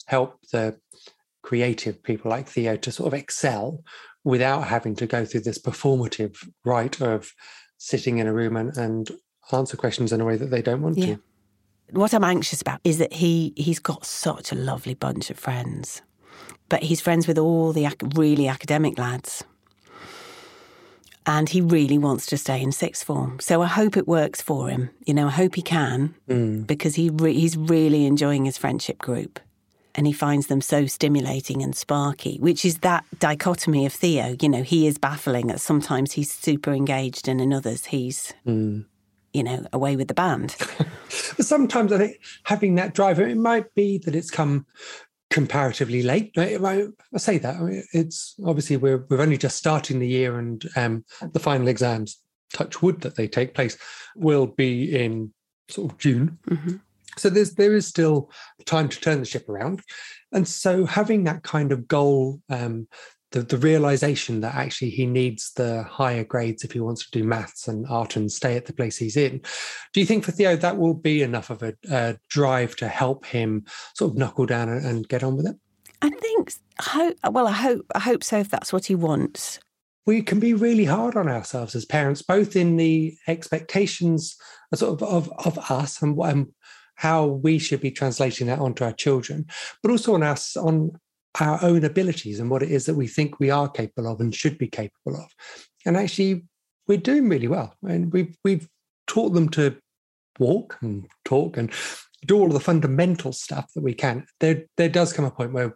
help 0.07 0.41
the 0.53 0.79
creative 1.43 2.03
people 2.03 2.31
like 2.31 2.49
Theo 2.49 2.77
to 2.77 2.91
sort 2.91 3.07
of 3.07 3.15
excel 3.15 3.85
without 4.25 4.65
having 4.65 4.97
to 4.97 5.07
go 5.07 5.25
through 5.25 5.43
this 5.43 5.59
performative 5.59 6.37
rite 6.65 7.01
of 7.03 7.31
sitting 7.77 8.19
in 8.19 8.27
a 8.27 8.33
room 8.33 8.57
and, 8.57 8.75
and 8.79 9.11
answer 9.53 9.77
questions 9.77 10.13
in 10.13 10.23
a 10.23 10.25
way 10.25 10.37
that 10.37 10.51
they 10.51 10.63
don't 10.63 10.81
want 10.81 10.97
yeah. 10.97 11.07
to 11.07 11.21
what 11.91 12.15
I'm 12.15 12.25
anxious 12.25 12.61
about 12.61 12.81
is 12.85 12.99
that 12.99 13.13
he 13.13 13.53
he's 13.57 13.79
got 13.79 14.05
such 14.05 14.53
a 14.53 14.57
lovely 14.57 14.95
bunch 14.95 15.31
of 15.31 15.39
friends, 15.39 16.03
but 16.69 16.83
he's 16.83 17.01
friends 17.01 17.27
with 17.27 17.39
all 17.39 17.73
the 17.73 17.89
really 18.15 18.49
academic 18.49 18.99
lads. 18.99 19.45
And 21.27 21.49
he 21.49 21.63
really 21.63 21.97
wants 21.97 22.27
to 22.27 22.37
stay 22.37 22.61
in 22.61 22.71
sixth 22.71 23.03
form. 23.03 23.41
So 23.41 23.63
I 23.63 23.67
hope 23.67 23.97
it 23.97 24.07
works 24.07 24.43
for 24.43 24.69
him. 24.69 24.91
You 25.07 25.15
know, 25.15 25.29
I 25.29 25.31
hope 25.31 25.55
he 25.55 25.63
can 25.63 26.15
mm. 26.29 26.67
because 26.67 26.97
he 26.97 27.09
re- 27.09 27.33
he's 27.33 27.57
really 27.57 28.05
enjoying 28.05 28.45
his 28.45 28.59
friendship 28.59 28.99
group 28.99 29.41
and 29.95 30.07
he 30.07 30.13
finds 30.13 30.49
them 30.49 30.61
so 30.61 30.85
stimulating 30.85 31.63
and 31.63 31.75
sparky, 31.75 32.37
which 32.41 32.67
is 32.67 32.79
that 32.81 33.07
dichotomy 33.21 33.87
of 33.87 33.95
Theo. 33.95 34.37
You 34.39 34.51
know, 34.51 34.63
he 34.63 34.87
is 34.87 34.99
baffling 34.99 35.47
that 35.47 35.63
sometimes 35.63 36.13
he's 36.13 36.31
super 36.31 36.73
engaged 36.73 37.27
and 37.27 37.41
in 37.41 37.55
others 37.55 37.87
he's 37.87 38.35
mm 38.47 38.85
you 39.35 39.43
know, 39.43 39.67
away 39.73 39.97
with 39.97 40.09
the 40.09 40.15
band. 40.15 40.53
Sometimes 41.09 41.93
I 41.93 41.99
think 41.99 42.21
having 42.45 42.77
that 42.77 42.95
drive, 42.95 43.19
it 43.19 43.37
might 43.37 43.75
be 43.75 43.99
that 43.99 44.15
it's 44.15 44.31
come 44.31 44.65
comparatively 45.31 46.03
late. 46.03 46.33
I, 46.39 46.87
say 47.17 47.39
that 47.39 47.57
I 47.57 47.61
mean, 47.61 47.85
it's 47.93 48.37
obviously 48.47 48.77
we're 48.77 49.05
we're 49.11 49.21
only 49.21 49.37
just 49.37 49.57
starting 49.57 49.99
the 49.99 50.09
year, 50.09 50.39
and 50.39 50.65
um, 50.77 51.05
the 51.33 51.41
final 51.41 51.69
exams, 51.69 52.21
touch 52.53 52.81
wood 52.81 53.01
that 53.03 53.17
they 53.17 53.29
take 53.29 53.55
place, 53.55 53.77
will 54.15 54.47
be 54.47 54.97
in 54.97 55.35
sort 55.69 55.93
of 55.93 55.99
June. 55.99 56.39
Mm-hmm. 56.49 56.77
So 57.19 57.29
there's 57.29 57.55
there 57.55 57.75
is 57.75 57.87
still 57.87 58.31
time 58.65 58.89
to 58.89 59.01
turn 59.01 59.19
the 59.19 59.27
ship 59.27 59.49
around, 59.49 59.83
and 60.33 60.47
so 60.47 60.87
having 60.87 61.25
that 61.25 61.43
kind 61.43 61.73
of 61.73 61.89
goal 61.89 62.41
um, 62.49 62.87
the, 63.35 63.43
the 63.43 63.59
realization 63.59 64.41
that 64.43 64.55
actually 64.55 64.91
he 64.91 65.07
needs 65.07 65.53
the 65.55 65.83
higher 65.83 66.23
grades 66.23 66.63
if 66.63 66.71
he 66.71 66.79
wants 66.79 67.05
to 67.05 67.11
do 67.11 67.25
maths 67.25 67.67
and 67.67 67.85
art 67.89 68.15
and 68.15 68.31
stay 68.31 68.57
at 68.57 68.67
the 68.67 68.73
place 68.73 68.97
he's 68.97 69.17
in. 69.17 69.41
Do 69.93 69.99
you 69.99 70.07
think 70.07 70.23
for 70.23 70.31
Theo 70.31 70.55
that 70.55 70.79
will 70.79 70.95
be 70.95 71.21
enough 71.21 71.51
of 71.51 71.65
a, 71.65 71.75
a 71.91 72.17
drive 72.29 72.77
to 72.77 72.87
help 72.87 73.27
him 73.27 73.65
sort 73.95 74.13
of 74.13 74.17
knuckle 74.17 74.47
down 74.47 74.69
and, 74.69 74.87
and 74.87 75.09
get 75.09 75.25
on 75.25 75.37
with 75.37 75.49
it? 75.49 75.57
I 76.01 76.11
think, 76.11 76.53
well, 77.29 77.49
I 77.49 77.53
hope, 77.53 77.85
I 77.93 77.99
hope 77.99 78.23
so 78.23 78.39
if 78.39 78.51
that's 78.51 78.73
what 78.73 78.87
he 78.87 78.95
wants. 78.95 79.59
We 80.07 80.23
can 80.23 80.39
be 80.39 80.55
really 80.55 80.85
hard 80.85 81.17
on 81.17 81.29
ourselves 81.29 81.75
as 81.75 81.85
parents, 81.85 82.23
both 82.23 82.55
in 82.55 82.77
the 82.77 83.17
expectations 83.27 84.37
uh, 84.73 84.77
sort 84.77 85.03
of 85.03 85.09
of, 85.09 85.33
of 85.45 85.71
us 85.71 86.03
and, 86.03 86.17
and 86.19 86.53
how 86.95 87.27
we 87.27 87.59
should 87.59 87.81
be 87.81 87.91
translating 87.91 88.47
that 88.47 88.61
onto 88.61 88.85
our 88.85 88.93
children, 88.93 89.47
but 89.83 89.91
also 89.91 90.15
on 90.15 90.23
us 90.23 90.57
on 90.57 90.93
our 91.41 91.59
own 91.63 91.85
abilities 91.85 92.41
and 92.41 92.51
what 92.51 92.63
it 92.63 92.71
is 92.71 92.87
that 92.87 92.95
we 92.95 93.07
think 93.07 93.41
we 93.41 93.51
are 93.51 93.69
capable 93.69 94.11
of 94.11 94.21
and 94.21 94.35
should 94.35 94.59
be 94.59 94.69
capable 94.69 95.17
of. 95.17 95.27
And 95.85 95.97
actually, 95.97 96.45
we're 96.87 96.99
doing 96.99 97.29
really 97.29 97.49
well. 97.49 97.75
And 97.87 98.13
we've 98.13 98.37
we've 98.45 98.69
taught 99.07 99.31
them 99.31 99.49
to 99.51 99.77
walk 100.39 100.77
and 100.81 101.07
talk 101.25 101.57
and 101.57 101.71
do 102.27 102.39
all 102.39 102.49
the 102.49 102.61
fundamental 102.61 103.33
stuff 103.33 103.71
that 103.75 103.83
we 103.83 103.95
can. 103.95 104.27
There 104.41 104.65
there 104.77 104.89
does 104.89 105.13
come 105.13 105.25
a 105.25 105.31
point 105.31 105.53
where 105.53 105.75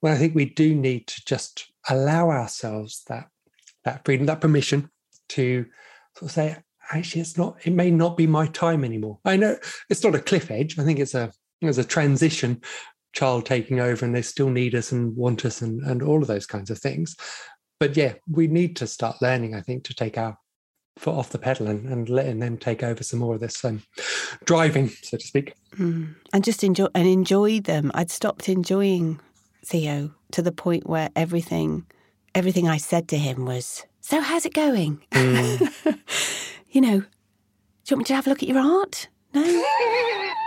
when 0.00 0.12
I 0.12 0.16
think 0.16 0.34
we 0.34 0.46
do 0.46 0.74
need 0.74 1.06
to 1.08 1.22
just 1.26 1.70
allow 1.88 2.30
ourselves 2.30 3.02
that 3.08 3.28
that 3.84 4.04
freedom, 4.04 4.26
that 4.26 4.40
permission 4.40 4.90
to 5.30 5.66
sort 6.16 6.30
of 6.30 6.32
say, 6.32 6.56
actually, 6.92 7.20
it's 7.20 7.38
not. 7.38 7.56
It 7.64 7.72
may 7.72 7.90
not 7.90 8.16
be 8.16 8.26
my 8.26 8.46
time 8.48 8.84
anymore. 8.84 9.18
I 9.24 9.36
know 9.36 9.56
it's 9.88 10.04
not 10.04 10.14
a 10.14 10.20
cliff 10.20 10.50
edge. 10.50 10.78
I 10.78 10.84
think 10.84 10.98
it's 10.98 11.14
a 11.14 11.32
there's 11.62 11.78
a 11.78 11.84
transition 11.84 12.60
child 13.16 13.46
taking 13.46 13.80
over 13.80 14.04
and 14.04 14.14
they 14.14 14.22
still 14.22 14.50
need 14.50 14.74
us 14.74 14.92
and 14.92 15.16
want 15.16 15.44
us 15.44 15.62
and, 15.62 15.80
and 15.82 16.02
all 16.02 16.20
of 16.20 16.28
those 16.28 16.46
kinds 16.46 16.70
of 16.70 16.78
things. 16.78 17.16
But 17.80 17.96
yeah, 17.96 18.14
we 18.30 18.46
need 18.46 18.76
to 18.76 18.86
start 18.86 19.22
learning, 19.22 19.54
I 19.54 19.62
think, 19.62 19.84
to 19.84 19.94
take 19.94 20.18
our 20.18 20.38
foot 20.98 21.14
off 21.14 21.30
the 21.30 21.38
pedal 21.38 21.66
and, 21.66 21.86
and 21.88 22.08
letting 22.08 22.38
them 22.38 22.56
take 22.56 22.82
over 22.82 23.02
some 23.02 23.20
more 23.20 23.34
of 23.34 23.40
this 23.40 23.64
um, 23.64 23.82
driving, 24.44 24.88
so 24.88 25.16
to 25.16 25.26
speak. 25.26 25.54
Mm. 25.78 26.14
And 26.32 26.44
just 26.44 26.62
enjoy 26.62 26.88
and 26.94 27.08
enjoy 27.08 27.60
them. 27.60 27.90
I'd 27.94 28.10
stopped 28.10 28.48
enjoying 28.48 29.20
Theo 29.64 30.12
to 30.32 30.42
the 30.42 30.52
point 30.52 30.86
where 30.86 31.10
everything 31.16 31.86
everything 32.34 32.68
I 32.68 32.76
said 32.76 33.08
to 33.08 33.18
him 33.18 33.46
was, 33.46 33.86
So 34.00 34.20
how's 34.20 34.44
it 34.44 34.52
going? 34.52 35.02
Mm. 35.12 35.98
you 36.70 36.82
know, 36.82 37.00
do 37.00 37.06
you 37.88 37.96
want 37.96 37.98
me 37.98 38.04
to 38.04 38.14
have 38.14 38.26
a 38.26 38.30
look 38.30 38.42
at 38.42 38.48
your 38.48 38.58
art? 38.58 39.08
No 39.32 39.42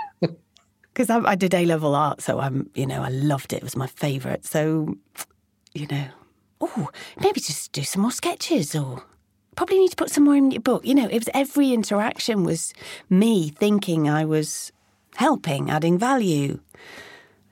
because 1.00 1.10
I, 1.10 1.30
I, 1.30 1.36
did 1.36 1.54
A 1.54 1.66
level 1.66 1.96
art, 1.96 2.20
so 2.20 2.42
I'm, 2.42 2.70
you 2.76 2.86
know, 2.86 3.02
I 3.02 3.08
loved 3.08 3.54
it. 3.54 3.58
It 3.58 3.64
was 3.64 3.78
my 3.78 3.88
favourite. 3.88 4.44
So, 4.44 4.98
you 5.74 5.88
know, 5.88 6.08
oh, 6.60 6.90
maybe 7.22 7.40
just 7.40 7.72
do 7.72 7.84
some 7.84 8.02
more 8.02 8.12
sketches 8.12 8.76
or 8.76 9.02
probably 9.56 9.80
need 9.80 9.92
to 9.92 9.96
put 9.96 10.12
some 10.12 10.26
more 10.26 10.36
in 10.36 10.52
your 10.52 10.60
book. 10.60 10.86
You 10.86 10.96
know, 10.96 11.08
it 11.08 11.20
was 11.20 11.30
every 11.34 11.72
interaction 11.72 12.44
was 12.44 12.74
me 13.10 13.48
thinking 13.48 14.10
I 14.10 14.26
was 14.26 14.74
helping, 15.16 15.70
adding 15.70 15.98
value. 15.98 16.60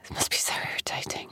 It 0.03 0.11
must 0.11 0.29
be 0.29 0.35
so 0.35 0.51
irritating. 0.69 1.29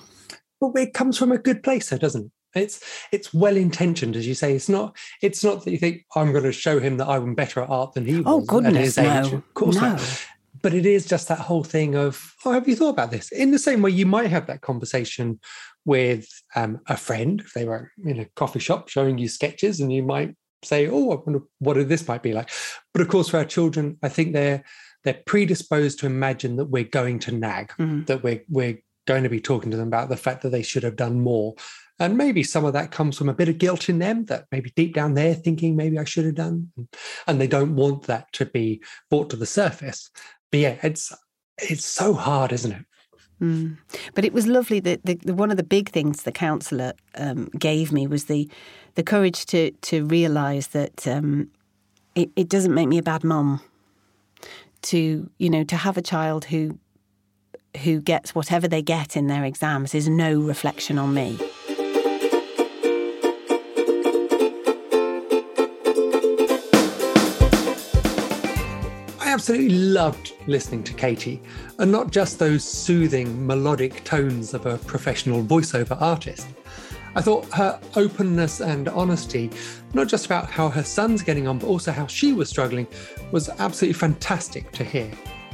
Well, 0.62 0.72
it 0.78 0.94
comes 0.94 1.18
from 1.18 1.34
a 1.34 1.38
good 1.38 1.64
place, 1.64 1.90
though, 1.90 1.98
doesn't 1.98 2.28
it? 2.28 2.32
It's 2.62 2.80
it's 3.12 3.34
well 3.34 3.58
intentioned, 3.58 4.16
as 4.16 4.26
you 4.26 4.36
say. 4.36 4.56
It's 4.56 4.70
not 4.70 4.96
it's 5.22 5.44
not 5.44 5.66
that 5.66 5.72
you 5.72 5.78
think 5.78 6.06
I'm 6.16 6.32
going 6.32 6.46
to 6.46 6.54
show 6.54 6.80
him 6.80 6.96
that 6.96 7.10
I'm 7.10 7.36
better 7.36 7.60
at 7.60 7.70
art 7.70 7.96
than 7.96 8.06
he 8.06 8.24
oh, 8.26 8.38
was 8.38 8.46
oh, 8.48 8.62
goodness, 8.62 8.98
at 8.98 9.04
his 9.04 9.14
no. 9.14 9.20
age. 9.20 9.34
Of 9.34 9.54
course 9.54 9.76
no. 9.76 9.82
not 9.82 10.26
but 10.66 10.74
it 10.74 10.88
is 10.88 11.06
just 11.06 11.28
that 11.28 11.38
whole 11.38 11.64
thing 11.64 11.94
of 11.94 12.34
oh 12.44 12.52
have 12.52 12.68
you 12.68 12.76
thought 12.76 12.90
about 12.90 13.12
this 13.12 13.32
in 13.32 13.52
the 13.52 13.60
same 13.60 13.84
way 13.84 13.92
you 13.92 14.04
might 14.04 14.32
have 14.32 14.48
that 14.48 14.62
conversation 14.62 15.40
with 15.86 16.28
um, 16.56 16.80
a 16.88 16.98
friend 16.98 17.42
if 17.42 17.54
they 17.54 17.66
were 17.66 17.92
in 18.04 18.20
a 18.20 18.26
coffee 18.36 18.58
shop 18.58 18.90
showing 18.90 19.20
you 19.20 19.28
sketches 19.28 19.80
and 19.80 19.94
you 19.94 20.02
might 20.02 20.36
say 20.64 20.88
oh 20.88 21.12
i 21.12 21.16
wonder 21.24 21.42
what 21.60 21.88
this 21.88 22.08
might 22.08 22.24
be 22.24 22.34
like 22.34 22.50
but 22.94 23.02
of 23.04 23.08
course 23.10 23.30
for 23.30 23.38
our 23.38 23.46
children 23.46 23.96
i 24.02 24.10
think 24.10 24.34
they're 24.34 24.64
they're 25.04 25.22
predisposed 25.28 26.00
to 26.00 26.08
imagine 26.08 26.56
that 26.56 26.66
we're 26.66 26.84
going 26.84 27.20
to 27.20 27.32
nag 27.32 27.68
mm-hmm. 27.78 28.04
that 28.06 28.24
we're 28.24 28.42
we're 28.50 28.80
going 29.06 29.22
to 29.22 29.30
be 29.30 29.40
talking 29.40 29.70
to 29.70 29.78
them 29.78 29.88
about 29.88 30.10
the 30.10 30.18
fact 30.18 30.42
that 30.42 30.50
they 30.50 30.64
should 30.64 30.82
have 30.82 30.96
done 30.96 31.22
more 31.22 31.54
and 32.00 32.18
maybe 32.18 32.44
some 32.44 32.66
of 32.66 32.74
that 32.74 32.92
comes 32.92 33.18
from 33.18 33.30
a 33.30 33.34
bit 33.34 33.48
of 33.48 33.58
guilt 33.58 33.88
in 33.88 34.00
them 34.00 34.26
that 34.26 34.46
maybe 34.52 34.72
deep 34.76 34.94
down 34.94 35.14
they're 35.14 35.34
thinking 35.34 35.76
maybe 35.76 35.98
I 35.98 36.04
should 36.04 36.26
have 36.26 36.36
done. 36.36 36.70
And 37.26 37.40
they 37.40 37.48
don't 37.48 37.76
want 37.76 38.04
that 38.04 38.32
to 38.34 38.46
be 38.46 38.84
brought 39.10 39.30
to 39.30 39.38
the 39.38 39.46
surface 39.46 40.10
but 40.52 40.60
yeah, 40.60 40.78
it's 40.84 41.14
it's 41.58 41.86
so 41.86 42.14
hard, 42.14 42.52
isn't 42.52 42.72
it? 42.72 42.86
Mm. 43.42 43.78
But 44.14 44.24
it 44.24 44.34
was 44.34 44.48
lovely 44.48 44.80
that 44.80 45.06
the, 45.06 45.16
the, 45.16 45.34
one 45.34 45.52
of 45.52 45.58
the 45.58 45.64
big 45.64 45.90
things 45.90 46.24
the 46.24 46.32
counsellor 46.32 46.94
um, 47.16 47.50
gave 47.60 47.92
me 47.92 48.08
was 48.08 48.26
the 48.26 48.50
the 48.96 49.04
courage 49.04 49.46
to 49.48 49.72
to 49.72 50.06
realise 50.06 50.68
that 50.68 51.08
um, 51.08 51.50
it, 52.16 52.30
it 52.36 52.50
doesn't 52.50 52.74
make 52.74 52.88
me 52.88 52.98
a 52.98 53.04
bad 53.04 53.24
mum. 53.24 53.62
To 54.84 55.30
you 55.38 55.50
know, 55.50 55.64
to 55.66 55.76
have 55.76 55.98
a 55.98 56.02
child 56.02 56.46
who 56.46 56.80
who 57.84 58.00
gets 58.00 58.34
whatever 58.34 58.68
they 58.68 58.82
get 58.82 59.18
in 59.18 59.28
their 59.28 59.44
exams 59.44 59.94
is 59.94 60.08
no 60.08 60.40
reflection 60.40 60.98
on 60.98 61.14
me. 61.14 61.38
Absolutely 69.36 69.76
loved 69.76 70.32
listening 70.48 70.82
to 70.82 70.94
Katie, 70.94 71.42
and 71.80 71.92
not 71.92 72.10
just 72.10 72.40
those 72.40 72.64
soothing, 72.64 73.46
melodic 73.46 74.02
tones 74.06 74.54
of 74.54 74.66
a 74.66 74.78
professional 74.78 75.44
voiceover 75.44 76.02
artist. 76.02 76.48
I 77.16 77.22
thought 77.22 77.44
her 77.52 77.78
openness 77.98 78.62
and 78.62 78.88
honesty, 78.88 79.52
not 79.94 80.08
just 80.08 80.26
about 80.26 80.50
how 80.50 80.70
her 80.70 80.84
son's 80.84 81.22
getting 81.22 81.50
on, 81.50 81.60
but 81.60 81.68
also 81.68 81.92
how 81.92 82.08
she 82.08 82.32
was 82.32 82.48
struggling, 82.48 82.88
was 83.34 83.50
absolutely 83.50 84.00
fantastic 84.00 84.72
to 84.72 84.86
hear. 84.86 85.12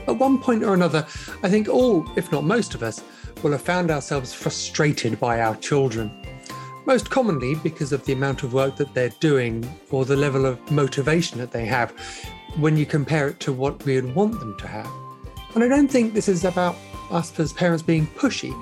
At 0.08 0.20
one 0.20 0.38
point 0.38 0.64
or 0.64 0.76
another, 0.76 1.08
I 1.42 1.50
think 1.50 1.68
all, 1.68 2.08
if 2.16 2.32
not 2.32 2.44
most 2.44 2.76
of 2.76 2.84
us, 2.84 3.04
will 3.42 3.54
have 3.54 3.64
found 3.64 3.90
ourselves 3.90 4.32
frustrated 4.32 5.20
by 5.20 5.42
our 5.42 5.56
children. 5.56 6.12
Most 6.86 7.10
commonly 7.10 7.56
because 7.56 7.94
of 7.94 8.06
the 8.06 8.14
amount 8.14 8.44
of 8.44 8.54
work 8.54 8.76
that 8.76 8.94
they're 8.94 9.10
doing 9.20 9.68
or 9.90 10.06
the 10.06 10.16
level 10.16 10.46
of 10.46 10.70
motivation 10.70 11.40
that 11.40 11.52
they 11.52 11.66
have, 11.66 11.96
when 12.58 12.78
you 12.78 12.86
compare 12.86 13.28
it 13.28 13.40
to 13.42 13.54
what 13.54 13.84
we 13.86 13.96
would 13.96 14.14
want 14.16 14.40
them 14.40 14.58
to 14.58 14.68
have. 14.68 14.90
And 15.56 15.64
I 15.64 15.68
don't 15.68 15.90
think 15.90 16.14
this 16.14 16.30
is 16.30 16.46
about 16.46 16.76
us 17.10 17.38
as 17.40 17.54
parents 17.54 17.84
being 17.84 18.08
pushy. 18.08 18.54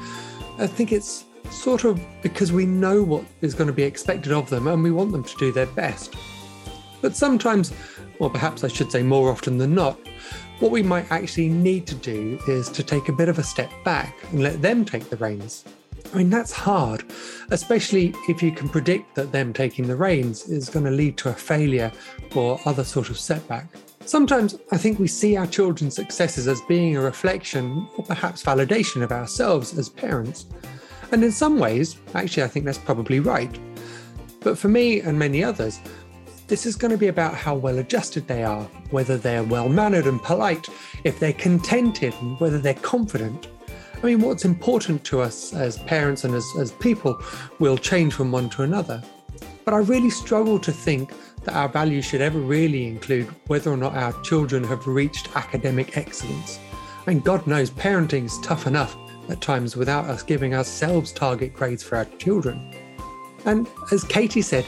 I 0.58 0.68
think 0.68 0.92
it's 0.92 1.26
sort 1.52 1.84
of 1.84 2.00
because 2.22 2.52
we 2.52 2.66
know 2.66 3.04
what 3.04 3.24
is 3.42 3.54
going 3.54 3.68
to 3.68 3.74
be 3.74 3.84
expected 3.84 4.32
of 4.32 4.50
them 4.50 4.68
and 4.68 4.84
we 4.84 4.92
want 4.92 5.12
them 5.12 5.24
to 5.24 5.38
do 5.38 5.52
their 5.52 5.66
best. 5.68 6.16
But 7.02 7.16
sometimes, 7.16 7.74
or 8.20 8.30
perhaps 8.30 8.64
I 8.64 8.68
should 8.68 8.92
say 8.92 9.04
more 9.04 9.32
often 9.32 9.58
than 9.58 9.74
not, 9.74 9.98
what 10.60 10.72
we 10.72 10.84
might 10.84 11.10
actually 11.12 11.50
need 11.50 11.88
to 11.88 11.96
do 11.96 12.40
is 12.48 12.70
to 12.70 12.84
take 12.84 13.08
a 13.08 13.14
bit 13.14 13.30
of 13.30 13.40
a 13.40 13.44
step 13.44 13.72
back 13.86 14.16
and 14.32 14.44
let 14.44 14.62
them 14.62 14.84
take 14.84 15.10
the 15.10 15.18
reins. 15.18 15.64
I 16.12 16.18
mean, 16.18 16.30
that's 16.30 16.52
hard, 16.52 17.04
especially 17.52 18.16
if 18.28 18.42
you 18.42 18.52
can 18.52 18.68
predict 18.68 19.14
that 19.16 19.32
them 19.32 19.54
taking 19.54 19.88
the 19.88 19.96
reins 19.96 20.50
is 20.50 20.68
going 20.68 20.86
to 20.86 20.92
lead 20.92 21.18
to 21.18 21.30
a 21.30 21.34
failure 21.34 21.92
or 22.36 22.60
other 22.66 22.84
sort 22.84 23.10
of 23.10 23.20
setback. 23.20 23.68
Sometimes 24.06 24.58
I 24.72 24.78
think 24.78 24.98
we 24.98 25.08
see 25.08 25.38
our 25.38 25.46
children's 25.46 25.96
successes 25.96 26.48
as 26.48 26.62
being 26.62 26.98
a 26.98 27.02
reflection 27.02 27.88
or 27.96 28.04
perhaps 28.04 28.44
validation 28.44 29.04
of 29.04 29.12
ourselves 29.12 29.78
as 29.78 29.88
parents. 29.88 30.48
And 31.12 31.24
in 31.24 31.32
some 31.32 31.60
ways, 31.60 31.98
actually, 32.16 32.44
I 32.44 32.48
think 32.48 32.66
that's 32.66 32.80
probably 32.80 33.20
right. 33.20 33.60
But 34.40 34.58
for 34.58 34.68
me 34.68 35.02
and 35.02 35.20
many 35.20 35.44
others, 35.44 35.80
this 36.48 36.66
is 36.66 36.76
going 36.76 36.92
to 36.92 36.98
be 36.98 37.08
about 37.08 37.36
how 37.36 37.54
well 37.54 37.78
adjusted 37.78 38.28
they 38.28 38.44
are, 38.44 38.64
whether 38.90 39.16
they're 39.16 39.44
well 39.44 39.70
mannered 39.70 40.08
and 40.08 40.22
polite, 40.24 40.68
if 41.04 41.20
they're 41.20 41.34
contented, 41.34 42.16
and 42.22 42.40
whether 42.40 42.58
they're 42.58 42.74
confident. 42.74 43.48
I 44.02 44.06
mean, 44.06 44.22
what's 44.22 44.46
important 44.46 45.04
to 45.06 45.20
us 45.20 45.54
as 45.54 45.78
parents 45.80 46.24
and 46.24 46.34
as, 46.34 46.46
as 46.58 46.72
people 46.72 47.22
will 47.60 47.78
change 47.78 48.14
from 48.14 48.32
one 48.32 48.50
to 48.52 48.64
another. 48.64 49.04
But 49.66 49.74
I 49.74 49.80
really 49.80 50.10
struggle 50.10 50.58
to 50.60 50.72
think 50.72 51.12
that 51.44 51.54
our 51.54 51.68
values 51.68 52.06
should 52.06 52.22
ever 52.22 52.40
really 52.40 52.88
include 52.88 53.28
whether 53.48 53.70
or 53.70 53.76
not 53.76 53.96
our 53.96 54.14
children 54.22 54.64
have 54.64 54.88
reached 54.88 55.36
academic 55.36 55.98
excellence. 55.98 56.60
I 57.06 57.14
mean, 57.14 57.20
God 57.20 57.46
knows 57.46 57.72
parenting 57.72 58.24
is 58.24 58.40
tough 58.40 58.68
enough 58.68 58.96
at 59.28 59.42
times 59.42 59.76
without 59.76 60.06
us 60.06 60.24
giving 60.24 60.56
ourselves 60.56 61.12
target 61.12 61.54
grades 61.54 61.84
for 61.84 61.98
our 61.98 62.06
children. 62.06 62.74
And 63.44 63.68
as 63.92 64.06
Katie 64.06 64.42
said, 64.42 64.66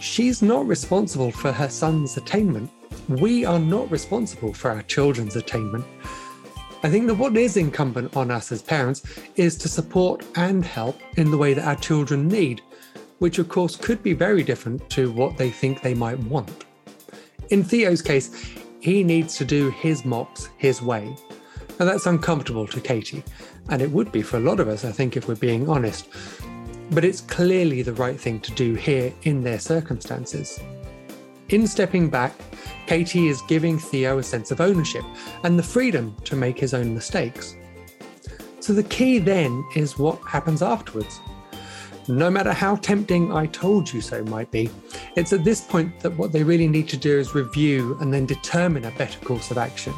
she's 0.00 0.42
not 0.42 0.64
responsible 0.68 1.32
for 1.32 1.50
her 1.50 1.68
son's 1.68 2.16
attainment. 2.16 2.70
We 3.08 3.44
are 3.44 3.58
not 3.58 3.90
responsible 3.90 4.54
for 4.54 4.70
our 4.70 4.82
children's 4.82 5.34
attainment. 5.34 5.84
I 6.82 6.88
think 6.88 7.06
that 7.08 7.14
what 7.14 7.36
is 7.36 7.56
incumbent 7.56 8.16
on 8.16 8.30
us 8.30 8.50
as 8.52 8.62
parents 8.62 9.02
is 9.36 9.56
to 9.58 9.68
support 9.68 10.24
and 10.36 10.64
help 10.64 10.98
in 11.18 11.30
the 11.30 11.36
way 11.36 11.52
that 11.52 11.66
our 11.66 11.76
children 11.76 12.26
need, 12.26 12.62
which 13.18 13.38
of 13.38 13.48
course 13.48 13.76
could 13.76 14.02
be 14.02 14.14
very 14.14 14.42
different 14.42 14.88
to 14.90 15.12
what 15.12 15.36
they 15.36 15.50
think 15.50 15.82
they 15.82 15.94
might 15.94 16.18
want. 16.20 16.64
In 17.50 17.62
Theo's 17.62 18.00
case, 18.00 18.54
he 18.80 19.04
needs 19.04 19.36
to 19.36 19.44
do 19.44 19.70
his 19.70 20.06
mocks 20.06 20.48
his 20.56 20.80
way. 20.80 21.14
And 21.78 21.88
that's 21.88 22.06
uncomfortable 22.06 22.66
to 22.68 22.80
Katie. 22.80 23.24
And 23.68 23.82
it 23.82 23.90
would 23.90 24.10
be 24.10 24.22
for 24.22 24.38
a 24.38 24.40
lot 24.40 24.60
of 24.60 24.68
us, 24.68 24.84
I 24.84 24.92
think, 24.92 25.16
if 25.16 25.28
we're 25.28 25.34
being 25.34 25.68
honest. 25.68 26.08
but 26.90 27.04
it's 27.04 27.20
clearly 27.20 27.82
the 27.82 27.92
right 27.94 28.18
thing 28.18 28.40
to 28.40 28.52
do 28.52 28.74
here 28.74 29.12
in 29.22 29.42
their 29.42 29.58
circumstances. 29.58 30.58
In 31.50 31.66
stepping 31.66 32.08
back, 32.08 32.32
Katie 32.86 33.26
is 33.26 33.42
giving 33.42 33.76
Theo 33.76 34.18
a 34.18 34.22
sense 34.22 34.52
of 34.52 34.60
ownership 34.60 35.04
and 35.42 35.58
the 35.58 35.64
freedom 35.64 36.14
to 36.24 36.36
make 36.36 36.56
his 36.56 36.74
own 36.74 36.94
mistakes. 36.94 37.56
So 38.60 38.72
the 38.72 38.84
key 38.84 39.18
then 39.18 39.64
is 39.74 39.98
what 39.98 40.20
happens 40.22 40.62
afterwards. 40.62 41.18
No 42.06 42.30
matter 42.30 42.52
how 42.52 42.76
tempting 42.76 43.32
I 43.32 43.46
told 43.46 43.92
you 43.92 44.00
so 44.00 44.22
might 44.24 44.52
be, 44.52 44.70
it's 45.16 45.32
at 45.32 45.42
this 45.42 45.60
point 45.60 45.98
that 46.00 46.16
what 46.16 46.30
they 46.30 46.44
really 46.44 46.68
need 46.68 46.88
to 46.90 46.96
do 46.96 47.18
is 47.18 47.34
review 47.34 47.96
and 48.00 48.14
then 48.14 48.26
determine 48.26 48.84
a 48.84 48.92
better 48.92 49.18
course 49.18 49.50
of 49.50 49.58
action. 49.58 49.92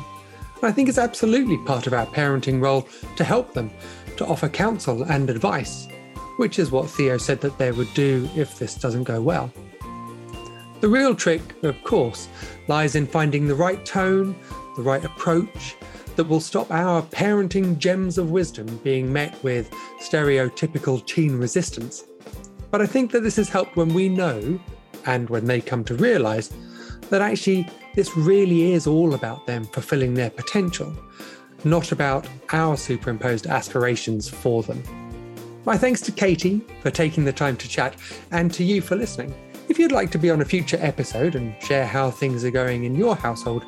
And 0.63 0.65
I 0.65 0.73
think 0.73 0.89
it's 0.89 0.97
absolutely 0.97 1.59
part 1.67 1.87
of 1.87 1.93
our 1.93 2.07
parenting 2.07 2.63
role 2.63 2.89
to 3.17 3.25
help 3.25 3.53
them, 3.53 3.71
to 4.17 4.25
offer 4.27 4.49
counsel 4.49 5.03
and 5.03 5.29
advice, 5.29 5.87
which 6.39 6.59
is 6.59 6.71
what 6.71 6.89
Theo 6.89 7.19
said 7.19 7.43
that 7.43 7.59
they 7.59 7.73
would 7.73 7.93
do 7.93 8.27
if 8.35 8.59
this 8.59 8.75
doesn't 8.75 9.05
go 9.05 9.21
well. 9.21 9.53
The 10.83 10.89
real 10.89 11.15
trick, 11.15 11.43
of 11.63 11.81
course, 11.85 12.27
lies 12.67 12.97
in 12.97 13.07
finding 13.07 13.47
the 13.47 13.55
right 13.55 13.87
tone, 13.87 14.35
the 14.75 14.83
right 14.83 15.05
approach, 15.05 15.77
that 16.17 16.25
will 16.25 16.41
stop 16.41 16.73
our 16.73 17.03
parenting 17.03 17.79
gems 17.79 18.19
of 18.19 18.33
wisdom 18.33 18.81
being 18.83 19.13
met 19.13 19.41
with 19.45 19.71
stereotypical 20.01 21.07
teen 21.07 21.39
resistance. 21.39 22.03
But 22.73 22.83
I 22.83 22.87
think 22.87 23.13
that 23.13 23.21
this 23.21 23.37
has 23.37 23.49
helped 23.49 23.77
when 23.77 23.95
we 23.95 24.09
know, 24.09 24.59
and 25.07 25.31
when 25.31 25.45
they 25.45 25.61
come 25.61 25.85
to 25.85 25.95
realise, 25.95 26.53
that 27.11 27.23
actually 27.23 27.69
this 27.95 28.17
really 28.17 28.73
is 28.73 28.89
all 28.89 29.15
about 29.15 29.47
them 29.47 29.65
fulfilling 29.67 30.15
their 30.15 30.31
potential, 30.31 30.93
not 31.63 31.93
about 31.93 32.27
our 32.51 32.77
superimposed 32.77 33.47
aspirations 33.47 34.29
for 34.29 34.65
them. 34.65 34.83
My 35.65 35.79
thanks 35.79 36.01
to 36.01 36.11
Katie 36.11 36.61
for 36.81 36.91
taking 36.91 37.25
the 37.25 37.33
time 37.33 37.57
to 37.59 37.69
chat 37.69 37.95
and 38.33 38.53
to 38.55 38.65
you 38.65 38.81
for 38.81 38.97
listening. 38.97 39.33
If 39.73 39.79
you'd 39.79 39.91
like 39.91 40.11
to 40.11 40.19
be 40.19 40.29
on 40.29 40.43
a 40.43 40.45
future 40.45 40.77
episode 40.83 41.35
and 41.35 41.55
share 41.63 41.87
how 41.87 42.11
things 42.11 42.45
are 42.45 42.51
going 42.51 42.85
in 42.85 42.95
your 42.95 43.17
household, 43.17 43.65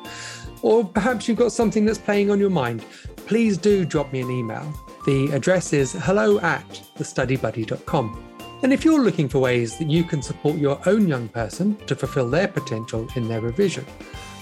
or 0.61 0.85
perhaps 0.85 1.27
you've 1.27 1.39
got 1.39 1.51
something 1.51 1.83
that's 1.83 1.97
playing 1.97 2.29
on 2.29 2.39
your 2.39 2.51
mind, 2.51 2.85
please 3.25 3.57
do 3.57 3.85
drop 3.85 4.13
me 4.13 4.21
an 4.21 4.29
email. 4.29 4.71
The 5.07 5.31
address 5.31 5.73
is 5.73 5.93
hello 5.93 6.39
at 6.41 6.69
thestudybuddy.com. 6.95 8.23
And 8.61 8.71
if 8.71 8.85
you're 8.85 9.01
looking 9.01 9.27
for 9.27 9.39
ways 9.39 9.79
that 9.79 9.89
you 9.89 10.03
can 10.03 10.21
support 10.21 10.57
your 10.57 10.79
own 10.85 11.07
young 11.07 11.27
person 11.27 11.75
to 11.87 11.95
fulfill 11.95 12.29
their 12.29 12.49
potential 12.49 13.07
in 13.15 13.27
their 13.27 13.41
revision, 13.41 13.83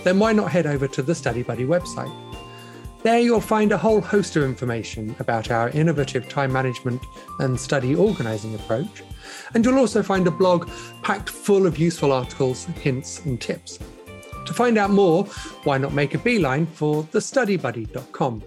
then 0.04 0.20
why 0.20 0.34
not 0.34 0.52
head 0.52 0.66
over 0.66 0.90
to 0.90 1.02
the 1.02 1.16
Study 1.16 1.44
Buddy 1.44 1.64
website? 1.64 2.14
There 3.04 3.20
you'll 3.20 3.40
find 3.40 3.72
a 3.72 3.78
whole 3.78 4.02
host 4.02 4.36
of 4.36 4.44
information 4.44 5.16
about 5.20 5.50
our 5.50 5.70
innovative 5.70 6.28
time 6.28 6.52
management 6.52 7.02
and 7.40 7.58
study 7.58 7.96
organising 7.96 8.54
approach. 8.56 9.02
And 9.54 9.64
you'll 9.64 9.80
also 9.80 10.04
find 10.04 10.28
a 10.28 10.32
blog 10.32 10.70
packed 11.02 11.30
full 11.30 11.66
of 11.66 11.78
useful 11.78 12.12
articles, 12.12 12.66
hints, 12.66 13.20
and 13.26 13.40
tips. 13.40 13.80
To 14.46 14.54
find 14.54 14.78
out 14.78 14.90
more, 14.90 15.26
why 15.64 15.78
not 15.78 15.94
make 15.94 16.16
a 16.16 16.20
beeline 16.20 16.66
for 16.66 17.04
thestudybuddy.com? 17.04 18.44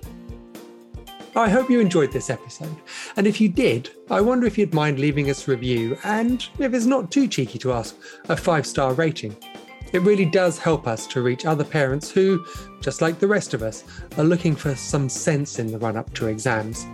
I 1.34 1.50
hope 1.50 1.68
you 1.68 1.80
enjoyed 1.80 2.12
this 2.12 2.30
episode, 2.30 2.74
and 3.16 3.26
if 3.26 3.42
you 3.42 3.50
did, 3.50 3.90
I 4.10 4.22
wonder 4.22 4.46
if 4.46 4.56
you'd 4.56 4.72
mind 4.72 4.98
leaving 4.98 5.28
us 5.28 5.46
a 5.46 5.50
review 5.50 5.98
and, 6.02 6.46
if 6.58 6.72
it's 6.72 6.86
not 6.86 7.10
too 7.10 7.28
cheeky 7.28 7.58
to 7.58 7.74
ask, 7.74 7.94
a 8.30 8.36
five 8.36 8.66
star 8.66 8.94
rating. 8.94 9.36
It 9.92 10.00
really 10.00 10.24
does 10.24 10.58
help 10.58 10.86
us 10.86 11.06
to 11.08 11.20
reach 11.20 11.44
other 11.44 11.62
parents 11.62 12.10
who, 12.10 12.44
just 12.80 13.02
like 13.02 13.18
the 13.18 13.28
rest 13.28 13.52
of 13.52 13.62
us, 13.62 13.84
are 14.16 14.24
looking 14.24 14.56
for 14.56 14.74
some 14.74 15.10
sense 15.10 15.58
in 15.58 15.70
the 15.70 15.78
run 15.78 15.98
up 15.98 16.12
to 16.14 16.26
exams. 16.26 16.86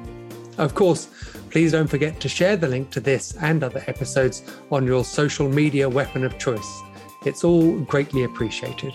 Of 0.59 0.75
course, 0.75 1.09
please 1.53 1.73
don't 1.73 1.87
forget 1.87 2.19
to 2.19 2.31
share 2.31 2.57
the 2.57 2.67
link 2.67 2.91
to 2.91 2.99
this 2.99 3.37
and 3.43 3.63
other 3.63 3.85
episodes 3.87 4.43
on 4.71 4.87
your 4.87 5.05
social 5.05 5.49
media 5.49 5.87
weapon 5.87 6.25
of 6.25 6.39
choice. 6.39 6.81
It's 7.27 7.45
all 7.45 7.79
greatly 7.81 8.25
appreciated. 8.25 8.95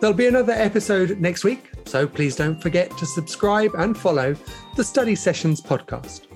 There'll 0.00 0.16
be 0.16 0.26
another 0.26 0.54
episode 0.54 1.20
next 1.20 1.44
week, 1.44 1.70
so 1.84 2.06
please 2.06 2.34
don't 2.34 2.60
forget 2.60 2.96
to 2.96 3.04
subscribe 3.04 3.74
and 3.74 3.96
follow 3.96 4.34
the 4.74 4.82
Study 4.82 5.14
Sessions 5.14 5.60
podcast. 5.60 6.29